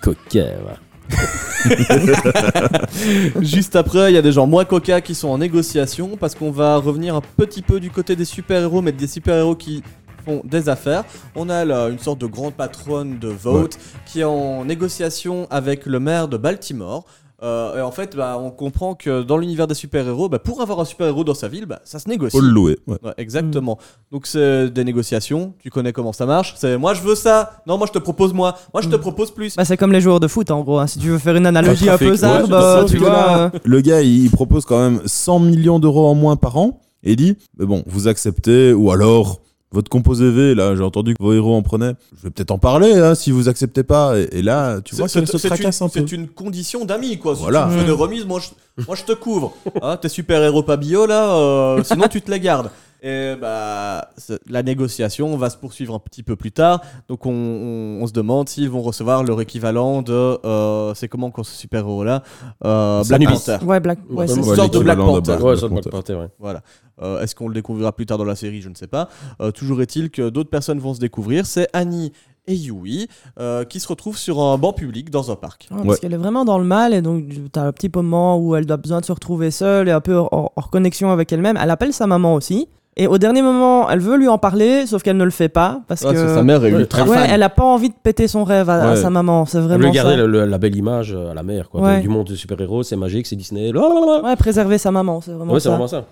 Coquin, 0.00 0.46
va. 0.64 0.76
juste 3.40 3.76
après, 3.76 4.10
il 4.10 4.14
y 4.14 4.18
a 4.18 4.22
des 4.22 4.32
gens 4.32 4.46
moins 4.46 4.64
coca 4.64 5.00
qui 5.00 5.14
sont 5.14 5.28
en 5.28 5.38
négociation 5.38 6.16
parce 6.16 6.34
qu'on 6.34 6.50
va 6.50 6.76
revenir 6.76 7.14
un 7.14 7.20
petit 7.20 7.62
peu 7.62 7.80
du 7.80 7.90
côté 7.90 8.16
des 8.16 8.24
super-héros, 8.24 8.82
mais 8.82 8.92
des 8.92 9.06
super-héros 9.06 9.56
qui 9.56 9.82
font 10.24 10.42
des 10.44 10.68
affaires. 10.68 11.04
On 11.34 11.48
a 11.48 11.64
là 11.64 11.88
une 11.88 11.98
sorte 11.98 12.20
de 12.20 12.26
grande 12.26 12.54
patronne 12.54 13.18
de 13.18 13.28
vote 13.28 13.78
qui 14.06 14.20
est 14.20 14.24
en 14.24 14.64
négociation 14.64 15.46
avec 15.50 15.86
le 15.86 16.00
maire 16.00 16.28
de 16.28 16.36
Baltimore. 16.36 17.04
Euh, 17.42 17.78
et 17.78 17.80
en 17.80 17.90
fait, 17.90 18.14
bah, 18.16 18.38
on 18.40 18.50
comprend 18.50 18.94
que 18.94 19.22
dans 19.22 19.36
l'univers 19.36 19.66
des 19.66 19.74
super-héros, 19.74 20.28
bah, 20.28 20.38
pour 20.38 20.60
avoir 20.60 20.78
un 20.80 20.84
super-héros 20.84 21.24
dans 21.24 21.34
sa 21.34 21.48
ville, 21.48 21.66
bah, 21.66 21.80
ça 21.84 21.98
se 21.98 22.08
négocie. 22.08 22.36
Faut 22.36 22.42
le 22.42 22.50
louer. 22.50 22.78
ouais. 22.86 22.98
Ouais, 23.02 23.12
exactement. 23.18 23.78
Donc 24.12 24.26
c'est 24.26 24.70
des 24.70 24.84
négociations, 24.84 25.52
tu 25.58 25.68
connais 25.70 25.92
comment 25.92 26.12
ça 26.12 26.24
marche. 26.26 26.54
C'est 26.56 26.76
moi 26.78 26.94
je 26.94 27.02
veux 27.02 27.14
ça, 27.16 27.62
non 27.66 27.78
moi 27.78 27.86
je 27.88 27.92
te 27.92 27.98
propose 27.98 28.32
moi, 28.32 28.54
moi 28.72 28.80
je 28.82 28.88
te 28.88 28.94
Mm. 28.96 29.00
propose 29.00 29.30
plus. 29.32 29.56
Bah, 29.56 29.64
c'est 29.64 29.76
comme 29.76 29.92
les 29.92 30.00
joueurs 30.00 30.20
de 30.20 30.28
foot, 30.28 30.50
en 30.52 30.60
gros. 30.62 30.78
hein. 30.78 30.86
Si 30.86 30.98
tu 31.00 31.08
veux 31.08 31.18
faire 31.18 31.34
une 31.36 31.46
analogie 31.46 31.88
Un 31.88 31.98
peu 31.98 32.10
ouais, 32.10 32.16
zarbe, 32.16 32.52
euh, 32.52 32.80
ça, 32.80 32.84
tu 32.84 32.92
tu 32.92 32.98
vois, 32.98 33.50
euh, 33.54 33.58
Le 33.64 33.80
gars, 33.80 34.02
il 34.02 34.30
propose 34.30 34.64
quand 34.64 34.78
même 34.78 35.00
100 35.04 35.40
millions 35.40 35.78
d'euros 35.80 36.06
en 36.06 36.14
moins 36.14 36.36
par 36.36 36.56
an. 36.58 36.80
Et 37.02 37.12
il 37.12 37.16
dit 37.16 37.36
Mais 37.58 37.66
bon, 37.66 37.82
vous 37.86 38.06
acceptez, 38.06 38.72
ou 38.72 38.90
alors. 38.92 39.40
Votre 39.72 39.88
composé 39.88 40.30
V, 40.30 40.54
là, 40.54 40.76
j'ai 40.76 40.82
entendu 40.82 41.14
que 41.14 41.22
vos 41.22 41.32
héros 41.32 41.54
en 41.56 41.62
prenaient. 41.62 41.94
Je 42.16 42.24
vais 42.24 42.30
peut-être 42.30 42.50
en 42.50 42.58
parler, 42.58 42.92
hein, 42.94 43.14
si 43.14 43.30
vous 43.30 43.48
acceptez 43.48 43.82
pas. 43.82 44.18
Et, 44.18 44.28
et 44.38 44.42
là, 44.42 44.80
tu 44.82 44.94
vois 44.94 45.08
C'est- 45.08 45.18
qu'elle 45.20 45.28
se 45.28 45.36
une, 45.38 45.50
tracasse 45.54 45.80
un 45.82 45.88
peu. 45.88 46.00
c'est 46.00 46.12
une 46.12 46.28
condition 46.28 46.84
d'amis 46.84 47.18
quoi. 47.18 47.34
Si 47.34 47.42
Voilà. 47.42 47.62
tu 47.62 47.68
me 47.70 47.76
fais 47.78 47.82
Mm. 47.84 47.86
des 47.86 47.92
remises, 47.92 48.24
moi 48.26 48.40
je, 48.40 48.84
moi 48.86 48.94
je 48.96 49.04
te 49.04 49.12
couvre. 49.12 49.54
Hein, 49.80 49.96
T'es 49.96 50.08
super 50.10 50.42
héros 50.42 50.62
pas 50.62 50.76
bio 50.76 51.06
là, 51.06 51.34
euh, 51.34 51.82
sinon 51.84 52.06
tu 52.08 52.20
te 52.20 52.30
les 52.30 52.40
gardes. 52.40 52.70
Et 53.04 53.34
bah, 53.40 54.08
la 54.48 54.62
négociation 54.62 55.36
va 55.36 55.50
se 55.50 55.56
poursuivre 55.56 55.94
un 55.94 55.98
petit 55.98 56.22
peu 56.22 56.36
plus 56.36 56.52
tard. 56.52 56.80
Donc 57.08 57.26
on, 57.26 57.32
on- 57.32 58.02
on 58.02 58.06
se 58.06 58.12
demande 58.12 58.48
s'ils 58.48 58.70
vont 58.70 58.80
recevoir 58.82 59.24
leur 59.24 59.40
équivalent 59.40 60.02
de. 60.02 60.12
euh, 60.44 60.94
c'est 60.94 61.08
comment 61.08 61.30
qu'on 61.32 61.42
ce 61.42 61.56
super-héros-là 61.56 62.22
euh, 62.64 63.02
Black. 63.04 63.24
Panther. 63.24 63.58
Ouais, 63.64 63.80
Black. 63.80 63.98
Ouais, 64.08 64.28
c'est 64.28 64.36
Une 64.36 64.44
sorte 64.44 64.74
de 64.74 64.78
Black 64.78 64.98
Panther. 64.98 65.20
Black- 65.36 65.40
Ouais, 65.42 65.68
Black 65.68 65.88
Panther. 65.90 66.14
Ouais. 66.14 66.28
Voilà. 66.38 66.62
Euh, 67.02 67.20
Est-ce 67.20 67.34
qu'on 67.34 67.48
le 67.48 67.54
découvrira 67.54 67.90
plus 67.92 68.06
tard 68.06 68.18
dans 68.18 68.24
la 68.24 68.36
série? 68.36 68.60
Je 68.62 68.68
ne 68.68 68.74
sais 68.76 68.86
pas. 68.86 69.08
Euh, 69.40 69.50
toujours 69.50 69.82
est-il 69.82 70.10
que 70.10 70.28
d'autres 70.30 70.50
personnes 70.50 70.78
vont 70.78 70.94
se 70.94 71.00
découvrir. 71.00 71.44
C'est 71.46 71.68
Annie 71.72 72.12
et 72.46 72.54
Yui 72.54 73.08
euh, 73.40 73.64
qui 73.64 73.80
se 73.80 73.88
retrouvent 73.88 74.16
sur 74.18 74.40
un 74.40 74.58
banc 74.58 74.72
public 74.72 75.10
dans 75.10 75.30
un 75.32 75.36
parc. 75.36 75.68
Ouais, 75.72 75.84
Parce 75.86 75.98
qu'elle 76.00 76.12
est 76.12 76.16
vraiment 76.18 76.44
dans 76.44 76.58
le 76.58 76.64
mal 76.64 76.92
et 76.94 77.00
donc 77.02 77.24
t'as 77.52 77.62
un 77.66 77.72
petit 77.72 77.90
moment 77.92 78.38
où 78.38 78.54
elle 78.56 78.70
a 78.70 78.76
besoin 78.76 79.00
de 79.00 79.04
se 79.04 79.12
retrouver 79.12 79.50
seule 79.50 79.88
et 79.88 79.92
un 79.92 80.00
peu 80.00 80.14
hors, 80.14 80.52
hors 80.54 80.70
connexion 80.70 81.10
avec 81.10 81.32
elle-même. 81.32 81.56
Elle 81.60 81.70
appelle 81.70 81.92
sa 81.92 82.06
maman 82.06 82.34
aussi. 82.34 82.68
Et 82.96 83.06
au 83.06 83.16
dernier 83.16 83.40
moment, 83.40 83.88
elle 83.88 84.00
veut 84.00 84.16
lui 84.18 84.28
en 84.28 84.36
parler, 84.36 84.86
sauf 84.86 85.02
qu'elle 85.02 85.16
ne 85.16 85.24
le 85.24 85.30
fait 85.30 85.48
pas 85.48 85.80
parce 85.88 86.02
Ouais, 86.02 86.12
que 86.12 86.28
sa 86.28 86.42
mère 86.42 86.62
est 86.64 86.72
Ouais, 86.74 86.80
ultra 86.80 87.04
ouais, 87.04 87.16
fan. 87.16 87.26
elle 87.30 87.42
a 87.42 87.48
pas 87.48 87.64
envie 87.64 87.88
de 87.88 87.94
péter 87.94 88.28
son 88.28 88.44
rêve 88.44 88.68
à, 88.68 88.82
à 88.82 88.90
Ouais. 88.90 88.96
sa 88.96 89.08
maman. 89.08 89.46
C'est 89.46 89.56
Elle 89.58 89.64
vraiment 89.64 89.86
veut 89.86 89.90
garder 89.94 90.10
ça. 90.10 90.16
le- 90.18 90.26
le- 90.26 90.44
la 90.44 90.58
belle 90.58 90.76
image 90.76 91.14
euh, 91.14 91.30
à 91.30 91.34
la 91.34 91.42
mère, 91.42 91.70
quoi, 91.70 91.80
Ouais. 91.80 92.00
du 92.02 92.08
monde 92.08 92.26
des 92.28 92.36
super-héros, 92.36 92.82
c'est 92.82 92.96
magique, 92.96 93.26
c'est 93.26 93.36
Disney. 93.36 93.72
blablabla. 93.72 94.22
Ouais, 94.24 94.36
préserver 94.36 94.76
sa 94.76 94.90
maman, 94.90 95.22
c'est 95.22 95.32
vraiment 95.32 95.54
Ouais, 95.54 95.60
ça. 95.60 95.70
vraiment 95.70 95.88
ça. 95.88 96.04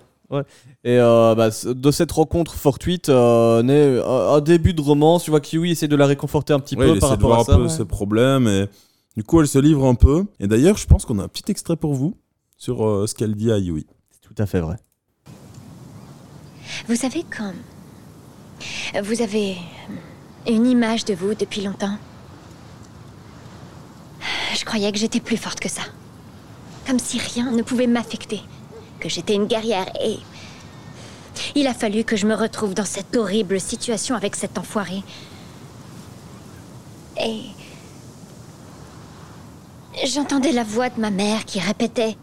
Et 0.85 0.97
euh, 0.97 1.35
bah, 1.35 1.49
de 1.65 1.91
cette 1.91 2.11
rencontre 2.13 2.53
fortuite 2.55 3.09
euh, 3.09 3.61
naît 3.63 3.99
un, 3.99 4.35
un 4.35 4.39
début 4.39 4.73
de 4.73 4.79
romance. 4.81 5.25
Tu 5.25 5.29
vois 5.29 5.41
qu'Yui 5.41 5.71
essaie 5.71 5.89
de 5.89 5.95
la 5.97 6.05
réconforter 6.05 6.53
un 6.53 6.59
petit 6.59 6.77
Ouais, 6.77 6.87
peu 6.87 6.93
il 6.95 6.99
par 6.99 7.09
essaie 7.09 7.17
de 7.17 7.23
rapport 7.25 7.43
voir 7.45 7.57
à 7.57 7.59
un 7.59 7.63
peu 7.63 7.69
ses 7.69 7.83
problèmes 7.83 8.47
et 8.47 8.67
du 9.17 9.23
coup 9.25 9.41
elle 9.41 9.47
se 9.47 9.59
livre 9.59 9.85
un 9.85 9.93
peu. 9.95 10.23
Et 10.39 10.47
d'ailleurs, 10.47 10.77
je 10.77 10.87
pense 10.87 11.03
qu'on 11.05 11.19
a 11.19 11.23
un 11.23 11.27
petit 11.27 11.51
extrait 11.51 11.75
pour 11.75 11.93
vous 11.93 12.15
sur 12.57 12.87
euh, 12.87 13.07
ce 13.07 13.13
qu'elle 13.13 13.35
dit 13.35 13.51
à 13.51 13.57
Yui. 13.57 13.85
C'est 14.09 14.21
tout 14.21 14.41
à 14.41 14.45
fait 14.45 14.61
vrai. 14.61 14.77
Vous 16.87 16.95
savez 16.95 17.23
quand 17.23 17.53
vous 19.01 19.21
avez 19.21 19.57
une 20.47 20.65
image 20.65 21.05
de 21.05 21.13
vous 21.13 21.33
depuis 21.35 21.61
longtemps, 21.61 21.97
je 24.55 24.65
croyais 24.65 24.91
que 24.91 24.97
j'étais 24.97 25.19
plus 25.19 25.37
forte 25.37 25.59
que 25.59 25.69
ça. 25.69 25.83
Comme 26.85 26.99
si 26.99 27.19
rien 27.19 27.51
ne 27.51 27.61
pouvait 27.61 27.87
m'affecter. 27.87 28.41
Que 28.99 29.09
j'étais 29.09 29.35
une 29.35 29.47
guerrière 29.47 29.91
et... 30.01 30.17
Il 31.55 31.67
a 31.67 31.73
fallu 31.73 32.03
que 32.03 32.15
je 32.15 32.27
me 32.27 32.35
retrouve 32.35 32.73
dans 32.73 32.85
cette 32.85 33.15
horrible 33.15 33.59
situation 33.59 34.15
avec 34.15 34.35
cet 34.35 34.57
enfoiré. 34.57 35.03
Et... 37.19 37.41
J'entendais 40.05 40.51
la 40.51 40.63
voix 40.63 40.89
de 40.89 40.99
ma 40.99 41.11
mère 41.11 41.45
qui 41.45 41.59
répétait 41.59 42.15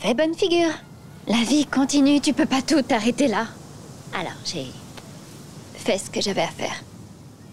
Fais 0.00 0.14
bonne 0.14 0.34
figure. 0.34 0.72
La 1.28 1.42
vie 1.42 1.66
continue, 1.66 2.20
tu 2.20 2.32
peux 2.32 2.46
pas 2.46 2.62
tout 2.62 2.84
arrêter 2.90 3.26
là. 3.28 3.46
Alors 4.14 4.32
j'ai 4.44 4.66
fait 5.74 5.98
ce 5.98 6.08
que 6.10 6.20
j'avais 6.20 6.42
à 6.42 6.48
faire. 6.48 6.82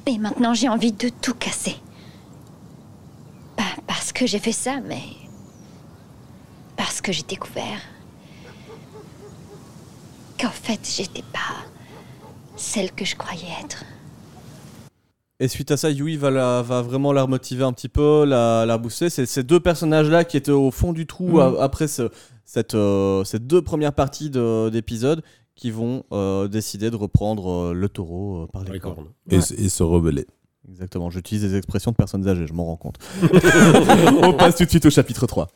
Et 0.05 0.17
maintenant 0.17 0.53
j'ai 0.53 0.69
envie 0.69 0.91
de 0.91 1.09
tout 1.09 1.33
casser. 1.33 1.75
Pas 3.55 3.63
parce 3.87 4.11
que 4.13 4.25
j'ai 4.27 4.39
fait 4.39 4.51
ça, 4.51 4.79
mais 4.87 5.01
parce 6.75 7.01
que 7.01 7.11
j'ai 7.11 7.23
découvert 7.23 7.79
qu'en 10.39 10.49
fait 10.49 10.79
j'étais 10.95 11.23
pas 11.33 11.39
celle 12.55 12.91
que 12.91 13.05
je 13.05 13.15
croyais 13.15 13.47
être. 13.63 13.83
Et 15.39 15.47
suite 15.47 15.71
à 15.71 15.77
ça, 15.77 15.89
Yui 15.89 16.15
va, 16.15 16.29
la- 16.29 16.61
va 16.61 16.81
vraiment 16.83 17.11
la 17.11 17.23
remotiver 17.23 17.63
un 17.65 17.73
petit 17.73 17.89
peu, 17.89 18.23
la, 18.23 18.65
la 18.65 18.77
booster. 18.77 19.09
C'est 19.09 19.25
ces 19.25 19.43
deux 19.43 19.59
personnages-là 19.59 20.23
qui 20.23 20.37
étaient 20.37 20.51
au 20.51 20.71
fond 20.71 20.93
du 20.93 21.05
trou 21.07 21.27
Mhm. 21.39 21.39
a- 21.57 21.63
après 21.63 21.87
ce- 21.87 22.09
cette, 22.45 22.75
euh, 22.75 23.23
ces 23.23 23.39
deux 23.39 23.61
premières 23.61 23.93
parties 23.93 24.29
de- 24.29 24.69
d'épisodes 24.69 25.21
qui 25.55 25.69
vont 25.71 26.03
euh, 26.11 26.47
décider 26.47 26.89
de 26.89 26.95
reprendre 26.95 27.49
euh, 27.49 27.73
le 27.73 27.87
taureau 27.89 28.43
euh, 28.43 28.47
par 28.47 28.63
les, 28.63 28.73
Les 28.73 28.79
cornes. 28.79 28.95
cornes. 28.95 29.07
Et, 29.29 29.35
et 29.37 29.69
se 29.69 29.83
rebeller. 29.83 30.25
Exactement, 30.69 31.09
j'utilise 31.09 31.43
des 31.43 31.55
expressions 31.57 31.91
de 31.91 31.95
personnes 31.97 32.27
âgées, 32.27 32.47
je 32.47 32.53
m'en 32.53 32.65
rends 32.65 32.77
compte. 32.77 32.97
On 34.23 34.33
passe 34.33 34.55
tout 34.55 34.63
de 34.63 34.69
suite 34.69 34.85
au 34.85 34.89
chapitre 34.89 35.27
3. 35.27 35.47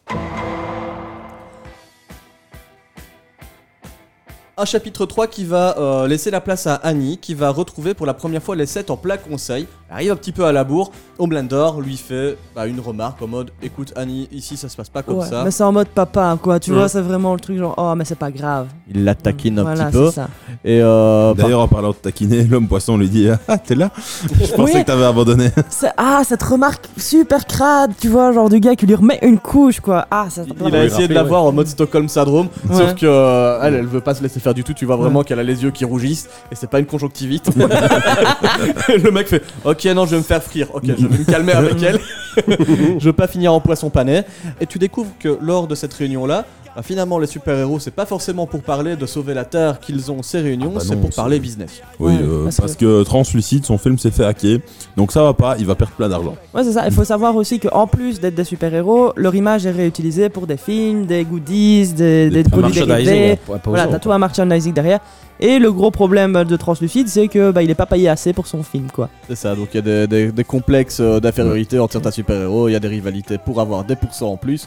Un 4.60 4.66
chapitre 4.66 5.06
3 5.06 5.28
qui 5.28 5.46
va 5.46 5.78
euh, 5.78 6.08
laisser 6.08 6.32
la 6.32 6.42
place 6.42 6.66
à 6.66 6.74
Annie, 6.76 7.20
qui 7.20 7.36
va 7.36 7.52
retrouver 7.52 7.94
pour 7.94 8.08
la 8.08 8.16
première 8.16 8.42
fois 8.42 8.56
les 8.56 8.66
7 8.66 8.90
en 8.90 8.98
plein 8.98 9.18
conseil. 9.18 9.68
Elle 9.90 9.94
arrive 9.96 10.12
un 10.14 10.16
petit 10.16 10.32
peu 10.32 10.46
à 10.46 10.52
la 10.52 10.64
bourre. 10.64 10.92
Homelander 11.20 11.70
lui 11.84 11.96
fait 11.96 12.38
bah, 12.56 12.66
une 12.66 12.80
remarque 12.80 13.22
en 13.22 13.28
mode 13.28 13.52
Écoute, 13.62 13.94
Annie, 13.96 14.28
ici 14.32 14.58
ça 14.58 14.68
se 14.68 14.76
passe 14.76 14.90
pas 14.90 15.04
comme 15.04 15.20
Ouais, 15.20 15.28
ça. 15.28 15.44
Mais 15.44 15.52
c'est 15.52 15.64
en 15.64 15.72
mode 15.72 15.88
papa, 15.90 16.38
quoi. 16.42 16.60
Tu 16.60 16.72
Ouais. 16.72 16.78
vois, 16.78 16.90
c'est 16.90 17.02
vraiment 17.02 17.36
le 17.36 17.40
truc 17.40 17.58
genre, 17.60 17.76
oh, 17.78 17.94
mais 17.96 18.04
c'est 18.04 18.16
pas 18.18 18.32
grave. 18.32 18.68
Il 18.92 19.04
la 19.06 19.14
taquine 19.14 19.60
un 19.60 19.62
Voilà, 19.62 19.86
petit 19.86 19.92
peu. 19.94 20.08
c'est 20.08 20.16
ça. 20.16 20.28
Et 20.66 20.82
euh, 20.82 21.36
par- 21.36 21.46
D'ailleurs, 21.46 21.62
en 21.62 21.68
parlant 21.68 21.90
de 21.90 21.96
taquiner, 21.96 22.44
l'homme 22.50 22.68
poisson 22.68 22.98
lui 22.98 23.10
dit 23.10 23.30
Ah, 23.48 23.58
t'es 23.60 23.76
là? 23.76 23.92
Je 24.42 24.52
pensais 24.54 24.74
Oui. 24.74 24.82
que 24.82 24.88
t'avais 24.88 25.06
abandonné. 25.06 25.50
C'est- 25.70 25.94
Ah, 25.98 26.24
cette 26.28 26.42
remarque 26.44 26.86
super 26.98 27.46
crade, 27.46 27.92
tu 28.02 28.10
vois, 28.10 28.32
genre 28.32 28.50
du 28.50 28.60
gars 28.60 28.76
qui 28.76 28.88
lui 28.88 28.96
remet 28.96 29.20
une 29.22 29.38
couche, 29.38 29.80
quoi. 29.82 30.08
Ah, 30.10 30.26
ça 30.32 30.42
Il 30.66 30.76
a 30.76 30.84
essayé 30.84 31.08
de 31.08 31.14
l'avoir 31.14 31.44
en 31.44 31.52
mode 31.52 31.68
Stockholm 31.68 32.10
Syndrome, 32.10 32.48
Ouais. 32.70 32.76
sauf 32.78 32.96
que 32.96 33.06
euh, 33.06 33.60
elle, 33.62 33.76
elle 33.76 33.86
veut 33.86 34.02
pas 34.02 34.16
se 34.16 34.24
laisser 34.24 34.40
faire 34.48 34.54
du 34.54 34.64
tout. 34.64 34.74
Tu 34.74 34.86
vois 34.86 34.96
vraiment 34.96 35.24
qu'elle 35.24 35.40
a 35.40 35.44
les 35.44 35.64
yeux 35.64 35.72
qui 35.72 35.84
rougissent 35.86 36.30
et 36.52 36.56
c'est 36.56 36.70
pas 36.70 36.80
une 36.80 36.86
conjonctivite. 36.86 37.50
le 38.88 39.12
mec 39.12 39.28
fait 39.28 39.44
Ok, 39.66 39.86
non, 39.86 40.06
je 40.06 40.12
vais 40.12 40.18
me 40.18 40.24
faire 40.24 40.42
frire. 40.42 40.68
Ok, 40.74 40.86
je 40.86 41.06
vais 41.06 41.18
me 41.18 41.24
calmer 41.26 41.54
avec 41.54 41.82
elle. 41.84 42.00
je 43.00 43.04
veux 43.06 43.14
pas 43.14 43.28
finir 43.28 43.54
en 43.54 43.60
poisson 43.60 43.90
pané. 43.90 44.24
Et 44.62 44.66
tu 44.66 44.80
découvres 44.80 45.12
que 45.20 45.38
lors 45.42 45.68
de 45.68 45.76
cette 45.76 45.94
réunion-là, 45.94 46.46
bah, 46.78 46.84
finalement, 46.84 47.18
les 47.18 47.26
super-héros, 47.26 47.80
c'est 47.80 47.90
pas 47.90 48.06
forcément 48.06 48.46
pour 48.46 48.62
parler 48.62 48.96
de 48.96 49.08
sauver 49.08 49.34
la 49.34 49.46
Terre 49.46 49.80
qu'ils 49.80 50.12
ont 50.12 50.22
ces 50.22 50.42
réunions, 50.42 50.74
Ah 50.76 50.78
bah 50.78 50.84
c'est 50.88 50.94
non, 50.94 51.02
pour 51.02 51.10
c'est- 51.10 51.16
parler 51.16 51.40
business. 51.40 51.82
Oui, 52.00 52.14
Ouais, 52.14 52.20
euh, 52.22 52.44
parce 52.44 52.58
parce, 52.58 52.76
que... 52.76 53.02
Translucide, 53.02 53.66
son 53.66 53.80
film 53.80 53.98
s'est 53.98 54.12
fait 54.12 54.24
hacker. 54.26 54.60
Donc 54.96 55.12
ça 55.12 55.24
va 55.24 55.34
pas, 55.34 55.56
il 55.58 55.66
va 55.66 55.74
perdre 55.74 55.94
plein 55.94 56.08
d'argent. 56.08 56.36
Ouais, 56.54 56.64
c'est 56.64 56.74
ça. 56.74 56.86
Il 56.86 56.94
faut 56.94 57.04
savoir 57.04 57.36
aussi 57.36 57.60
qu'en 57.60 57.88
plus 57.88 58.20
d'être 58.20 58.36
des 58.36 58.44
super-héros, 58.44 59.14
leur 59.16 59.34
image 59.34 59.66
est 59.66 59.72
réutilisée 59.72 60.30
pour 60.30 60.46
des 60.46 60.58
films, 60.58 61.08
des 61.08 61.24
goodies, 61.24 61.94
des, 61.94 62.44
produits 62.44 62.86
dérivés. 62.86 63.40
pas 63.48 63.60
Voilà, 63.66 63.88
t'as 63.88 63.98
tout 63.98 64.12
un 64.12 64.20
merchandising 64.46 64.74
derrière. 64.74 65.00
Et 65.40 65.60
le 65.60 65.72
gros 65.72 65.92
problème 65.92 66.44
de 66.44 66.56
Translucide, 66.56 67.08
c'est 67.08 67.28
que 67.28 67.52
bah, 67.52 67.62
il 67.62 67.70
est 67.70 67.76
pas 67.76 67.86
payé 67.86 68.10
assez 68.10 68.34
pour 68.34 68.48
son 68.48 68.64
film, 68.64 68.88
quoi. 68.92 69.10
C'est 69.28 69.36
ça, 69.36 69.56
donc 69.56 69.70
il 69.74 69.78
y 69.78 69.80
a 69.80 69.82
des, 69.82 70.08
des- 70.08 70.32
des 70.32 70.44
complexes 70.44 71.00
euh, 71.00 71.20
d'infériorité 71.20 71.80
entre 71.80 71.94
certains 71.94 72.12
super-héros, 72.12 72.70
il 72.70 72.74
y 72.74 72.76
a 72.76 72.80
des 72.80 72.88
rivalités 72.88 73.38
pour 73.38 73.62
avoir 73.62 73.84
des 73.84 73.96
pourcents 73.96 74.32
en 74.32 74.38
plus. 74.38 74.64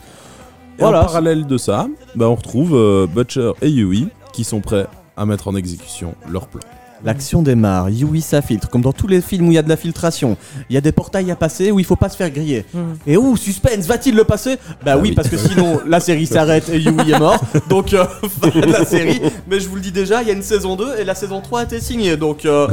Et 0.79 0.83
Voilà. 0.83 1.01
en 1.03 1.05
parallèle 1.07 1.47
de 1.47 1.59
ça, 1.59 1.89
bah, 2.15 2.29
on 2.29 2.35
retrouve 2.37 2.75
euh, 2.75 3.07
Butcher 3.07 3.53
et 3.63 3.69
Yui 3.69 4.09
qui 4.33 4.45
sont 4.45 4.61
prêts 4.61 4.87
à 5.17 5.27
mettre 5.27 5.49
en 5.49 5.57
exécution 5.57 6.15
leur 6.31 6.47
plan. 6.47 6.61
L'action 7.03 7.41
démarre, 7.43 7.89
Yui 7.89 8.21
s'infiltre, 8.21 8.69
comme 8.69 8.83
dans 8.83 8.93
tous 8.93 9.07
les 9.07 9.21
films 9.23 9.49
où 9.49 9.51
il 9.53 9.55
y 9.55 9.59
a 9.59 9.63
de 9.63 9.69
la 9.71 9.77
filtration. 9.77 10.37
Il 10.69 10.75
y 10.75 10.77
a 10.77 10.83
des 10.83 10.93
portails 10.93 11.31
à 11.31 11.37
passer 11.37 11.71
où 11.71 11.79
il 11.79 11.85
faut 11.87 11.97
pas 11.97 12.09
se 12.11 12.17
faire 12.17 12.31
griller. 12.31 12.65
Et 13.07 13.17
où, 13.17 13.37
suspense, 13.39 13.87
va-t-il 13.87 14.15
le 14.15 14.25
passer? 14.25 14.59
Bah 14.85 14.97
oui, 14.97 15.09
oui. 15.09 15.13
parce 15.15 15.29
que 15.29 15.39
sinon 15.39 15.81
la 15.87 15.99
série 16.01 16.27
s'arrête 16.27 16.69
et 16.69 16.79
Yui 16.79 17.11
est 17.11 17.19
mort. 17.19 17.41
Donc, 17.71 17.95
euh, 17.95 18.05
fin 18.43 18.49
de 18.61 18.67
la 18.73 18.85
série. 18.85 19.21
Mais 19.49 19.61
je 19.61 19.69
vous 19.69 19.77
le 19.77 19.81
dis 19.81 19.93
déjà, 19.93 20.21
il 20.23 20.29
y 20.29 20.31
a 20.31 20.35
une 20.35 20.43
saison 20.43 20.77
2 20.77 20.99
et 20.99 21.05
la 21.05 21.15
saison 21.15 21.41
3 21.41 21.61
a 21.61 21.65
été 21.65 21.81
signée. 21.81 22.17
Donc 22.19 22.45
euh, 22.45 22.69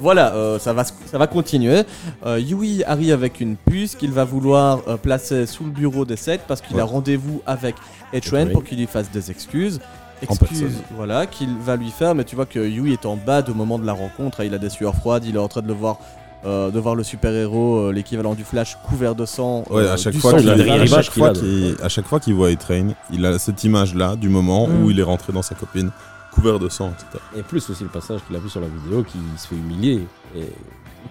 voilà, 0.00 0.34
euh, 0.34 0.58
ça, 0.58 0.72
va, 0.72 0.84
se- 0.84 0.92
ça 1.10 1.18
va 1.18 1.26
continuer. 1.26 1.82
Euh, 2.24 2.40
Yui 2.40 2.82
arrive 2.84 3.12
avec 3.12 3.40
une 3.40 3.56
puce 3.56 3.94
qu'il 3.94 4.10
va 4.12 4.24
vouloir 4.24 4.80
euh, 4.88 4.96
placer 4.96 5.44
sous 5.46 5.64
le 5.64 5.70
bureau 5.70 6.04
des 6.04 6.16
sectes 6.16 6.44
parce 6.48 6.60
qu'il 6.62 6.76
Ouais. 6.76 6.82
a 6.82 6.86
rendez-vous 6.86 7.42
avec 7.46 7.74
Etren 8.12 8.46
Oui. 8.48 8.52
pour 8.54 8.64
qu'il 8.64 8.78
lui 8.78 8.86
fasse 8.86 9.10
des 9.10 9.30
excuses. 9.30 9.80
Personne. 10.20 10.72
voilà, 10.96 11.26
qu'il 11.26 11.56
va 11.58 11.76
lui 11.76 11.90
faire, 11.90 12.14
mais 12.14 12.24
tu 12.24 12.36
vois 12.36 12.46
que 12.46 12.58
Yui 12.58 12.92
est 12.92 13.04
en 13.06 13.16
bas 13.16 13.42
au 13.48 13.54
moment 13.54 13.78
de 13.78 13.84
la 13.86 13.92
rencontre, 13.92 14.40
hein, 14.40 14.44
il 14.44 14.54
a 14.54 14.58
des 14.58 14.70
sueurs 14.70 14.94
froides, 14.94 15.24
il 15.24 15.36
est 15.36 15.38
en 15.38 15.48
train 15.48 15.62
de 15.62 15.68
le 15.68 15.74
voir, 15.74 15.98
euh, 16.44 16.70
de 16.70 16.78
voir 16.78 16.94
le 16.94 17.02
super-héros, 17.04 17.76
euh, 17.88 17.92
l'équivalent 17.92 18.34
du 18.34 18.44
Flash, 18.44 18.76
couvert 18.88 19.14
de 19.14 19.26
sang. 19.26 19.64
Ouais, 19.70 19.82
euh, 19.82 19.92
à 19.94 19.96
chaque 19.96 20.14
du 20.14 20.20
fois 20.20 20.30
sang 20.32 20.36
qu'il 20.38 20.46
du 20.54 20.70
à 20.70 20.86
chaque 20.86 21.10
fois 21.12 21.32
qu'il- 21.32 21.76
à 21.82 21.88
chaque 21.88 22.06
fois 22.06 22.20
qu'il 22.20 22.34
voit 22.34 22.48
A-Train, 22.48 22.88
il 23.12 23.24
a 23.26 23.38
cette 23.38 23.62
image-là 23.64 24.16
du 24.16 24.28
moment 24.28 24.66
Mm. 24.68 24.82
où 24.84 24.90
il 24.90 24.98
est 25.00 25.02
rentré 25.02 25.32
dans 25.32 25.42
sa 25.42 25.54
copine, 25.54 25.90
couvert 26.32 26.58
de 26.58 26.68
sang, 26.68 26.90
etc. 26.92 27.22
Et 27.36 27.42
plus 27.42 27.68
aussi 27.70 27.82
le 27.82 27.88
passage 27.90 28.20
qu'il 28.26 28.36
a 28.36 28.38
vu 28.38 28.48
sur 28.48 28.60
la 28.60 28.68
vidéo 28.68 29.02
qui 29.02 29.18
se 29.38 29.48
fait 29.48 29.56
humilier. 29.56 30.06
Et 30.36 30.44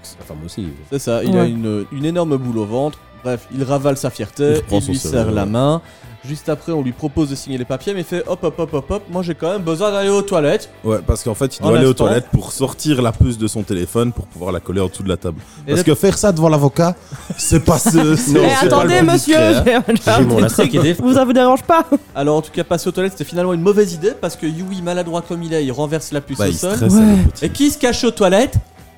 sa 0.04 0.24
femme 0.24 0.38
aussi. 0.46 0.68
C'est 0.92 1.00
ça, 1.00 1.24
il 1.24 1.36
a 1.38 1.42
Ouais. 1.42 1.50
une, 1.50 1.86
une 1.92 2.06
énorme 2.06 2.38
boule 2.38 2.58
au 2.60 2.66
ventre. 2.66 3.00
Bref, 3.26 3.48
il 3.52 3.64
ravale 3.64 3.98
sa 3.98 4.12
fierté, 4.12 4.62
il, 4.72 4.86
lui 4.88 5.00
serre 5.00 5.32
la 5.32 5.48
main. 5.48 5.82
Juste 6.24 6.48
après, 6.48 6.72
on 6.72 6.84
lui 6.84 6.92
propose 6.92 7.28
de 7.32 7.36
signer 7.36 7.58
les 7.58 7.66
papiers, 7.66 7.96
mais 7.96 8.02
il 8.02 8.06
fait 8.06 8.24
hop, 8.28 8.44
hop, 8.44 8.60
hop, 8.60 8.72
hop, 8.74 8.92
hop. 8.92 9.04
Moi, 9.12 9.24
j'ai 9.24 9.34
quand 9.34 9.52
même 9.52 9.64
besoin 9.64 9.92
d'aller 9.92 10.10
aux 10.10 10.22
toilettes. 10.22 10.70
Ouais, 10.84 11.00
parce 11.06 11.24
qu'en 11.24 11.34
fait, 11.34 11.58
il 11.58 11.64
En 11.64 11.70
doit 11.70 11.78
aller 11.80 11.88
aux 11.88 11.94
toilettes 11.96 12.28
pour 12.32 12.52
sortir 12.52 13.02
la 13.02 13.12
puce 13.12 13.40
de 13.40 13.48
son 13.48 13.64
téléphone 13.64 14.12
pour 14.12 14.28
pouvoir 14.28 14.52
la 14.52 14.60
coller 14.60 14.80
en 14.82 14.88
dessous 14.88 15.02
de 15.02 15.10
la 15.10 15.18
table. 15.18 15.40
Et 15.68 15.72
Parce 15.72 15.80
le- 15.80 15.94
que 15.94 15.96
faire 15.96 16.20
ça 16.20 16.32
devant 16.32 16.50
l'avocat, 16.50 16.96
c'est 17.36 17.66
pas 17.66 17.80
ce. 17.80 17.90
c'est- 18.16 18.32
Eh, 18.40 18.50
c'est 18.62 18.70
pas 18.70 18.78
attendez, 18.78 19.02
monsieur, 19.02 19.38
j'ai. 19.66 20.94
Vous, 20.94 21.14
ça 21.14 21.26
vous 21.26 21.34
dérange 21.34 21.64
pas 21.64 21.84
Alors, 22.14 22.38
en 22.38 22.42
tout 22.44 22.52
cas, 22.52 22.64
passer 22.64 22.88
aux 22.90 22.92
toilettes, 22.92 23.14
c'était 23.14 23.24
finalement 23.28 23.54
une 23.54 23.62
mauvaise 23.62 23.94
idée 23.94 24.14
parce 24.20 24.36
que 24.36 24.46
Yui, 24.46 24.84
maladroit 24.84 25.24
comme 25.24 25.42
il 25.42 25.52
est, 25.52 25.66
il 25.66 25.72
renverse 25.72 26.12
la 26.12 26.22
puce 26.22 26.38
Bah, 26.38 26.50
au 26.50 26.52
sol. 26.52 26.78
Ouais. 26.92 27.16
Et 27.42 27.50
qui 27.50 27.72
se 27.72 27.80
cache 27.80 28.04
aux 28.04 28.12
toilettes? 28.12 28.56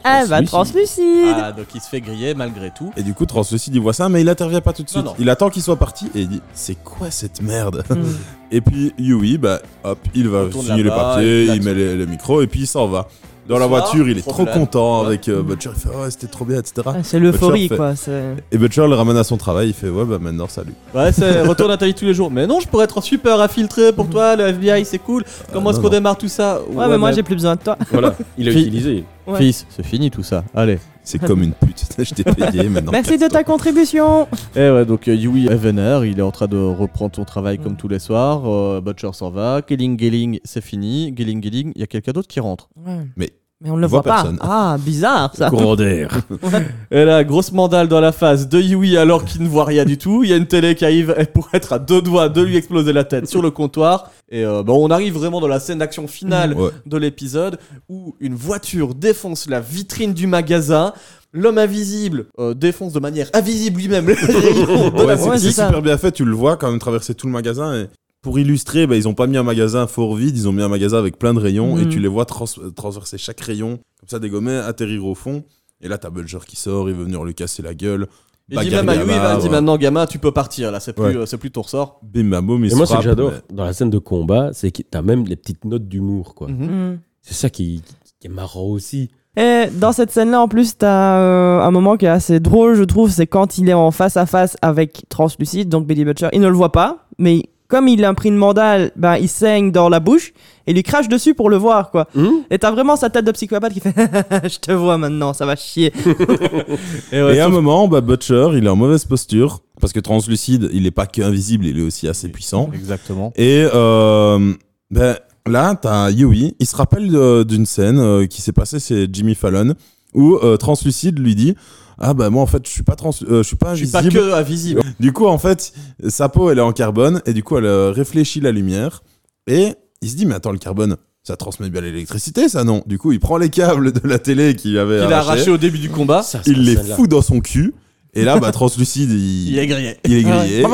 Ah 0.10 0.26
bah 0.28 0.42
translucide 0.44 1.36
Ah, 1.36 1.52
donc 1.52 1.66
il 1.76 1.82
se 1.82 1.90
fait 1.90 2.02
griller 2.02 2.34
malgré 2.34 2.72
tout. 2.72 2.92
Et 2.98 3.04
du 3.04 3.14
coup, 3.14 3.26
Translucide, 3.26 3.76
il 3.76 3.82
voit 3.82 3.94
ça, 3.94 4.10
mais 4.10 4.22
il 4.22 4.30
intervient 4.30 4.62
pas 4.62 4.74
tout 4.74 4.84
de 4.84 4.90
suite. 4.90 5.04
Non, 5.04 5.12
non. 5.12 5.16
Il 5.20 5.30
attend 5.30 5.50
qu'il 5.50 5.62
soit 5.62 5.76
parti 5.76 6.06
et 6.16 6.22
il 6.22 6.30
dit 6.30 6.42
C'est 6.54 6.76
quoi 6.84 7.12
cette 7.12 7.42
merde 7.42 7.84
Hmm. 7.90 8.04
Et 8.52 8.62
puis 8.62 8.94
Yui, 8.98 9.38
bah 9.38 9.60
hop, 9.84 10.00
il 10.16 10.30
va 10.30 10.50
signer 10.52 10.84
les 10.84 10.90
papiers, 10.90 11.46
il 11.48 11.56
il 11.56 11.62
met 11.64 11.74
les- 11.74 11.96
le 11.96 12.06
micro 12.06 12.42
et 12.42 12.48
puis 12.48 12.62
il 12.62 12.68
s'en 12.68 12.88
va. 12.88 13.08
Dans 13.48 13.58
la 13.60 13.68
Soir, 13.68 13.82
voiture, 13.82 14.10
il 14.10 14.18
est 14.18 14.22
trop 14.22 14.32
problème. 14.34 14.54
content 14.60 15.06
avec 15.06 15.30
euh, 15.30 15.42
Butcher. 15.42 15.70
Il 15.76 15.80
fait 15.82 15.90
Ouais, 15.96 16.12
c'était 16.12 16.28
trop 16.28 16.44
bien, 16.46 16.60
etc. 16.60 16.74
Ah, 16.86 16.94
C'est 17.04 17.20
l'euphorie 17.20 17.62
Butcher 17.64 17.68
fait- 17.70 17.76
quoi. 17.78 17.96
c'est- 17.96 18.36
Et 18.52 18.58
Butcher 18.58 18.86
le 18.88 18.94
ramène 18.96 19.18
à 19.18 19.24
son 19.24 19.38
travail. 19.38 19.70
Il 19.70 19.74
fait 19.74 19.90
Ouais, 19.90 20.06
bah 20.06 20.18
maintenant, 20.22 20.48
salut. 20.48 20.74
Ouais, 20.94 21.12
c'est 21.12 21.42
retour 21.44 21.68
Nathalie 21.68 21.94
tous 21.94 22.06
les 22.06 22.14
jours. 22.14 22.30
Mais 22.30 22.46
non, 22.46 22.60
je 22.60 22.68
pourrais 22.68 22.84
être 22.86 23.02
super 23.02 23.40
infiltré 23.40 23.94
pour 23.94 24.10
toi, 24.10 24.36
le 24.36 24.48
FBI, 24.48 24.84
c'est 24.86 25.00
cool. 25.00 25.24
Comment 25.54 25.70
est-ce 25.70 25.78
non, 25.78 25.84
qu'on 25.84 25.88
non. 25.90 25.94
démarre 25.94 26.18
tout 26.18 26.28
ça? 26.28 26.60
Ouais, 26.72 26.88
mais 26.90 26.98
moi 26.98 27.12
j'ai 27.14 27.24
plus 27.24 27.36
besoin 27.36 27.56
de 27.56 27.62
toi. 27.62 27.78
Voilà, 27.92 28.16
il 28.38 28.48
a 28.50 28.52
utilisé. 28.52 29.04
Ouais. 29.26 29.38
Fils, 29.40 29.66
c'est 29.70 29.86
fini 29.86 30.10
tout 30.12 30.24
ça. 30.24 30.44
Allez. 30.56 30.80
C'est 31.08 31.20
comme 31.20 31.42
une 31.42 31.54
pute. 31.54 31.86
je 31.98 32.14
t'ai 32.14 32.26
payé 32.26 32.68
maintenant. 32.68 32.92
Merci 32.92 33.18
de 33.18 33.28
ta 33.30 33.46
contribution 33.46 34.28
Et 34.58 34.70
ouais, 34.70 34.86
donc 34.86 35.08
euh, 35.08 35.16
Yui 35.16 35.48
est 35.48 35.56
vénère, 35.56 36.04
il 36.04 36.20
est 36.20 36.22
en 36.22 36.32
train 36.32 36.48
de 36.48 36.58
reprendre 36.58 37.16
son 37.16 37.24
travail 37.24 37.60
comme 37.60 37.78
tous 37.78 37.88
les 37.88 38.00
soirs. 38.00 38.42
euh, 38.46 38.82
Butcher 38.82 39.12
s'en 39.14 39.30
va. 39.30 39.62
Gelling, 39.66 39.98
Gelling, 39.98 40.40
c'est 40.44 40.60
fini. 40.62 41.14
Gelling, 41.16 41.42
Gelling, 41.42 41.72
il 41.76 41.80
y 41.80 41.84
a 41.84 41.88
quelqu'un 41.88 42.12
d'autre 42.12 42.28
qui 42.28 42.42
rentre. 42.42 42.68
Ouais. 42.86 43.08
Mais 43.16 43.30
Mais 43.60 43.72
on 43.72 43.76
ne 43.76 43.82
le 43.82 43.88
voit 43.88 44.02
voit 44.02 44.12
pas. 44.12 44.16
personne. 44.22 44.38
Ah, 44.42 44.78
bizarre 44.80 45.32
ça. 45.36 45.50
Courant 45.50 45.76
d'air. 45.76 46.12
Et 46.92 47.04
là, 47.06 47.24
grosse 47.24 47.52
mandale 47.52 47.88
dans 47.88 48.00
la 48.00 48.12
face 48.12 48.48
de 48.48 48.62
Yui 48.62 48.98
alors 48.98 49.26
qu'il 49.26 49.42
ne 49.42 49.48
voit 49.48 49.66
rien 49.66 49.84
du 49.84 49.98
tout. 49.98 50.24
Il 50.24 50.30
y 50.30 50.34
a 50.34 50.36
une 50.36 50.46
télé 50.46 50.76
qui 50.76 50.86
arrive 50.86 51.14
elle 51.18 51.32
pour 51.32 51.50
être 51.54 51.74
à 51.74 51.80
deux 51.80 52.02
doigts 52.04 52.30
de 52.30 52.42
lui 52.44 52.56
exploser 52.56 52.94
la 52.94 53.04
tête 53.04 53.28
sur 53.28 53.42
le 53.42 53.50
comptoir. 53.50 54.12
Et 54.30 54.46
euh, 54.46 54.62
bon, 54.62 54.86
on 54.88 54.92
arrive 54.92 55.16
vraiment 55.16 55.42
dans 55.42 55.48
la 55.48 55.60
scène 55.60 55.80
d'action 55.80 56.08
finale 56.08 56.54
Ouais. 56.54 56.70
de 56.86 56.98
l'épisode 56.98 57.58
où 57.90 58.16
une 58.20 58.36
voiture 58.36 58.94
défonce 58.94 59.50
la 59.50 59.60
vitrine 59.60 60.14
du 60.14 60.28
magasin. 60.28 60.94
L'homme 61.34 61.58
invisible 61.58 62.28
euh, 62.40 62.54
défonce 62.54 62.94
de 62.94 63.00
manière 63.00 63.28
invisible 63.34 63.80
lui-même 63.82 64.08
les 64.08 64.14
rayons 64.16 64.90
de 64.92 64.98
la 65.04 65.16
Ouais, 65.16 65.38
c'est 65.40 65.50
super 65.52 65.82
bien 65.82 65.98
fait. 65.98 66.12
Tu 66.12 66.26
le 66.26 66.36
vois 66.36 66.58
quand 66.58 66.70
même 66.70 66.80
traverser 66.80 67.16
tout 67.16 67.26
le 67.26 67.34
magasin. 67.34 67.74
Et 67.76 67.88
pour 68.28 68.40
illustrer, 68.40 68.88
bah, 68.88 68.98
ils 68.98 69.08
ont 69.08 69.14
pas 69.14 69.26
mis 69.26 69.38
un 69.38 69.44
magasin 69.44 69.88
fort 69.88 70.14
vide. 70.16 70.36
Ils 70.38 70.50
ont 70.50 70.52
mis 70.52 70.62
un 70.62 70.68
magasin 70.68 70.98
avec 70.98 71.18
plein 71.18 71.34
de 71.34 71.40
rayons. 71.40 71.78
Mhm. 71.78 71.84
Et 71.84 71.88
tu 71.88 72.00
les 72.00 72.10
vois 72.10 72.26
trans- 72.26 72.44
transverser 72.76 73.18
chaque 73.18 73.40
rayon. 73.40 73.80
Comme 74.02 74.10
ça, 74.10 74.20
dégommer, 74.20 74.58
atterrir 74.58 75.06
au 75.06 75.16
fond. 75.16 75.46
Et 75.80 75.88
là, 75.88 75.98
t'as 75.98 76.10
Butcher 76.10 76.40
qui 76.46 76.58
sort. 76.58 76.90
Il 76.90 76.96
veut 76.96 77.06
venir 77.06 77.24
lui 77.24 77.34
casser 77.34 77.62
la 77.64 77.74
gueule. 77.74 78.08
Il 78.50 78.60
dit 78.60 78.70
même 78.70 78.90
à 78.90 78.96
Yui, 78.96 79.02
il 79.04 79.42
dit 79.42 79.50
maintenant 79.50 79.78
gamin, 79.78 80.06
tu 80.08 80.20
peux 80.20 80.32
partir 80.34 80.72
là, 80.74 80.82
c'est 80.82 80.92
plus, 80.92 81.04
Ouais. 81.06 81.16
euh, 81.16 81.26
c'est 81.26 81.38
plus 81.38 81.52
ton 81.52 81.62
ressort. 81.62 82.02
Bim 82.04 82.26
bam 82.30 82.46
boum, 82.46 82.64
il 82.66 82.68
Et 82.68 82.70
se 82.72 82.76
moi, 82.76 82.86
ce 82.86 82.96
que 82.98 83.02
j'adore 83.02 83.32
mais- 83.32 83.56
dans 83.56 83.64
la 83.64 83.72
scène 83.72 83.90
de 83.90 83.98
combat, 83.98 84.50
c'est 84.52 84.72
que 84.72 84.82
t'as 84.84 85.02
même 85.02 85.24
les 85.26 85.38
petites 85.38 85.64
notes 85.64 85.88
d'humour, 85.88 86.36
quoi. 86.36 86.50
Mhm. 86.50 86.66
Mm. 86.66 87.00
C'est 87.22 87.34
ça 87.34 87.50
qui, 87.50 87.82
qui 88.20 88.28
est 88.28 88.30
marrant 88.30 88.64
aussi. 88.66 89.10
Et 89.38 89.66
dans 89.74 89.92
cette 89.94 90.12
scène-là, 90.12 90.42
en 90.42 90.48
plus, 90.50 90.78
t'as 90.78 91.20
euh, 91.20 91.60
un 91.62 91.72
moment 91.72 91.96
qui 91.96 92.06
est 92.06 92.10
assez 92.10 92.40
drôle, 92.42 92.76
je 92.76 92.84
trouve, 92.84 93.10
c'est 93.10 93.28
quand 93.28 93.58
il 93.58 93.70
est 93.70 93.74
en 93.74 93.92
face 93.92 94.18
à 94.18 94.26
face 94.26 94.58
avec 94.62 95.04
Translucide, 95.10 95.70
donc 95.70 95.86
Billy 95.88 96.04
Butcher. 96.04 96.28
Il 96.34 96.42
ne 96.42 96.48
le 96.48 96.56
voit 96.56 96.72
pas, 96.74 97.06
mais 97.20 97.44
comme 97.68 97.88
il 97.88 98.04
a 98.06 98.14
pris 98.14 98.30
une 98.30 98.36
mandale, 98.36 98.92
ben, 98.96 99.18
il 99.18 99.28
saigne 99.28 99.72
dans 99.72 99.90
la 99.90 100.00
bouche 100.00 100.34
et 100.66 100.74
lui 100.74 100.84
crache 100.84 101.08
dessus 101.08 101.34
pour 101.34 101.50
le 101.50 101.58
voir, 101.58 101.92
quoi. 101.92 102.08
Hum 102.16 102.44
Et 102.50 102.60
t'as 102.60 102.72
vraiment 102.72 102.96
sa 102.96 103.10
tête 103.10 103.26
de 103.26 103.32
psychopathe 103.32 103.74
qui 103.74 103.80
fait 103.80 103.94
Je 104.44 104.60
te 104.60 104.72
vois 104.72 104.98
maintenant, 104.98 105.34
ça 105.34 105.46
va 105.46 105.56
chier. 105.56 105.92
Et 107.12 107.22
ouais, 107.22 107.36
Et 107.36 107.40
à 107.40 107.46
un 107.46 107.50
moment, 107.50 107.88
bah, 107.88 108.02
Butcher, 108.02 108.50
il 108.56 108.66
est 108.66 108.70
en 108.70 108.76
mauvaise 108.76 109.06
posture. 109.06 109.60
Parce 109.80 109.94
que 109.94 110.00
translucide, 110.00 110.70
il 110.74 110.88
est 110.88 110.92
pas 110.92 111.06
que 111.06 111.22
invisible, 111.22 111.66
il 111.68 111.80
est 111.80 111.84
aussi 111.84 112.08
assez 112.08 112.30
puissant. 112.30 112.72
Exactement. 112.74 113.32
Et 113.36 113.68
euh, 113.74 114.54
ben, 114.90 115.18
là, 115.46 115.76
t'as 115.76 116.10
Yui. 116.10 116.56
Il 116.60 116.66
se 116.66 116.76
rappelle 116.76 117.16
euh, 117.16 117.44
d'une 117.44 117.66
scène 117.66 118.00
euh, 118.00 118.26
qui 118.26 118.42
s'est 118.42 118.54
passée 118.54 118.80
chez 118.80 119.08
Jimmy 119.12 119.36
Fallon 119.36 119.76
où 120.14 120.36
euh, 120.38 120.58
Translucide 120.58 121.20
lui 121.20 121.36
dit 121.36 121.56
Ah, 122.00 122.14
bah 122.14 122.30
moi 122.30 122.44
en 122.44 122.46
fait, 122.46 122.66
je 122.66 122.72
suis 122.72 122.84
pas, 122.84 122.96
trans 122.96 123.12
euh, 123.30 123.42
je 123.42 123.48
suis 123.48 123.56
pas 123.56 123.74
Je 123.76 123.86
suis 123.86 123.96
invisible. 123.96 124.20
pas 124.20 124.30
que 124.30 124.34
invisible. 124.34 124.82
Du 125.00 125.14
coup, 125.14 125.28
en 125.28 125.38
fait, 125.38 125.74
sa 126.08 126.30
peau, 126.30 126.52
elle 126.52 126.60
est 126.60 126.62
en 126.62 126.72
carbone 126.74 127.22
et 127.26 127.34
du 127.34 127.44
coup, 127.44 127.58
elle 127.58 127.66
euh, 127.66 127.92
réfléchit 127.92 128.40
la 128.40 128.52
lumière. 128.52 129.02
Et 129.48 129.74
il 130.02 130.10
se 130.10 130.16
dit 130.16 130.26
Mais 130.26 130.36
attends, 130.36 130.52
le 130.52 130.60
carbone. 130.60 130.98
Ça 131.24 131.36
transmet 131.36 131.70
bien 131.70 131.82
l'électricité, 131.82 132.48
ça 132.48 132.64
non? 132.64 132.84
Du 132.86 132.98
coup, 132.98 133.12
il 133.12 133.20
prend 133.20 133.36
les 133.36 133.50
câbles 133.50 133.92
de 133.92 134.08
la 134.08 134.18
télé 134.18 134.56
qu'il 134.56 134.78
avait 134.78 135.00
Il 135.00 135.02
a 135.02 135.18
arrachés, 135.18 135.30
arraché 135.30 135.52
au 135.52 135.58
début 135.58 135.78
du 135.78 135.90
combat. 135.90 136.24
Ça, 136.24 136.40
il 136.46 136.64
les 136.64 136.78
fout 136.78 137.10
dans 137.10 137.22
son 137.22 137.42
cul. 137.42 137.74
Et 138.14 138.24
là, 138.24 138.40
bah, 138.40 138.52
translucide, 138.52 139.12
il, 139.12 139.50
Il 139.50 139.60
est 139.60 139.68
grillé. 139.68 139.98
il 140.06 140.14
est 140.14 140.24
grillé. 140.24 140.66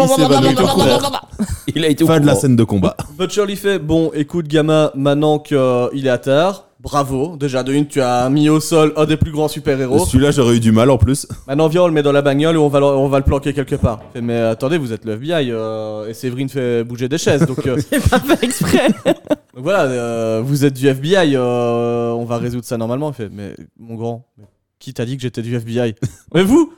il 1.76 1.84
a 1.84 1.90
été 1.90 2.04
au 2.04 2.08
Fin 2.08 2.20
de 2.20 2.26
la 2.26 2.36
scène 2.36 2.56
de 2.56 2.64
combat. 2.64 2.96
Butcher 3.18 3.46
lui 3.46 3.56
fait 3.56 3.80
Bon, 3.80 4.12
écoute, 4.14 4.48
gamin, 4.48 4.92
maintenant 4.96 5.40
qu'il 5.40 5.58
est 6.06 6.10
à 6.10 6.18
terre, 6.20 6.66
bravo. 6.84 7.38
Déjà, 7.38 7.64
de 7.64 7.74
une, 7.74 7.88
tu 7.88 8.02
as 8.02 8.30
mis 8.30 8.50
au 8.50 8.60
sol 8.60 8.94
un 8.98 9.06
des 9.06 9.18
plus 9.18 9.32
grands 9.32 9.48
super-héros. 9.48 10.06
Celui-là, 10.06 10.32
j'aurais 10.32 10.58
eu 10.58 10.60
du 10.60 10.72
mal 10.72 10.90
en 10.92 10.98
plus. 10.98 11.26
Maintenant, 11.48 11.68
viens, 11.70 11.84
on 11.84 11.88
le 11.88 11.94
met 11.94 12.04
dans 12.04 12.12
la 12.12 12.22
bagnole 12.22 12.56
et 12.56 12.60
on 12.60 12.68
va, 12.68 12.80
le- 12.80 12.86
on 12.86 13.08
va 13.08 13.18
le 13.20 13.24
planquer 13.24 13.54
quelque 13.54 13.76
part. 13.76 14.02
Fait, 14.14 14.22
mais 14.22 14.38
attendez, 14.38 14.78
vous 14.78 14.92
êtes 14.94 15.06
le 15.06 15.14
FBI 15.14 15.50
euh, 15.52 16.08
et 16.10 16.14
Séverine 16.14 16.50
fait 16.50 16.84
bouger 16.84 17.08
des 17.10 17.18
chaises. 17.18 17.46
Donc, 17.48 17.66
euh, 17.66 17.78
pas 18.12 18.20
fait 18.20 18.44
exprès. 18.44 18.90
donc 19.06 19.16
voilà, 19.56 19.84
euh, 19.86 20.42
vous 20.46 20.66
êtes 20.66 20.74
du 20.74 20.88
FBI, 20.88 21.36
euh, 21.36 22.12
on 22.12 22.26
va 22.26 22.38
résoudre 22.38 22.66
ça 22.66 22.78
normalement. 22.78 23.10
Il 23.12 23.16
fait 23.16 23.30
Mais 23.32 23.56
mon 23.80 23.96
grand, 23.96 24.26
mais 24.38 24.44
qui 24.80 24.94
t'a 24.94 25.06
dit 25.06 25.16
que 25.16 25.22
j'étais 25.24 25.42
du 25.42 25.56
FBI 25.56 25.96
Mais 26.36 26.44
vous? 26.44 26.74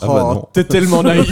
Ah 0.00 0.06
Oh, 0.08 0.14
bah 0.14 0.20
non. 0.34 0.48
t'es 0.52 0.62
tellement 0.64 1.02
naïf. 1.02 1.28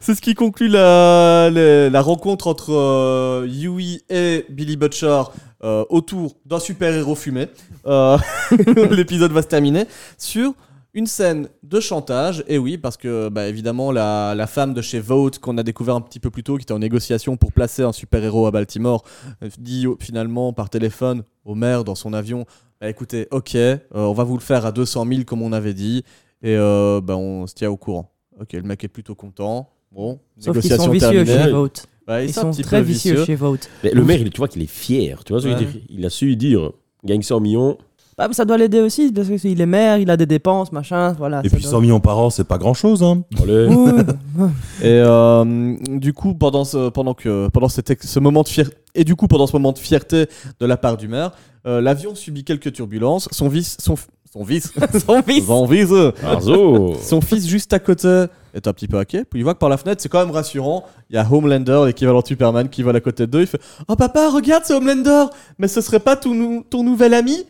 C'est 0.00 0.14
ce 0.14 0.20
qui 0.20 0.34
conclut 0.34 0.68
la, 0.68 2.00
rencontre 2.00 2.46
entre 2.46 2.72
euh, 2.72 3.46
Yui 3.48 4.02
et 4.08 4.46
Billy 4.48 4.76
Butcher 4.76 5.22
euh, 5.62 5.84
autour 5.90 6.36
d'un 6.46 6.58
super-héros 6.58 7.14
fumé. 7.14 7.48
Euh, 7.86 8.18
L'épisode 8.90 9.32
va 9.32 9.42
se 9.42 9.48
terminer 9.48 9.86
sur 10.18 10.54
une 10.94 11.06
scène 11.06 11.48
de 11.62 11.80
chantage. 11.80 12.44
Et 12.48 12.58
oui, 12.58 12.78
parce 12.78 12.96
que 12.96 13.28
bah, 13.28 13.46
évidemment, 13.46 13.92
la, 13.92 14.46
femme 14.46 14.74
de 14.74 14.82
chez 14.82 15.00
Vote, 15.00 15.38
qu'on 15.38 15.58
a 15.58 15.62
découvert 15.62 15.96
un 15.96 16.00
petit 16.00 16.20
peu 16.20 16.30
plus 16.30 16.42
tôt, 16.42 16.56
qui 16.56 16.62
était 16.62 16.72
en 16.72 16.78
négociation 16.78 17.36
pour 17.36 17.52
placer 17.52 17.82
un 17.82 17.92
super-héros 17.92 18.46
à 18.46 18.50
Baltimore, 18.50 19.04
dit 19.58 19.86
finalement 20.00 20.52
par 20.52 20.70
téléphone 20.70 21.24
au 21.44 21.54
maire 21.54 21.84
dans 21.84 21.94
son 21.94 22.12
avion 22.12 22.46
bah, 22.80 22.88
écoutez, 22.88 23.28
ok, 23.30 23.56
on 23.92 24.12
va 24.12 24.24
vous 24.24 24.36
le 24.36 24.42
faire 24.42 24.66
à 24.66 24.72
200 24.72 25.06
000 25.08 25.22
comme 25.24 25.42
on 25.42 25.52
avait 25.52 25.74
dit. 25.74 26.04
Et 26.42 26.56
bah, 26.56 27.16
on 27.16 27.46
se 27.46 27.54
tient 27.54 27.70
au 27.70 27.76
courant. 27.76 28.10
Ok, 28.40 28.52
le 28.52 28.62
mec 28.62 28.82
est 28.82 28.88
plutôt 28.88 29.14
content. 29.14 29.73
Bon, 29.94 30.18
Sauf 30.38 30.58
qu'ils 30.60 30.72
sont 30.74 30.90
vicieux 30.90 31.24
terminée. 31.24 31.44
chez 31.44 31.50
Vote. 31.52 31.86
Ils 32.22 32.32
sont 32.34 32.50
très 32.50 32.82
vicieux 32.82 33.24
chez 33.24 33.34
Vote. 33.34 33.68
Mais 33.82 33.90
le 33.92 34.04
maire, 34.04 34.18
tu 34.32 34.38
vois 34.38 34.48
qu'il 34.48 34.62
est 34.62 34.66
fier. 34.66 35.22
Tu 35.24 35.32
vois 35.32 35.40
ce 35.40 35.46
que 35.46 35.52
je 35.52 35.56
veux 35.56 35.64
Ouais. 35.66 35.72
dire 35.72 35.82
Il 35.90 36.04
a 36.04 36.10
su 36.10 36.36
dire 36.36 36.72
gagne 37.04 37.22
100 37.22 37.40
millions. 37.40 37.78
Ah, 38.16 38.28
ça 38.30 38.44
doit 38.44 38.56
l'aider 38.56 38.78
aussi, 38.80 39.10
parce 39.10 39.26
qu'il 39.28 39.60
est 39.60 39.66
maire, 39.66 39.98
il 39.98 40.08
a 40.08 40.16
des 40.16 40.26
dépenses, 40.26 40.70
machin, 40.70 41.12
voilà. 41.14 41.40
Et 41.44 41.48
puis 41.48 41.60
doit- 41.62 41.70
100 41.72 41.80
millions 41.80 41.98
par 41.98 42.16
an, 42.18 42.30
c'est 42.30 42.44
pas 42.46 42.58
grand 42.58 42.72
chose. 42.74 43.02
Hein. 43.02 43.24
Allez. 43.42 43.66
Ouais. 43.66 43.92
Et 44.82 45.00
euh, 45.02 45.74
du 45.88 46.12
coup, 46.12 46.34
pendant 46.34 46.64
ce, 46.64 46.90
pendant 46.90 47.14
que, 47.14 47.48
pendant 47.48 47.68
cet 47.68 48.00
ce 48.04 48.20
moment 48.20 48.42
de 48.44 48.48
fierté, 48.48 48.76
et 48.94 49.02
du 49.02 49.16
coup, 49.16 49.26
pendant 49.26 49.48
ce 49.48 49.52
moment 49.54 49.72
de 49.72 49.78
fierté 49.78 50.26
de 50.60 50.66
la 50.66 50.76
part 50.76 50.96
du 50.96 51.08
maire, 51.08 51.32
euh, 51.66 51.80
l'avion 51.80 52.14
subit 52.14 52.44
quelques 52.44 52.72
turbulences. 52.72 53.28
Son 53.32 53.48
vice, 53.48 53.76
son, 53.80 53.96
son 54.34 54.42
vice, 54.42 54.72
Son 55.06 55.22
fils. 55.22 55.46
son 55.46 55.64
vice, 55.64 55.90
Arzo 56.22 56.94
son 57.00 57.20
fils 57.20 57.46
juste 57.46 57.72
à 57.72 57.78
côté 57.78 58.26
est 58.52 58.66
un 58.66 58.72
petit 58.72 58.88
peu 58.88 58.98
hacké. 58.98 59.24
Puis 59.24 59.38
il 59.40 59.42
voit 59.44 59.54
que 59.54 59.60
par 59.60 59.68
la 59.68 59.76
fenêtre, 59.76 60.02
c'est 60.02 60.08
quand 60.08 60.18
même 60.24 60.34
rassurant. 60.34 60.84
Il 61.08 61.14
y 61.14 61.18
a 61.18 61.26
Homelander, 61.30 61.82
l'équivalent 61.86 62.20
de 62.20 62.26
Superman, 62.26 62.68
qui 62.68 62.82
vole 62.82 62.96
à 62.96 63.00
côté 63.00 63.26
d'eux. 63.28 63.42
Il 63.42 63.46
fait 63.46 63.60
Oh 63.88 63.94
papa, 63.96 64.28
regarde, 64.30 64.64
c'est 64.66 64.74
Homelander 64.74 65.26
Mais 65.58 65.68
ce 65.68 65.80
serait 65.80 66.00
pas 66.00 66.16
ton, 66.16 66.34
nou- 66.34 66.64
ton 66.68 66.82
nouvel 66.82 67.14
ami? 67.14 67.44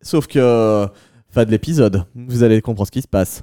Sauf 0.00 0.26
que, 0.26 0.86
fin 1.30 1.44
de 1.44 1.50
l'épisode, 1.50 2.04
vous 2.14 2.42
allez 2.42 2.60
comprendre 2.62 2.86
ce 2.86 2.92
qui 2.92 3.02
se 3.02 3.08
passe. 3.08 3.42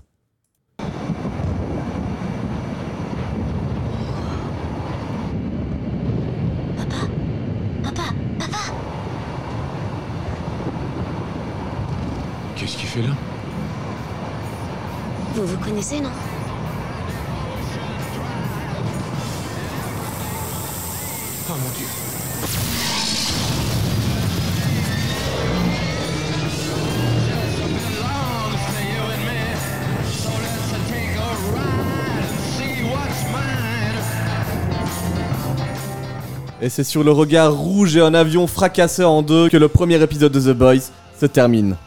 Là 13.02 13.16
Vous 15.36 15.46
vous 15.46 15.58
connaissez, 15.58 16.02
non 16.02 16.10
Oh 21.50 21.54
mon 21.54 21.70
dieu. 21.78 21.86
Et 36.62 36.68
c'est 36.68 36.84
sur 36.84 37.06
le 37.06 37.12
regard 37.12 37.54
rouge 37.54 37.96
et 37.96 38.02
un 38.02 38.14
avion 38.14 38.46
fracassé 38.46 39.06
en 39.06 39.22
deux 39.22 39.48
que 39.48 39.56
le 39.56 39.70
premier 39.70 40.02
épisode 40.04 40.34
de 40.34 40.42
The 40.42 40.56
Boys 40.58 40.92
se 41.18 41.26
termine. 41.26 41.78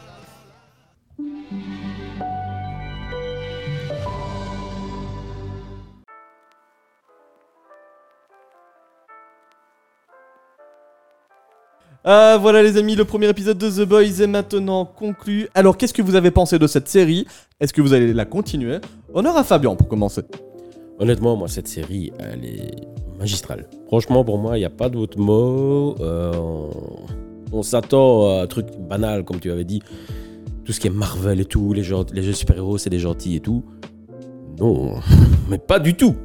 Euh, 12.05 12.37
voilà 12.41 12.61
les 12.61 12.75
amis, 12.77 12.95
le 12.95 13.05
premier 13.05 13.29
épisode 13.29 13.57
de 13.57 13.69
The 13.69 13.87
Boys 13.87 14.21
est 14.21 14.27
maintenant 14.27 14.83
conclu. 14.85 15.47
Alors 15.53 15.77
qu'est-ce 15.77 15.93
que 15.93 16.01
vous 16.01 16.15
avez 16.15 16.31
pensé 16.31 16.59
de 16.59 16.67
cette 16.67 16.89
série? 16.89 17.25
Est-ce 17.61 17.71
que 17.71 17.81
vous 17.81 17.93
allez 17.93 18.13
la 18.13 18.25
continuer? 18.25 18.79
Honneur 19.13 19.37
à 19.37 19.43
Fabien 19.43 19.75
pour 19.75 19.87
commencer. 19.87 20.21
Honnêtement, 20.99 21.35
moi, 21.37 21.47
cette 21.47 21.67
série, 21.67 22.11
elle 22.19 22.43
est 22.45 22.71
magistrale. 23.17 23.67
Franchement, 23.87 24.23
pour 24.25 24.37
moi, 24.37 24.57
il 24.57 24.61
n'y 24.61 24.65
a 24.65 24.69
pas 24.69 24.89
d'autre 24.89 25.17
mot. 25.17 25.95
Euh, 26.01 26.33
on 27.51 27.63
s'attend 27.63 28.29
à 28.37 28.41
un 28.43 28.47
truc 28.47 28.67
banal, 28.77 29.23
comme 29.23 29.39
tu 29.39 29.49
avais 29.49 29.63
dit. 29.63 29.81
Tout 30.65 30.71
ce 30.73 30.79
qui 30.79 30.87
est 30.87 30.91
Marvel 30.91 31.39
et 31.39 31.45
tout, 31.45 31.71
les, 31.73 31.83
gens- 31.83 32.05
les 32.13 32.21
jeux 32.21 32.33
super-héros, 32.33 32.77
c'est 32.77 32.89
des 32.89 32.99
gentils 32.99 33.35
et 33.37 33.39
tout. 33.39 33.63
Non, 34.59 34.95
mais 35.49 35.57
pas 35.57 35.79
du 35.79 35.93
tout. 35.95 36.15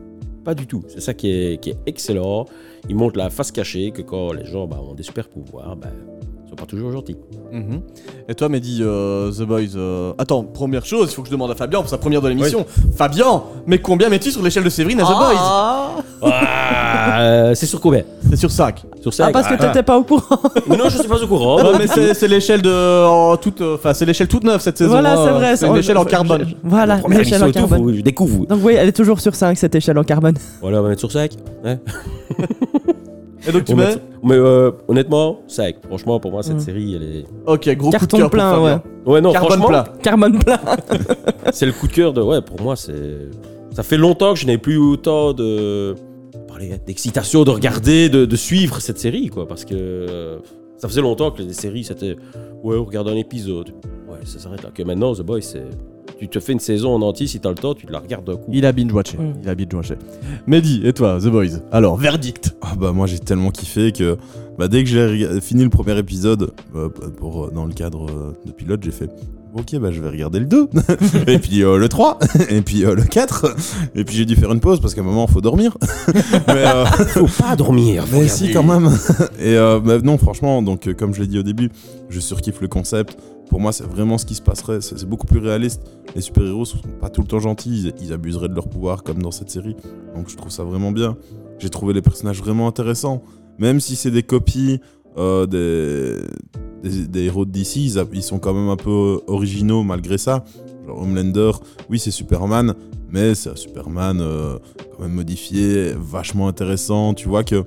Pas 0.44 0.54
du 0.54 0.66
tout. 0.66 0.82
C'est 0.88 1.00
ça 1.00 1.14
qui 1.14 1.30
est 1.30 1.60
excellent. 1.86 2.46
Il 2.88 2.96
montre 2.96 3.18
la 3.18 3.28
face 3.28 3.52
cachée 3.52 3.90
que 3.90 4.02
quand 4.02 4.32
les 4.32 4.46
gens 4.46 4.66
bah, 4.66 4.80
ont 4.80 4.94
des 4.94 5.02
super-pouvoirs, 5.02 5.76
bah, 5.76 5.88
toujours 6.66 6.92
gentils. 6.92 7.16
Mhm. 7.52 7.80
Et 8.28 8.34
toi, 8.34 8.48
Mehdi, 8.48 8.80
euh, 8.82 9.30
The 9.32 9.42
Boys. 9.42 9.76
euh, 9.76 10.12
Attends, 10.18 10.42
première 10.42 10.84
chose, 10.84 11.08
il 11.10 11.14
faut 11.14 11.22
que 11.22 11.28
je 11.28 11.32
demande 11.32 11.50
à 11.50 11.54
Fabien 11.54 11.80
pour 11.80 11.88
sa 11.88 11.98
première 11.98 12.20
de 12.20 12.28
l'émission. 12.28 12.66
Fabien, 12.96 13.42
mais 13.66 13.78
combien 13.78 14.08
mets-tu 14.08 14.30
sur 14.30 14.42
l'échelle 14.42 14.64
de 14.64 14.70
Séverine 14.70 15.00
à 15.00 15.04
The 15.04 15.08
Boys 15.08 15.94
Ah, 16.30 17.20
euh, 17.20 17.54
c'est 17.54 17.66
sur 17.66 17.80
combien? 17.80 18.02
C'est 18.28 18.36
sur 18.36 18.50
5. 18.50 18.82
Sur 19.00 19.14
5 19.14 19.26
Ah, 19.28 19.32
parce 19.32 19.48
que 19.48 19.54
t'étais 19.54 19.82
pas 19.82 19.96
au 19.98 20.02
courant. 20.04 20.40
Non, 20.68 20.88
je 20.88 20.98
suis 20.98 21.08
pas 21.08 21.22
au 21.22 21.26
courant. 21.26 21.62
Non, 21.62 21.78
mais 21.78 21.86
c'est 21.86 22.12
c'est 22.14 22.28
l'échelle 22.28 22.60
de. 22.62 23.04
en 23.06 23.36
toute, 23.36 23.60
euh, 23.60 23.76
Enfin, 23.76 23.94
c'est 23.94 24.04
l'échelle 24.04 24.28
toute 24.28 24.44
neuve 24.44 24.60
cette 24.60 24.76
saison. 24.78 24.90
Voilà, 24.90 25.12
hein. 25.14 25.24
c'est 25.24 25.32
vrai. 25.32 25.56
C'est 25.56 25.66
une 25.68 25.76
échelle 25.76 25.98
en 25.98 26.04
carbone. 26.04 26.46
Voilà, 26.64 27.00
l'échelle 27.08 27.42
en 27.42 27.46
tout, 27.46 27.52
carbone. 27.52 27.94
je 27.94 28.00
découvre. 28.02 28.46
Donc 28.46 28.60
oui, 28.62 28.74
elle 28.74 28.88
est 28.88 28.92
toujours 28.92 29.20
sur 29.20 29.34
5 29.34 29.56
cette 29.56 29.74
échelle 29.74 29.98
en 29.98 30.04
carbone. 30.04 30.34
Voilà, 30.60 30.80
on 30.80 30.82
va 30.82 30.88
mettre 30.90 31.00
sur 31.00 31.12
5. 31.12 31.30
Ouais. 31.64 31.78
Et 33.46 33.52
donc 33.52 33.64
tu 33.64 33.74
mets 33.74 33.94
met- 33.94 34.02
Mais 34.22 34.34
euh, 34.34 34.70
honnêtement, 34.88 35.40
5. 35.46 35.76
Franchement, 35.86 36.18
pour 36.18 36.30
moi, 36.32 36.42
cette 36.42 36.56
Mm. 36.56 36.60
série, 36.60 36.94
elle 36.94 37.02
est. 37.02 37.24
Ok, 37.46 37.68
gros 37.76 37.90
coup 37.90 37.96
de 37.96 37.98
Carton 37.98 38.16
cœur 38.18 38.30
plein, 38.30 38.54
pour 38.54 38.64
ouais. 38.64 38.70
Fabien. 38.72 38.82
Ouais, 39.06 39.20
non, 39.20 39.32
Carbone 39.32 39.50
franchement, 39.58 39.68
plat. 39.68 39.84
Carbone 40.02 40.38
plein. 40.40 40.58
c'est 41.52 41.66
le 41.66 41.72
coup 41.72 41.86
de 41.86 41.92
cœur 41.92 42.12
de. 42.12 42.20
Ouais, 42.22 42.40
pour 42.42 42.60
moi, 42.60 42.74
c'est. 42.76 43.28
Ça 43.72 43.82
fait 43.82 43.96
longtemps 43.96 44.34
que 44.34 44.40
je 44.40 44.46
n'ai 44.46 44.58
plus 44.58 44.76
autant 44.78 45.32
de. 45.32 45.94
parler 46.48 46.72
d'excitation 46.86 47.44
de 47.44 47.50
regarder, 47.50 48.08
de, 48.08 48.24
de 48.24 48.36
suivre 48.36 48.80
cette 48.80 48.98
série, 48.98 49.28
quoi. 49.28 49.46
Parce 49.46 49.64
que. 49.64 49.74
euh, 49.74 50.38
Ça 50.76 50.88
faisait 50.88 51.00
longtemps 51.02 51.30
que 51.30 51.42
les 51.42 51.52
séries, 51.52 51.84
c'était. 51.84 52.16
Ouais, 52.64 52.76
on 52.76 52.84
regarde 52.84 53.08
un 53.08 53.16
épisode. 53.16 53.68
Ouais, 54.08 54.18
ça 54.24 54.38
s'arrête 54.40 54.62
là. 54.64 54.70
Que 54.74 54.82
maintenant, 54.82 55.14
The 55.14 55.22
Boys, 55.22 55.42
c'est. 55.42 55.64
Tu 56.18 56.28
te 56.28 56.40
fais 56.40 56.52
une 56.52 56.58
saison 56.58 56.94
en 56.94 57.02
entier, 57.02 57.26
si 57.28 57.38
t'as 57.38 57.50
le 57.50 57.54
temps, 57.54 57.74
tu 57.74 57.86
te 57.86 57.92
la 57.92 58.00
regardes 58.00 58.24
d'un 58.24 58.36
coup. 58.36 58.50
Il 58.52 58.66
a 58.66 58.72
binge-watché. 58.72 59.16
Il 59.42 59.48
a 59.48 59.54
binge-watché. 59.54 59.94
Mehdi, 60.48 60.80
et 60.84 60.92
toi, 60.92 61.18
The 61.20 61.26
Boys? 61.28 61.60
Alors, 61.70 61.96
verdict. 61.96 62.56
Ah 62.60 62.72
bah 62.76 62.92
moi 62.92 63.06
j'ai 63.06 63.18
tellement 63.20 63.50
kiffé 63.50 63.92
que 63.92 64.16
bah, 64.58 64.66
dès 64.68 64.82
que 64.82 64.90
j'ai 64.90 65.40
fini 65.40 65.62
le 65.62 65.70
premier 65.70 65.96
épisode 65.96 66.50
euh, 66.74 66.88
pour, 66.88 67.44
euh, 67.46 67.50
dans 67.54 67.64
le 67.66 67.72
cadre 67.72 68.06
euh, 68.10 68.32
de 68.44 68.50
pilote 68.52 68.80
j'ai 68.82 68.90
fait 68.90 69.08
ok 69.54 69.78
bah 69.78 69.90
je 69.92 70.00
vais 70.02 70.08
regarder 70.10 70.40
le 70.40 70.46
2 70.46 70.68
et 71.28 71.38
puis 71.38 71.62
euh, 71.62 71.78
le 71.78 71.88
3 71.88 72.18
et 72.50 72.60
puis 72.62 72.84
euh, 72.84 72.94
le 72.94 73.04
4 73.04 73.54
et 73.94 74.04
puis 74.04 74.16
j'ai 74.16 74.24
dû 74.26 74.34
faire 74.36 74.52
une 74.52 74.60
pause 74.60 74.80
parce 74.80 74.94
qu'à 74.94 75.00
un 75.00 75.04
moment 75.04 75.26
faut 75.28 75.40
dormir 75.40 75.76
mais 76.48 76.66
euh, 76.66 76.84
Faut 76.84 77.26
pas 77.42 77.54
dormir. 77.56 78.04
faut 78.06 78.16
mais 78.18 78.28
si 78.28 78.50
quand 78.52 78.64
même 78.64 78.88
et 79.40 79.56
euh, 79.56 79.78
bah, 79.80 79.98
non 80.02 80.18
franchement 80.18 80.60
donc 80.62 80.92
comme 80.94 81.14
je 81.14 81.20
l'ai 81.22 81.28
dit 81.28 81.38
au 81.38 81.42
début 81.44 81.70
je 82.10 82.20
surkiffe 82.20 82.60
le 82.60 82.68
concept 82.68 83.16
pour 83.48 83.60
moi 83.60 83.72
c'est 83.72 83.84
vraiment 83.84 84.18
ce 84.18 84.26
qui 84.26 84.34
se 84.34 84.42
passerait. 84.42 84.80
C'est 84.80 85.04
beaucoup 85.06 85.26
plus 85.26 85.40
réaliste. 85.40 85.82
Les 86.14 86.20
super 86.20 86.44
héros 86.44 86.64
sont 86.64 86.78
pas 87.00 87.10
tout 87.10 87.20
le 87.20 87.26
temps 87.26 87.38
gentils. 87.38 87.92
Ils, 88.00 88.12
abuseraient 88.12 88.48
de 88.48 88.54
leur 88.54 88.68
pouvoir 88.68 89.02
comme 89.02 89.22
dans 89.22 89.30
cette 89.30 89.50
série. 89.50 89.76
Donc 90.14 90.28
je 90.28 90.36
trouve 90.36 90.50
ça 90.50 90.64
vraiment 90.64 90.92
bien. 90.92 91.16
J'ai 91.58 91.70
trouvé 91.70 91.94
les 91.94 92.02
personnages 92.02 92.40
vraiment 92.40 92.68
intéressants. 92.68 93.22
Même 93.58 93.80
si 93.80 93.96
c'est 93.96 94.10
des 94.10 94.22
copies 94.22 94.80
euh, 95.16 95.46
des, 96.82 97.24
héros 97.24 97.44
de 97.44 97.50
DC, 97.50 97.76
ils 98.12 98.22
sont 98.22 98.38
quand 98.38 98.54
même 98.54 98.68
un 98.68 98.76
peu 98.76 99.20
originaux 99.26 99.82
malgré 99.82 100.16
ça. 100.16 100.44
Genre 100.86 101.02
Homelander, 101.02 101.50
oui 101.90 101.98
c'est 101.98 102.12
Superman, 102.12 102.74
mais 103.10 103.34
c'est 103.34 103.50
un 103.50 103.56
Superman 103.56 104.20
euh, 104.20 104.58
quand 104.92 105.02
même 105.02 105.12
modifié, 105.12 105.92
vachement 105.98 106.46
intéressant. 106.46 107.14
Tu 107.14 107.28
vois 107.28 107.42
que 107.42 107.64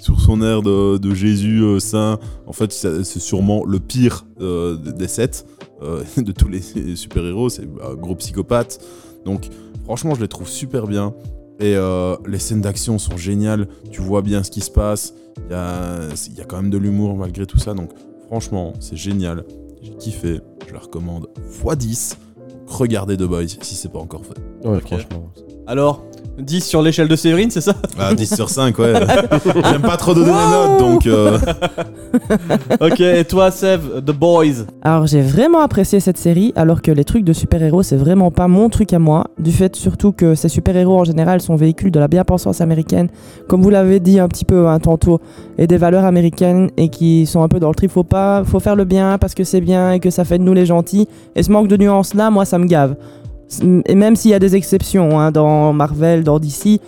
sur 0.00 0.20
son 0.20 0.42
air 0.42 0.62
de, 0.62 0.98
de 0.98 1.14
Jésus 1.14 1.62
euh, 1.62 1.78
saint, 1.78 2.18
en 2.46 2.52
fait 2.52 2.72
c'est 2.72 3.04
sûrement 3.04 3.64
le 3.64 3.78
pire 3.78 4.24
euh, 4.40 4.76
des 4.76 5.08
sept, 5.08 5.46
euh, 5.82 6.02
de 6.16 6.32
tous 6.32 6.48
les 6.48 6.96
super-héros, 6.96 7.50
c'est 7.50 7.68
un 7.84 7.94
gros 7.94 8.14
psychopathe. 8.16 8.80
Donc 9.24 9.48
franchement 9.84 10.14
je 10.14 10.22
les 10.22 10.28
trouve 10.28 10.48
super 10.48 10.86
bien. 10.86 11.14
Et 11.60 11.76
euh, 11.76 12.16
les 12.26 12.38
scènes 12.38 12.62
d'action 12.62 12.98
sont 12.98 13.18
géniales, 13.18 13.68
tu 13.90 14.00
vois 14.00 14.22
bien 14.22 14.42
ce 14.42 14.50
qui 14.50 14.62
se 14.62 14.70
passe, 14.70 15.12
il 15.36 15.52
y 15.52 15.54
a, 15.54 16.08
il 16.28 16.38
y 16.38 16.40
a 16.40 16.44
quand 16.44 16.56
même 16.56 16.70
de 16.70 16.78
l'humour 16.78 17.14
malgré 17.16 17.44
tout 17.44 17.58
ça, 17.58 17.74
donc 17.74 17.90
franchement 18.28 18.72
c'est 18.80 18.96
génial, 18.96 19.44
j'ai 19.82 19.94
kiffé, 19.96 20.40
je 20.66 20.72
la 20.72 20.80
recommande 20.80 21.28
x10, 21.62 22.14
regardez 22.66 23.18
The 23.18 23.24
Boys 23.24 23.48
si 23.60 23.74
c'est 23.74 23.92
pas 23.92 23.98
encore 23.98 24.24
fait. 24.24 24.66
Ouais, 24.66 24.80
franchement. 24.80 25.30
Alors, 25.70 26.02
10 26.36 26.64
sur 26.64 26.82
l'échelle 26.82 27.06
de 27.06 27.14
Séverine, 27.14 27.48
c'est 27.52 27.60
ça? 27.60 27.74
Ah 27.96 28.12
10 28.12 28.34
sur 28.34 28.48
5 28.48 28.76
ouais, 28.80 28.92
j'aime 29.70 29.82
pas 29.82 29.96
trop 29.96 30.14
donner 30.14 30.32
mes 30.32 30.50
notes 30.50 30.80
donc... 30.80 31.06
euh, 31.06 31.38
Ok, 32.80 32.98
et 32.98 33.24
toi, 33.24 33.52
Sev, 33.52 34.02
The 34.04 34.10
Boys? 34.10 34.64
Alors 34.82 35.06
j'ai 35.06 35.20
vraiment 35.20 35.60
apprécié 35.60 36.00
cette 36.00 36.18
série, 36.18 36.52
alors 36.56 36.82
que 36.82 36.90
les 36.90 37.04
trucs 37.04 37.22
de 37.22 37.32
super-héros, 37.32 37.84
c'est 37.84 37.96
vraiment 37.96 38.32
pas 38.32 38.48
mon 38.48 38.68
truc 38.68 38.92
à 38.92 38.98
moi. 38.98 39.28
Du 39.38 39.52
fait 39.52 39.76
surtout 39.76 40.10
que 40.10 40.34
ces 40.34 40.48
super-héros 40.48 40.98
en 40.98 41.04
général 41.04 41.40
sont 41.40 41.54
véhicules 41.54 41.92
de 41.92 42.00
la 42.00 42.08
bien-pensance 42.08 42.60
américaine, 42.60 43.06
comme 43.46 43.62
vous 43.62 43.70
l'avez 43.70 44.00
dit 44.00 44.18
un 44.18 44.26
petit 44.26 44.44
peu 44.44 44.66
hein, 44.66 44.80
tantôt, 44.80 45.20
et 45.56 45.68
des 45.68 45.76
valeurs 45.76 46.04
américaines, 46.04 46.68
et 46.76 46.88
qui 46.88 47.26
sont 47.26 47.44
un 47.44 47.48
peu 47.48 47.60
dans 47.60 47.68
le 47.68 47.76
trip. 47.76 47.92
Faut 47.92 48.02
pas, 48.02 48.42
faut 48.44 48.58
faire 48.58 48.74
le 48.74 48.84
bien 48.84 49.18
parce 49.18 49.34
que 49.34 49.44
c'est 49.44 49.60
bien 49.60 49.92
et 49.92 50.00
que 50.00 50.10
ça 50.10 50.24
fait 50.24 50.38
de 50.38 50.42
nous 50.42 50.54
les 50.54 50.66
gentils. 50.66 51.06
Et 51.36 51.44
ce 51.44 51.52
manque 51.52 51.68
de 51.68 51.76
nuances 51.76 52.14
là, 52.14 52.28
moi 52.30 52.44
ça 52.44 52.58
me 52.58 52.66
gave. 52.66 52.96
Et 53.86 53.94
même 53.94 54.16
s'il 54.16 54.30
y 54.30 54.34
a 54.34 54.38
des 54.38 54.54
exceptions 54.56 55.18
hein, 55.18 55.30
dans 55.32 55.72
Marvel, 55.72 56.22
dans 56.24 56.38
DC, 56.38 56.80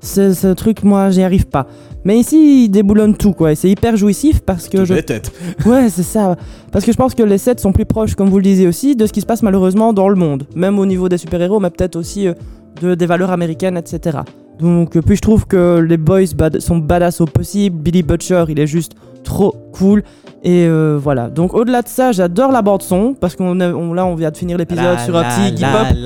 ce, 0.00 0.32
ce 0.32 0.48
truc, 0.54 0.82
moi 0.82 1.10
j'y 1.10 1.22
arrive 1.22 1.46
pas. 1.46 1.66
Mais 2.04 2.18
ici, 2.18 2.64
il 2.64 2.68
déboulonne 2.68 3.16
tout, 3.16 3.32
quoi. 3.32 3.50
Et 3.50 3.54
c'est 3.56 3.68
hyper 3.68 3.96
jouissif 3.96 4.40
parce 4.40 4.68
que 4.68 4.84
je 4.84 4.94
Les 4.94 5.02
têtes. 5.02 5.32
Ouais, 5.66 5.88
c'est 5.90 6.04
ça. 6.04 6.36
Parce 6.70 6.84
que 6.84 6.92
je 6.92 6.96
pense 6.96 7.14
que 7.14 7.22
les 7.24 7.36
sets 7.38 7.58
sont 7.58 7.72
plus 7.72 7.84
proches, 7.84 8.14
comme 8.14 8.28
vous 8.28 8.36
le 8.36 8.44
disiez 8.44 8.68
aussi, 8.68 8.94
de 8.94 9.06
ce 9.06 9.12
qui 9.12 9.20
se 9.20 9.26
passe 9.26 9.42
malheureusement 9.42 9.92
dans 9.92 10.08
le 10.08 10.14
monde. 10.14 10.46
Même 10.54 10.78
au 10.78 10.86
niveau 10.86 11.08
des 11.08 11.18
super-héros, 11.18 11.58
mais 11.58 11.70
peut-être 11.70 11.96
aussi 11.96 12.28
euh, 12.28 12.34
de, 12.80 12.94
des 12.94 13.06
valeurs 13.06 13.30
américaines, 13.32 13.76
etc. 13.76 14.18
Donc, 14.60 14.96
euh, 14.96 15.02
puis 15.02 15.16
je 15.16 15.20
trouve 15.22 15.46
que 15.46 15.80
les 15.80 15.96
boys 15.96 16.20
bad- 16.36 16.60
sont 16.60 16.78
badass 16.78 17.20
au 17.20 17.24
possible. 17.26 17.76
Billy 17.76 18.02
Butcher, 18.04 18.44
il 18.48 18.60
est 18.60 18.66
juste 18.68 18.92
trop 19.26 19.54
cool. 19.72 20.02
Et 20.42 20.64
euh, 20.68 20.96
voilà. 21.02 21.28
Donc, 21.28 21.54
au-delà 21.54 21.82
de 21.82 21.88
ça, 21.88 22.12
j'adore 22.12 22.52
la 22.52 22.62
bande-son. 22.62 23.14
Parce 23.20 23.34
qu'on 23.34 23.60
on, 23.60 23.92
là, 23.94 24.06
on 24.06 24.14
vient 24.14 24.30
de 24.30 24.36
finir 24.36 24.56
l'épisode 24.56 24.98
sur 25.00 25.16
un 25.16 25.24
petit 25.24 25.54
hip-hop. 25.60 25.96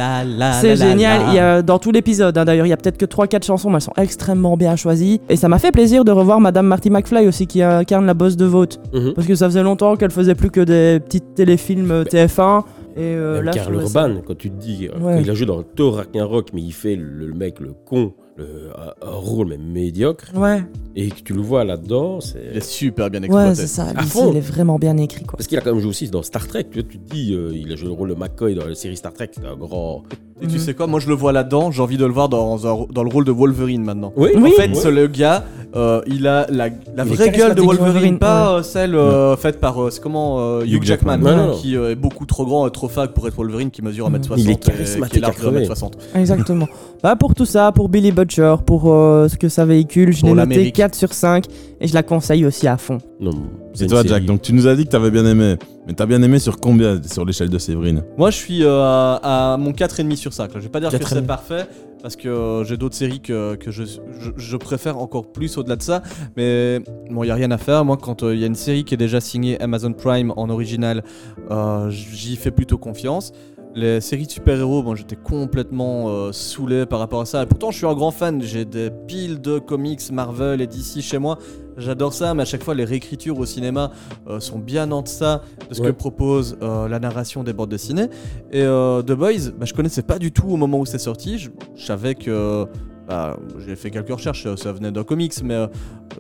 C'est 0.61 0.77
génial. 0.77 1.23
Il 1.29 1.35
y 1.35 1.39
a, 1.39 1.63
dans 1.63 1.79
tout 1.79 1.93
l'épisode, 1.93 2.37
hein, 2.39 2.45
d'ailleurs, 2.45 2.67
il 2.67 2.71
y 2.71 2.73
a 2.73 2.77
peut-être 2.77 2.97
que 2.99 3.05
3-4 3.07 3.45
chansons, 3.45 3.69
mais 3.69 3.77
elles 3.77 3.81
sont 3.83 3.93
extrêmement 3.99 4.57
bien 4.57 4.77
choisies. 4.77 5.21
Et 5.29 5.37
ça 5.37 5.49
m'a 5.49 5.59
fait 5.59 5.73
plaisir 5.73 6.05
de 6.05 6.11
revoir 6.13 6.41
Madame 6.41 6.67
Marty 6.67 6.89
McFly 6.91 7.27
aussi, 7.29 7.47
qui 7.47 7.63
incarne 7.63 8.07
la 8.07 8.15
boss 8.15 8.37
de 8.37 8.47
Vote. 8.47 8.81
Mhm. 8.95 9.13
Parce 9.15 9.27
que 9.27 9.35
ça 9.35 9.47
faisait 9.47 9.63
longtemps 9.63 9.97
qu'elle 9.97 10.11
faisait 10.11 10.35
plus 10.35 10.51
que 10.51 10.61
des 10.61 11.01
petits 11.01 11.21
téléfilms 11.21 11.91
euh, 11.91 12.05
TF1. 12.05 12.63
Et 12.97 13.03
euh, 13.03 13.41
là, 13.43 13.53
Karl 13.53 13.77
ça- 13.87 14.01
Urban, 14.09 14.21
quand 14.27 14.37
tu 14.37 14.51
te 14.51 14.61
dis, 14.61 14.89
Ouais. 15.01 15.21
il 15.23 15.31
a 15.31 15.35
joué 15.35 15.47
dans 15.47 15.63
Thor 15.63 15.97
Ragnarok, 15.97 16.49
mais 16.55 16.61
il 16.63 16.73
fait 16.73 16.97
le, 16.97 17.27
le 17.27 17.35
mec, 17.35 17.61
le 17.61 17.73
con, 17.87 18.13
le, 18.41 18.71
un, 18.77 19.07
un 19.09 19.15
rôle 19.15 19.49
mais 19.49 19.59
médiocre, 19.59 20.27
Ouais, 20.35 20.63
et 20.97 21.09
que 21.11 21.21
tu 21.23 21.33
le 21.35 21.41
vois 21.43 21.65
là-dedans, 21.65 22.19
Il 22.35 22.57
est 22.57 22.61
c'est. 22.61 22.63
super 22.65 23.11
bien 23.11 23.23
exploité. 23.23 23.49
ouais 23.51 23.55
c'est 23.55 23.67
ça. 23.67 23.87
Fond. 24.03 24.31
il 24.33 24.37
est 24.39 24.41
vraiment 24.41 24.79
bien 24.79 24.97
écrit, 24.97 25.25
quoi. 25.25 25.37
Parce 25.37 25.47
qu'il 25.47 25.57
a 25.59 25.61
quand 25.61 25.73
même 25.73 25.81
joué 25.81 25.91
aussi 25.91 26.09
dans 26.11 26.23
Star 26.23 26.47
Trek, 26.49 26.65
tu, 26.71 26.81
vois, 26.81 26.89
tu 26.91 26.99
te 26.99 27.15
dis, 27.15 27.35
euh, 27.35 27.53
il 27.55 27.73
a 27.73 27.77
joué 27.77 27.89
le 27.89 27.95
rôle 27.95 28.09
de 28.11 28.15
McCoy 28.15 28.55
dans 28.55 28.67
la 28.67 28.75
série 28.75 28.97
Star 28.97 29.13
Trek, 29.13 29.31
c'est 29.33 29.47
un 29.47 29.57
grand. 29.57 30.03
Et 30.43 30.47
tu 30.47 30.55
Mhm. 30.55 30.59
sais 30.59 30.75
quoi, 30.75 30.87
moi 30.87 31.01
je 31.01 31.09
le 31.09 31.15
vois 31.15 31.33
là-dedans, 31.33 31.71
j'ai 31.71 31.83
envie 31.83 31.97
de 31.99 32.05
le 32.07 32.13
voir 32.13 32.29
dans, 32.31 32.57
dans 32.57 33.03
le 33.03 33.11
rôle 33.11 33.25
de 33.25 33.31
Wolverine 33.33 33.85
maintenant. 33.85 34.13
Oui, 34.17 34.31
Oui. 34.37 34.53
En 34.57 34.61
fait, 34.61 34.75
ce 34.75 34.89
le 34.89 35.07
gars, 35.07 35.45
euh, 35.77 36.01
il 36.07 36.27
a 36.27 36.47
la, 36.51 36.69
la 36.97 37.05
vraie 37.05 37.31
gueule 37.31 37.55
de 37.55 37.61
charismatique, 37.61 37.65
Wolverine, 37.67 37.85
Wolverine, 37.93 38.19
pas 38.19 38.55
euh, 38.57 38.63
celle 38.63 38.95
euh, 38.95 39.37
faite 39.37 39.61
par, 39.61 39.83
euh, 39.83 39.91
c'est 39.91 40.01
comment, 40.03 40.39
euh, 40.41 40.63
Hugh 40.65 40.73
Hugh 40.77 40.83
Jackman, 40.85 41.13
Jackman. 41.17 41.31
Non, 41.31 41.37
non, 41.37 41.47
non. 41.49 41.57
qui 41.59 41.77
euh, 41.77 41.91
est 41.93 41.95
beaucoup 41.95 42.25
trop 42.25 42.47
grand 42.47 42.67
et 42.67 42.71
trop 42.71 42.89
fag 42.89 43.11
pour 43.11 43.29
être 43.29 43.35
Wolverine, 43.37 43.71
qui 43.71 43.83
mesure 43.83 44.09
1m60 44.11 44.35
Il 44.39 44.49
est 44.49 44.53
et 44.53 44.57
qui 44.57 44.71
charismatique 44.71 45.17
est 45.19 45.21
large 45.21 45.37
de 45.37 45.41
crever. 45.41 45.67
1m60. 45.67 45.93
Exactement. 46.15 46.67
bah, 47.03 47.17
pour 47.17 47.35
tout 47.35 47.45
ça, 47.45 47.71
pour 47.73 47.89
Billy 47.91 48.11
Butcher, 48.11 48.55
pour 48.65 48.93
euh, 48.93 49.29
ce 49.29 49.37
que 49.37 49.49
ça 49.51 49.65
véhicule, 49.67 50.13
je 50.13 50.23
l'ai 50.23 50.29
noté 50.33 50.39
l'Amérique. 50.41 50.75
4 50.75 50.95
sur 50.95 51.13
5 51.13 51.45
et 51.83 51.87
je 51.87 51.93
la 51.95 52.03
conseille 52.03 52.47
aussi 52.47 52.67
à 52.67 52.77
fond. 52.79 52.97
Non, 53.21 53.31
C'est 53.75 53.87
toi 53.87 53.99
série- 53.99 54.09
Jack, 54.09 54.25
donc 54.25 54.41
tu 54.43 54.55
nous 54.55 54.67
as 54.67 54.75
dit 54.75 54.85
que 54.87 54.91
t'avais 54.91 55.11
bien 55.11 55.27
aimé, 55.27 55.57
mais 55.91 55.97
t'as 55.97 56.07
bien 56.07 56.23
aimé 56.23 56.39
sur 56.39 56.61
combien 56.61 57.03
sur 57.03 57.25
l'échelle 57.25 57.49
de 57.49 57.59
Séverine? 57.59 58.05
Moi 58.17 58.31
je 58.31 58.37
suis 58.37 58.63
euh, 58.63 58.81
à, 58.81 59.55
à 59.55 59.57
mon 59.57 59.73
4,5 59.73 60.15
sur 60.15 60.33
5. 60.33 60.55
là. 60.55 60.61
Je 60.61 60.65
vais 60.67 60.69
pas 60.71 60.79
dire 60.79 60.89
que 60.89 60.97
4,5. 60.97 61.09
c'est 61.09 61.27
parfait, 61.27 61.67
parce 62.01 62.15
que 62.15 62.29
euh, 62.29 62.63
j'ai 62.63 62.77
d'autres 62.77 62.95
séries 62.95 63.19
que, 63.21 63.57
que 63.57 63.73
je, 63.73 63.83
je, 63.83 64.31
je 64.37 64.57
préfère 64.57 64.99
encore 64.99 65.33
plus 65.33 65.59
au-delà 65.59 65.75
de 65.75 65.83
ça. 65.83 66.05
Mais 66.37 66.79
bon, 67.11 67.25
il 67.25 67.27
n'y 67.27 67.33
a 67.33 67.35
rien 67.35 67.51
à 67.51 67.59
faire. 67.59 67.85
Moi, 67.85 67.97
quand 68.01 68.23
il 68.23 68.39
y 68.39 68.45
a 68.45 68.47
une 68.47 68.55
série 68.55 68.85
qui 68.85 68.95
est 68.95 68.99
déjà 68.99 69.21
signée 69.21 69.61
Amazon 69.61 69.93
Prime 69.93 70.33
en 70.37 70.49
original, 70.49 71.03
euh, 71.51 71.91
j'y 71.91 72.37
fais 72.37 72.53
plutôt 72.53 72.79
confiance. 72.79 73.33
Les 73.77 74.01
séries 74.01 74.27
de 74.27 74.31
super-héros, 74.33 74.83
bon, 74.83 74.97
j'étais 74.97 75.15
complètement 75.15 76.09
euh, 76.09 76.33
saoulé 76.33 76.87
par 76.87 76.99
rapport 76.99 77.21
à 77.21 77.25
ça. 77.25 77.45
Et 77.45 77.47
pourtant, 77.47 77.71
je 77.71 77.77
suis 77.79 77.87
un 77.87 77.95
grand 77.95 78.11
fan. 78.11 78.43
J'ai 78.43 78.65
des 78.65 78.91
piles 79.07 79.41
de 79.41 79.61
comics 79.61 80.01
Marvel 80.11 80.61
et 80.61 80.67
DC 80.67 81.01
chez 81.01 81.19
moi. 81.19 81.39
J'adore 81.77 82.13
ça, 82.13 82.35
mais 82.35 82.43
à 82.43 82.47
chaque 82.47 82.65
fois, 82.65 82.75
les 82.75 82.85
réécritures 82.85 83.39
au 83.39 83.47
cinéma 83.47 83.93
euh, 84.29 84.41
sont 84.41 84.59
bien 84.59 84.91
en 84.91 85.03
deçà 85.03 85.43
de 85.69 85.75
ce 85.75 85.81
Ouais. 85.83 85.87
que 85.89 85.93
propose 85.93 86.59
euh, 86.63 86.89
la 86.89 86.99
narration 86.99 87.45
des 87.45 87.53
bandes 87.53 87.71
dessinées. 87.71 88.09
Et 88.51 88.63
The 88.65 89.13
Boys, 89.13 89.51
bah, 89.57 89.67
je 89.67 89.73
connaissais 89.73 90.03
pas 90.03 90.19
du 90.19 90.33
tout 90.33 90.49
au 90.49 90.57
moment 90.57 90.81
où 90.81 90.85
c'est 90.87 90.99
sorti. 90.99 91.39
Je, 91.39 91.51
je 91.77 91.85
savais 91.87 92.17
que. 92.17 92.67
bah, 93.09 93.37
j'ai 93.67 93.77
fait 93.77 93.91
quelques 93.93 94.11
recherches, 94.11 94.53
ça- 94.57 94.73
venait 94.73 94.91
d'un 94.91 95.05
comics, 95.05 95.35
mais 95.45 95.69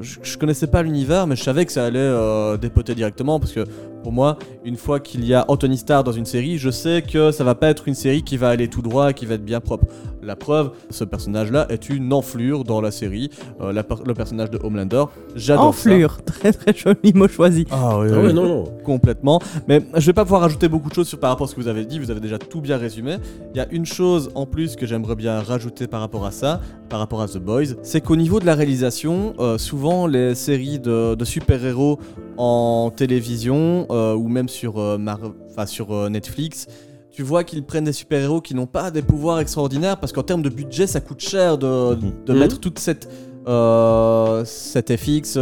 je, 0.01 0.19
je 0.23 0.39
connaissais 0.39 0.67
pas 0.67 0.83
l'univers, 0.83 1.27
mais 1.27 1.37
je 1.37 1.43
savais 1.43 1.65
que 1.67 1.73
ça 1.73 1.85
allait 1.85 1.99
euh, 1.99 2.57
dépoter 2.57 2.95
directement 2.95 3.41
parce 3.41 3.53
que 3.53 3.65
pour 4.03 4.13
moi, 4.13 4.39
une 4.65 4.77
fois 4.77 4.99
qu'il 4.99 5.25
y 5.27 5.35
a 5.35 5.45
Anthony 5.49 5.77
Starr 5.77 6.05
dans 6.05 6.13
une 6.13 6.25
série, 6.25 6.57
je 6.57 6.71
sais 6.71 7.03
que 7.03 7.33
ça 7.33 7.45
va 7.45 7.55
pas 7.55 7.69
être 7.69 7.87
une 7.87 7.95
série 7.95 8.23
qui 8.23 8.39
va 8.39 8.49
aller 8.49 8.69
tout 8.69 8.81
droit, 8.81 9.13
qui 9.13 9.27
va 9.27 9.35
être 9.35 9.45
bien 9.45 9.61
propre. 9.61 9.85
La 10.23 10.37
preuve, 10.37 10.71
ce 10.91 11.05
personnage-là 11.05 11.67
est 11.71 11.89
une 11.91 12.13
enflure 12.13 12.65
dans 12.65 12.81
la 12.81 12.91
série, 12.91 13.29
euh, 13.61 13.73
la 13.73 13.83
per- 13.85 13.97
le 14.07 14.15
personnage 14.15 14.51
de 14.51 14.59
Homelander. 14.63 15.05
J'adore 15.35 15.65
ça. 15.75 15.91
Enflure, 15.91 16.19
très 16.25 16.53
très 16.53 16.75
joli 16.75 17.13
mot 17.15 17.29
choisi. 17.29 17.67
Ah 17.71 17.99
oui, 17.99 18.09
Ah 18.13 18.19
oui, 18.25 18.33
non, 18.33 18.47
non. 18.49 18.65
complètement. 18.85 19.39
Mais 19.69 19.83
je 19.97 20.07
vais 20.07 20.13
pas 20.15 20.25
pouvoir 20.25 20.45
ajouter 20.45 20.69
beaucoup 20.69 20.89
de 20.89 20.95
choses 20.95 21.09
sur, 21.09 21.19
par 21.21 21.31
rapport 21.31 21.47
à 21.47 21.51
ce 21.51 21.55
que 21.55 21.61
vous 21.61 21.69
avez 21.69 21.85
dit, 21.85 21.99
vous 21.99 22.11
avez 22.11 22.21
déjà 22.21 22.39
tout 22.39 22.61
bien 22.63 22.79
résumé. 22.79 23.17
Il 23.55 23.59
y 23.59 23.61
a 23.61 23.67
une 23.71 23.85
chose 23.87 24.31
en 24.35 24.47
plus 24.47 24.77
que 24.77 24.87
j'aimerais 24.87 25.17
bien 25.17 25.41
rajouter 25.41 25.87
par 25.87 26.01
rapport 26.01 26.25
à 26.25 26.31
ça, 26.31 26.61
par 26.91 26.99
rapport 26.99 27.23
à 27.23 27.29
The 27.29 27.39
Boys, 27.39 27.77
c'est 27.83 28.01
qu'au 28.01 28.17
niveau 28.17 28.41
de 28.41 28.47
la 28.47 28.55
réalisation, 28.55 29.35
euh, 29.39 29.57
souvent 29.57 30.07
les 30.07 30.35
séries 30.35 30.79
de, 30.81 31.15
de 31.15 31.25
super-héros 31.25 31.99
en 32.37 32.91
télévision 32.95 33.87
euh, 33.91 34.15
ou 34.15 34.29
même 34.29 34.49
sur, 34.49 34.79
euh, 34.79 34.99
Mar- 34.99 35.21
enfin, 35.51 35.67
sur 35.67 36.11
Netflix, 36.11 36.67
tu 37.13 37.23
vois 37.23 37.45
qu'ils 37.45 37.63
prennent 37.65 37.85
des 37.85 37.93
super-héros 37.93 38.41
qui 38.41 38.55
n'ont 38.55 38.67
pas 38.67 38.91
des 38.91 39.03
pouvoirs 39.03 39.41
extraordinaires 39.41 39.99
parce 39.99 40.13
qu'en 40.13 40.23
termes 40.25 40.43
de 40.43 40.49
budget, 40.49 40.87
ça 40.87 41.01
coûte 41.01 41.21
cher 41.21 41.57
de, 41.59 41.95
de 42.27 42.33
Mhm. 42.33 42.39
mettre 42.39 42.59
toute 42.61 42.79
cette, 42.81 43.09
euh, 43.47 44.45
cet 44.45 44.95
FX, 44.97 45.39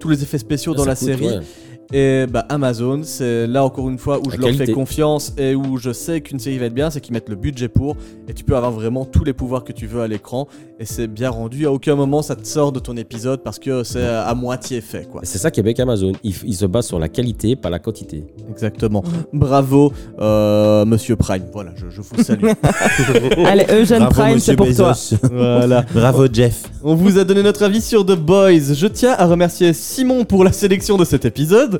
tous 0.00 0.08
les 0.08 0.22
effets 0.22 0.38
spéciaux 0.38 0.74
dans 0.74 0.84
Ça 0.84 0.90
la 0.90 0.96
coûte, 0.96 1.08
série. 1.08 1.26
ouais. 1.26 1.40
Et 1.92 2.26
bah 2.26 2.44
Amazon, 2.50 3.00
c'est 3.02 3.46
là 3.46 3.64
encore 3.64 3.88
une 3.88 3.96
fois 3.96 4.18
où 4.18 4.28
La 4.28 4.36
je 4.36 4.40
leur 4.42 4.54
fais 4.54 4.72
confiance 4.72 5.32
et 5.38 5.54
où 5.54 5.78
je 5.78 5.92
sais 5.92 6.20
qu'une 6.20 6.38
série 6.38 6.58
va 6.58 6.66
être 6.66 6.74
bien, 6.74 6.90
c'est 6.90 7.00
qu'ils 7.00 7.14
mettent 7.14 7.30
le 7.30 7.36
budget 7.36 7.68
pour 7.68 7.96
et 8.28 8.34
tu 8.34 8.44
peux 8.44 8.56
avoir 8.56 8.72
vraiment 8.72 9.06
tous 9.06 9.24
les 9.24 9.32
pouvoirs 9.32 9.64
que 9.64 9.72
tu 9.72 9.86
veux 9.86 10.02
à 10.02 10.06
l'écran 10.06 10.48
et 10.78 10.84
c'est 10.84 11.06
bien 11.06 11.30
rendu. 11.30 11.66
À 11.66 11.72
aucun 11.72 11.94
moment 11.94 12.20
ça 12.20 12.36
te 12.36 12.46
sort 12.46 12.72
de 12.72 12.78
ton 12.78 12.94
épisode 12.98 13.42
parce 13.42 13.58
que 13.58 13.84
c'est 13.84 14.04
à 14.04 14.34
moitié 14.34 14.82
fait 14.82 15.08
quoi. 15.10 15.22
C'est 15.24 15.38
ça 15.38 15.50
qui 15.50 15.60
est 15.60 15.62
avec 15.62 15.80
Amazon. 15.80 16.12
Il, 16.22 16.34
il 16.44 16.54
se 16.54 16.66
base 16.66 16.86
sur 16.86 16.98
la 16.98 17.08
qualité, 17.08 17.56
pas 17.56 17.70
la 17.70 17.78
quantité. 17.78 18.24
Exactement. 18.50 19.02
Bravo, 19.32 19.92
euh, 20.20 20.84
Monsieur 20.84 21.16
Prime. 21.16 21.44
Voilà, 21.52 21.72
je, 21.76 21.88
je 21.88 22.02
vous 22.02 22.22
salue. 22.22 22.44
Allez, 23.46 23.64
Eugène 23.70 24.00
Bravo, 24.00 24.14
Prime, 24.14 24.38
c'est 24.38 24.56
pour 24.56 24.74
toi. 24.74 24.92
Voilà. 25.32 25.86
Bravo, 25.94 26.26
Jeff. 26.30 26.64
On 26.82 26.94
vous 26.94 27.18
a 27.18 27.24
donné 27.24 27.42
notre 27.42 27.62
avis 27.62 27.80
sur 27.80 28.04
The 28.04 28.16
Boys. 28.16 28.74
Je 28.74 28.86
tiens 28.86 29.14
à 29.16 29.26
remercier 29.26 29.72
Simon 29.72 30.24
pour 30.24 30.44
la 30.44 30.52
sélection 30.52 30.96
de 30.96 31.04
cet 31.04 31.24
épisode. 31.24 31.77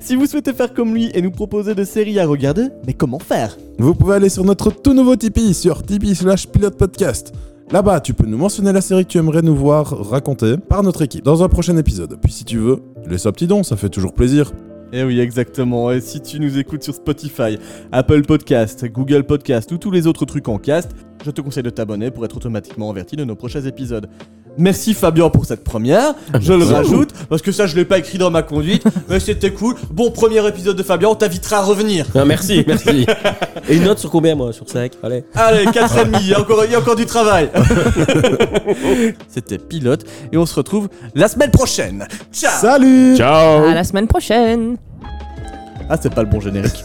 Si 0.00 0.16
vous 0.16 0.26
souhaitez 0.26 0.52
faire 0.52 0.72
comme 0.72 0.94
lui 0.94 1.10
et 1.14 1.22
nous 1.22 1.30
proposer 1.30 1.74
des 1.74 1.84
séries 1.84 2.18
à 2.18 2.26
regarder, 2.26 2.68
mais 2.86 2.92
comment 2.92 3.18
faire? 3.18 3.56
Vous 3.78 3.94
pouvez 3.94 4.14
aller 4.14 4.28
sur 4.28 4.44
notre 4.44 4.70
tout 4.70 4.94
nouveau 4.94 5.16
Tipeee 5.16 5.54
sur 5.54 5.82
tipeee 5.82 6.14
slash 6.14 6.46
pilote 6.48 6.76
podcast. 6.76 7.32
Là-bas, 7.70 8.00
tu 8.00 8.12
peux 8.14 8.26
nous 8.26 8.36
mentionner 8.36 8.72
la 8.72 8.80
série 8.80 9.04
que 9.04 9.10
tu 9.10 9.18
aimerais 9.18 9.42
nous 9.42 9.56
voir 9.56 10.10
raconter 10.10 10.56
par 10.58 10.82
notre 10.82 11.02
équipe 11.02 11.24
dans 11.24 11.42
un 11.42 11.48
prochain 11.48 11.76
épisode. 11.76 12.18
Puis 12.22 12.32
si 12.32 12.44
tu 12.44 12.58
veux, 12.58 12.80
laisse 13.08 13.26
un 13.26 13.32
petit 13.32 13.46
don, 13.46 13.62
ça 13.62 13.76
fait 13.76 13.88
toujours 13.88 14.12
plaisir. 14.12 14.52
Eh 14.92 15.02
oui, 15.02 15.18
exactement. 15.18 15.90
Et 15.90 16.00
si 16.00 16.20
tu 16.20 16.38
nous 16.38 16.56
écoutes 16.58 16.84
sur 16.84 16.94
Spotify, 16.94 17.58
Apple 17.90 18.22
Podcast, 18.22 18.86
Google 18.86 19.24
Podcast 19.24 19.72
ou 19.72 19.78
tous 19.78 19.90
les 19.90 20.06
autres 20.06 20.24
trucs 20.24 20.46
en 20.46 20.58
cast, 20.58 20.92
je 21.24 21.30
te 21.30 21.40
conseille 21.40 21.62
de 21.62 21.70
t'abonner 21.70 22.10
pour 22.10 22.24
être 22.24 22.36
automatiquement 22.36 22.90
averti 22.90 23.16
de 23.16 23.24
nos 23.24 23.34
prochains 23.34 23.62
épisodes. 23.62 24.08
Merci 24.56 24.94
Fabien 24.94 25.30
pour 25.30 25.46
cette 25.46 25.64
première. 25.64 26.14
Je 26.40 26.52
le 26.52 26.64
rajoute 26.64 27.10
parce 27.28 27.42
que 27.42 27.52
ça 27.52 27.66
je 27.66 27.74
l'ai 27.74 27.84
pas 27.84 27.98
écrit 27.98 28.18
dans 28.18 28.30
ma 28.30 28.42
conduite, 28.42 28.84
mais 29.08 29.20
c'était 29.20 29.52
cool. 29.52 29.74
Bon 29.90 30.10
premier 30.10 30.46
épisode 30.46 30.76
de 30.76 30.82
Fabien, 30.82 31.08
on 31.08 31.14
t'invitera 31.14 31.58
à 31.58 31.62
revenir. 31.62 32.06
Ah, 32.14 32.24
merci, 32.24 32.64
merci. 32.66 33.06
Et 33.68 33.76
une 33.76 33.84
note 33.84 33.98
sur 33.98 34.10
combien, 34.10 34.34
moi 34.34 34.52
Sur 34.52 34.68
5 34.68 34.92
Allez. 35.02 35.24
Allez, 35.34 35.64
4,5, 35.66 36.18
il 36.20 36.28
y 36.28 36.34
a 36.34 36.40
encore, 36.40 36.64
il 36.64 36.72
y 36.72 36.74
a 36.74 36.78
encore 36.78 36.96
du 36.96 37.06
travail. 37.06 37.50
C'était 39.28 39.58
pilote 39.58 40.04
et 40.32 40.36
on 40.36 40.46
se 40.46 40.54
retrouve 40.54 40.88
la 41.14 41.28
semaine 41.28 41.50
prochaine. 41.50 42.06
Ciao. 42.32 42.60
Salut 42.60 43.16
Ciao 43.16 43.64
À 43.64 43.74
la 43.74 43.84
semaine 43.84 44.06
prochaine. 44.06 44.76
Ah, 45.88 45.96
c'est 46.00 46.14
pas 46.14 46.22
le 46.22 46.28
bon 46.28 46.40
générique. 46.40 46.84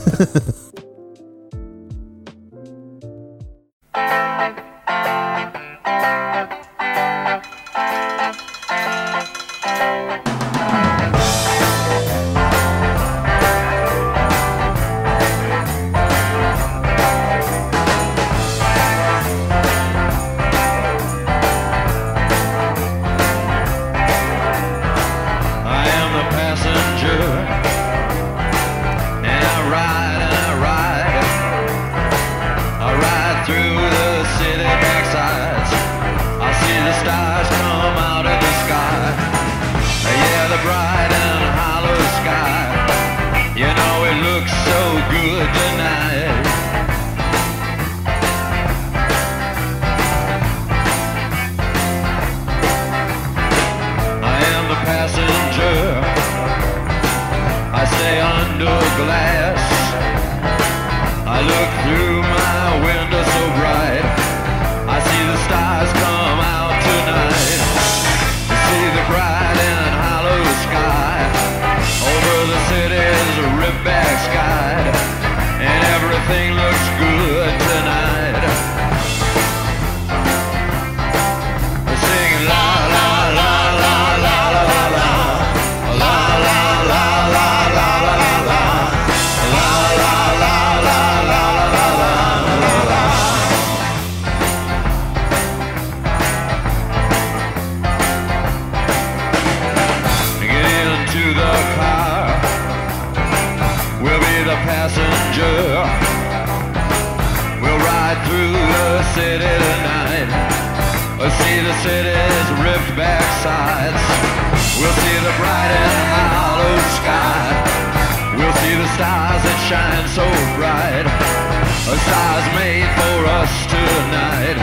Stars 118.95 119.41
that 119.43 119.59
shine 119.69 120.07
so 120.17 120.25
bright. 120.57 121.05
A 121.05 121.95
stars 122.05 122.47
made 122.57 122.89
for 122.97 123.17
us 123.39 123.51
tonight. 123.73 124.57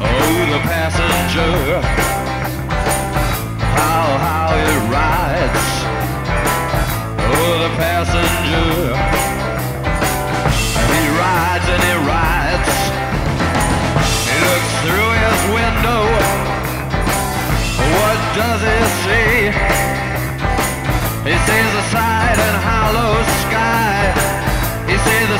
Oh, 0.00 0.38
the 0.52 0.60
passenger. 0.68 1.63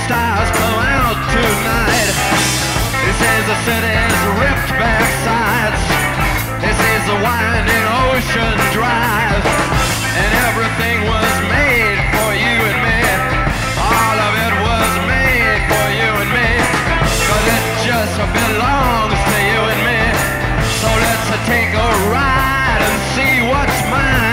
Stars 0.05 0.51
come 0.53 0.81
out 0.85 1.17
tonight. 1.33 2.13
He 3.05 3.13
says 3.17 3.43
the 3.49 3.59
city's 3.65 4.17
ripped 4.37 4.73
back 4.77 5.07
sides. 5.25 5.83
He 6.61 6.73
says 6.77 7.03
the 7.09 7.19
winding 7.25 7.87
ocean 8.05 8.57
drive. 8.77 9.45
And 10.21 10.31
everything 10.49 10.99
was 11.09 11.35
made 11.49 11.99
for 12.13 12.31
you 12.37 12.57
and 12.69 12.81
me. 12.85 13.01
All 13.81 14.17
of 14.29 14.33
it 14.45 14.55
was 14.69 14.93
made 15.09 15.61
for 15.73 15.87
you 16.01 16.11
and 16.21 16.31
me. 16.37 16.51
Cause 17.29 17.47
it 17.57 17.65
just 17.89 18.17
belongs 18.45 19.21
to 19.31 19.39
you 19.41 19.61
and 19.73 19.81
me. 19.89 20.03
So 20.85 20.89
let's 21.01 21.29
take 21.49 21.73
a 21.73 21.91
ride 22.13 22.83
and 22.89 22.97
see 23.17 23.35
what's 23.49 23.81
mine. 23.89 24.24